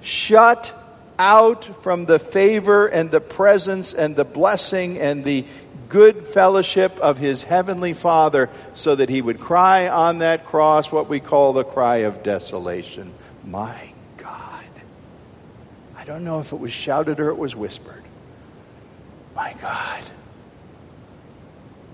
shut 0.00 0.72
out 1.18 1.64
from 1.82 2.06
the 2.06 2.18
favor 2.18 2.86
and 2.86 3.10
the 3.10 3.20
presence 3.20 3.92
and 3.92 4.16
the 4.16 4.24
blessing 4.24 4.98
and 4.98 5.24
the 5.24 5.44
good 5.88 6.26
fellowship 6.26 6.96
of 6.98 7.18
his 7.18 7.42
heavenly 7.42 7.94
Father 7.94 8.50
so 8.74 8.94
that 8.94 9.08
he 9.08 9.22
would 9.22 9.40
cry 9.40 9.88
on 9.88 10.18
that 10.18 10.44
cross 10.44 10.92
what 10.92 11.08
we 11.08 11.20
call 11.20 11.52
the 11.52 11.64
cry 11.64 11.98
of 11.98 12.22
desolation. 12.22 13.14
My 13.44 13.92
God. 14.16 14.64
I 15.96 16.04
don't 16.04 16.24
know 16.24 16.40
if 16.40 16.52
it 16.52 16.58
was 16.58 16.72
shouted 16.72 17.20
or 17.20 17.30
it 17.30 17.38
was 17.38 17.56
whispered. 17.56 18.04
My 19.34 19.54
God. 19.60 20.02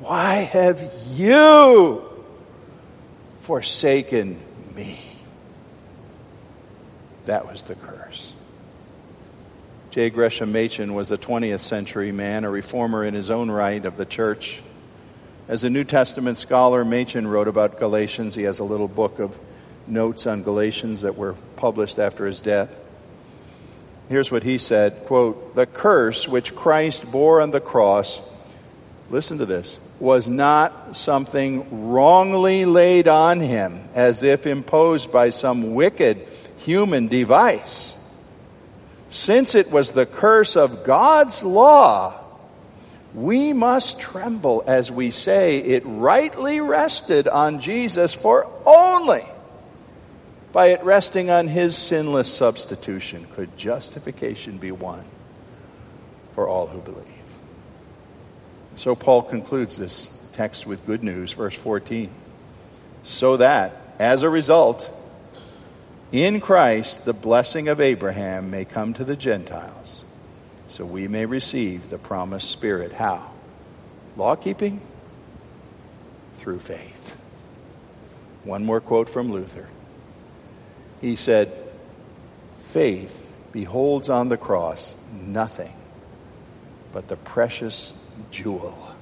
Why 0.00 0.34
have 0.34 0.84
you 1.12 2.02
forsaken 3.40 4.38
me? 4.74 4.98
That 7.26 7.46
was 7.46 7.64
the 7.64 7.74
curse. 7.74 8.33
J. 9.94 10.10
Gresham 10.10 10.50
Machen 10.50 10.94
was 10.94 11.12
a 11.12 11.16
20th 11.16 11.60
century 11.60 12.10
man, 12.10 12.42
a 12.42 12.50
reformer 12.50 13.04
in 13.04 13.14
his 13.14 13.30
own 13.30 13.48
right 13.48 13.84
of 13.84 13.96
the 13.96 14.04
church. 14.04 14.60
As 15.46 15.62
a 15.62 15.70
New 15.70 15.84
Testament 15.84 16.36
scholar, 16.36 16.84
Machen 16.84 17.28
wrote 17.28 17.46
about 17.46 17.78
Galatians. 17.78 18.34
He 18.34 18.42
has 18.42 18.58
a 18.58 18.64
little 18.64 18.88
book 18.88 19.20
of 19.20 19.38
notes 19.86 20.26
on 20.26 20.42
Galatians 20.42 21.02
that 21.02 21.14
were 21.14 21.34
published 21.54 22.00
after 22.00 22.26
his 22.26 22.40
death. 22.40 22.76
Here's 24.08 24.32
what 24.32 24.42
he 24.42 24.58
said 24.58 25.04
quote, 25.06 25.54
The 25.54 25.64
curse 25.64 26.26
which 26.26 26.56
Christ 26.56 27.08
bore 27.12 27.40
on 27.40 27.52
the 27.52 27.60
cross, 27.60 28.20
listen 29.10 29.38
to 29.38 29.46
this, 29.46 29.78
was 30.00 30.26
not 30.26 30.96
something 30.96 31.88
wrongly 31.92 32.64
laid 32.64 33.06
on 33.06 33.38
him 33.38 33.78
as 33.94 34.24
if 34.24 34.44
imposed 34.44 35.12
by 35.12 35.30
some 35.30 35.72
wicked 35.72 36.16
human 36.56 37.06
device. 37.06 38.00
Since 39.14 39.54
it 39.54 39.70
was 39.70 39.92
the 39.92 40.06
curse 40.06 40.56
of 40.56 40.82
God's 40.82 41.44
law, 41.44 42.14
we 43.14 43.52
must 43.52 44.00
tremble 44.00 44.64
as 44.66 44.90
we 44.90 45.12
say 45.12 45.58
it 45.58 45.84
rightly 45.86 46.58
rested 46.58 47.28
on 47.28 47.60
Jesus, 47.60 48.12
for 48.12 48.50
only 48.66 49.22
by 50.52 50.70
it 50.70 50.82
resting 50.82 51.30
on 51.30 51.46
his 51.46 51.76
sinless 51.78 52.28
substitution 52.28 53.24
could 53.34 53.56
justification 53.56 54.58
be 54.58 54.72
won 54.72 55.04
for 56.32 56.48
all 56.48 56.66
who 56.66 56.80
believe. 56.80 57.06
So 58.74 58.96
Paul 58.96 59.22
concludes 59.22 59.76
this 59.76 60.06
text 60.32 60.66
with 60.66 60.84
good 60.86 61.04
news, 61.04 61.32
verse 61.34 61.54
14. 61.54 62.10
So 63.04 63.36
that, 63.36 63.76
as 64.00 64.24
a 64.24 64.28
result, 64.28 64.90
in 66.14 66.40
Christ 66.40 67.04
the 67.04 67.12
blessing 67.12 67.66
of 67.66 67.80
Abraham 67.80 68.48
may 68.48 68.64
come 68.64 68.94
to 68.94 69.02
the 69.02 69.16
Gentiles, 69.16 70.04
so 70.68 70.84
we 70.84 71.08
may 71.08 71.26
receive 71.26 71.90
the 71.90 71.98
promised 71.98 72.52
Spirit. 72.52 72.92
How? 72.92 73.32
Law 74.16 74.36
keeping? 74.36 74.80
Through 76.36 76.60
faith. 76.60 77.20
One 78.44 78.64
more 78.64 78.80
quote 78.80 79.10
from 79.10 79.32
Luther. 79.32 79.66
He 81.00 81.16
said, 81.16 81.52
Faith 82.60 83.28
beholds 83.50 84.08
on 84.08 84.28
the 84.28 84.36
cross 84.36 84.94
nothing 85.12 85.72
but 86.92 87.08
the 87.08 87.16
precious 87.16 87.92
jewel 88.30 88.94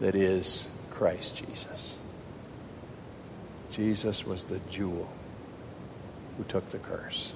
that 0.00 0.14
is 0.14 0.74
Christ 0.90 1.36
Jesus. 1.36 1.98
Jesus 3.70 4.24
was 4.24 4.46
the 4.46 4.58
jewel 4.70 5.12
who 6.42 6.48
took 6.48 6.68
the 6.70 6.78
curse. 6.78 7.32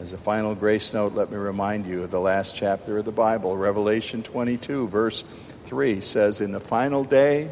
As 0.00 0.12
a 0.12 0.18
final 0.18 0.54
grace 0.54 0.92
note, 0.92 1.12
let 1.12 1.30
me 1.30 1.36
remind 1.36 1.86
you 1.86 2.02
of 2.02 2.10
the 2.10 2.20
last 2.20 2.56
chapter 2.56 2.98
of 2.98 3.04
the 3.04 3.12
Bible. 3.12 3.56
Revelation 3.56 4.22
22, 4.22 4.88
verse 4.88 5.22
3 5.64 6.00
says, 6.00 6.40
In 6.40 6.50
the 6.50 6.60
final 6.60 7.04
day, 7.04 7.50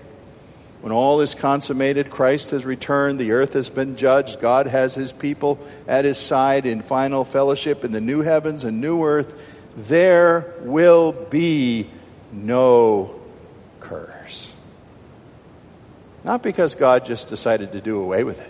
when 0.80 0.92
all 0.92 1.20
is 1.20 1.34
consummated, 1.34 2.10
Christ 2.10 2.50
has 2.50 2.64
returned, 2.64 3.20
the 3.20 3.32
earth 3.32 3.52
has 3.52 3.68
been 3.68 3.96
judged, 3.96 4.40
God 4.40 4.66
has 4.66 4.94
his 4.94 5.12
people 5.12 5.60
at 5.86 6.04
his 6.04 6.18
side 6.18 6.66
in 6.66 6.80
final 6.80 7.24
fellowship 7.24 7.84
in 7.84 7.92
the 7.92 8.00
new 8.00 8.22
heavens 8.22 8.64
and 8.64 8.80
new 8.80 9.04
earth, 9.04 9.32
there 9.76 10.52
will 10.62 11.12
be 11.12 11.86
no 12.32 13.14
curse. 13.78 14.56
Not 16.24 16.42
because 16.42 16.74
God 16.74 17.06
just 17.06 17.28
decided 17.28 17.72
to 17.72 17.80
do 17.80 18.00
away 18.00 18.24
with 18.24 18.40
it, 18.40 18.49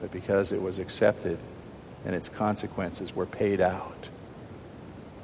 but 0.00 0.10
because 0.10 0.52
it 0.52 0.62
was 0.62 0.78
accepted 0.78 1.38
and 2.04 2.14
its 2.14 2.28
consequences 2.28 3.14
were 3.14 3.26
paid 3.26 3.60
out 3.60 4.08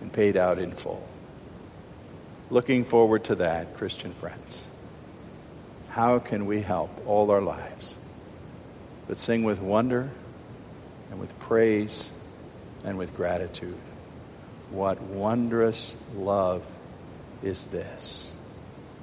and 0.00 0.12
paid 0.12 0.36
out 0.36 0.58
in 0.58 0.72
full. 0.72 1.06
Looking 2.50 2.84
forward 2.84 3.24
to 3.24 3.36
that, 3.36 3.76
Christian 3.76 4.12
friends. 4.12 4.68
How 5.88 6.18
can 6.18 6.46
we 6.46 6.60
help 6.60 6.90
all 7.06 7.30
our 7.30 7.40
lives 7.40 7.94
but 9.08 9.18
sing 9.18 9.44
with 9.44 9.60
wonder 9.60 10.10
and 11.10 11.18
with 11.18 11.38
praise 11.38 12.10
and 12.84 12.98
with 12.98 13.16
gratitude? 13.16 13.78
What 14.70 15.00
wondrous 15.00 15.96
love 16.14 16.64
is 17.42 17.66
this 17.66 18.32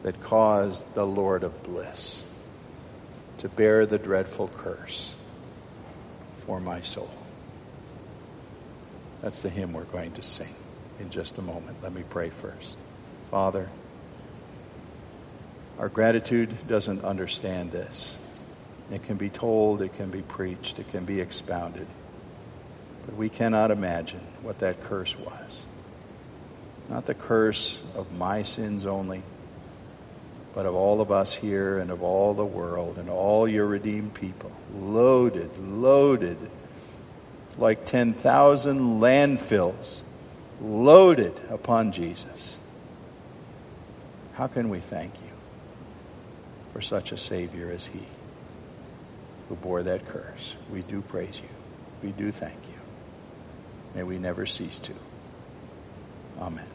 that 0.04 0.22
caused 0.22 0.94
the 0.94 1.06
Lord 1.06 1.44
of 1.44 1.64
bliss 1.64 2.30
to 3.40 3.50
bear 3.50 3.86
the 3.86 3.98
dreadful 3.98 4.50
curse 4.50 5.14
for 6.46 6.60
my 6.60 6.82
soul? 6.82 7.12
That's 9.22 9.42
the 9.42 9.50
hymn 9.50 9.74
we're 9.74 9.86
going 9.86 10.12
to 10.14 10.22
sing 10.22 10.54
in 11.00 11.10
just 11.10 11.38
a 11.38 11.42
moment. 11.42 11.78
Let 11.82 11.94
me 11.94 12.04
pray 12.10 12.30
first. 12.30 12.78
Father, 13.32 13.70
our 15.80 15.90
gratitude 15.90 16.50
doesn't 16.68 17.04
understand 17.04 17.72
this. 17.72 18.18
It 18.92 19.04
can 19.04 19.18
be 19.18 19.30
told, 19.30 19.82
it 19.82 19.94
can 19.96 20.10
be 20.10 20.22
preached, 20.22 20.78
it 20.78 20.90
can 20.90 21.06
be 21.06 21.20
expounded. 21.20 21.88
But 23.06 23.16
we 23.16 23.30
cannot 23.30 23.72
imagine 23.72 24.20
what 24.42 24.60
that 24.60 24.84
curse 24.84 25.18
was. 25.18 25.66
Not 26.90 27.06
the 27.06 27.14
curse 27.14 27.84
of 27.96 28.12
my 28.18 28.44
sins 28.44 28.86
only, 28.86 29.24
but 30.54 30.66
of 30.66 30.76
all 30.76 31.02
of 31.02 31.12
us 31.12 31.34
here 31.34 31.80
and 31.80 31.90
of 31.90 32.04
all 32.04 32.34
the 32.34 32.46
world 32.46 32.98
and 32.98 33.10
all 33.10 33.48
your 33.48 33.66
redeemed 33.66 34.14
people. 34.14 34.52
Loaded, 34.74 35.58
loaded, 35.58 36.38
like 37.58 37.86
10,000 37.86 38.80
landfills 39.00 40.02
loaded 40.62 41.40
upon 41.50 41.92
Jesus. 41.92 42.58
How 44.34 44.48
can 44.48 44.70
we 44.70 44.80
thank 44.80 45.14
you 45.16 45.32
for 46.72 46.82
such 46.82 47.12
a 47.12 47.18
Savior 47.18 47.70
as 47.72 47.86
He 47.86 48.02
who 49.50 49.56
bore 49.56 49.84
that 49.84 50.08
curse? 50.08 50.56
We 50.72 50.82
do 50.82 51.02
praise 51.02 51.40
you. 51.40 51.50
We 52.02 52.12
do 52.12 52.32
thank 52.32 52.54
you. 52.54 52.80
May 53.96 54.04
we 54.04 54.18
never 54.18 54.46
cease 54.46 54.80
to. 54.80 54.94
Amen. 56.40 56.66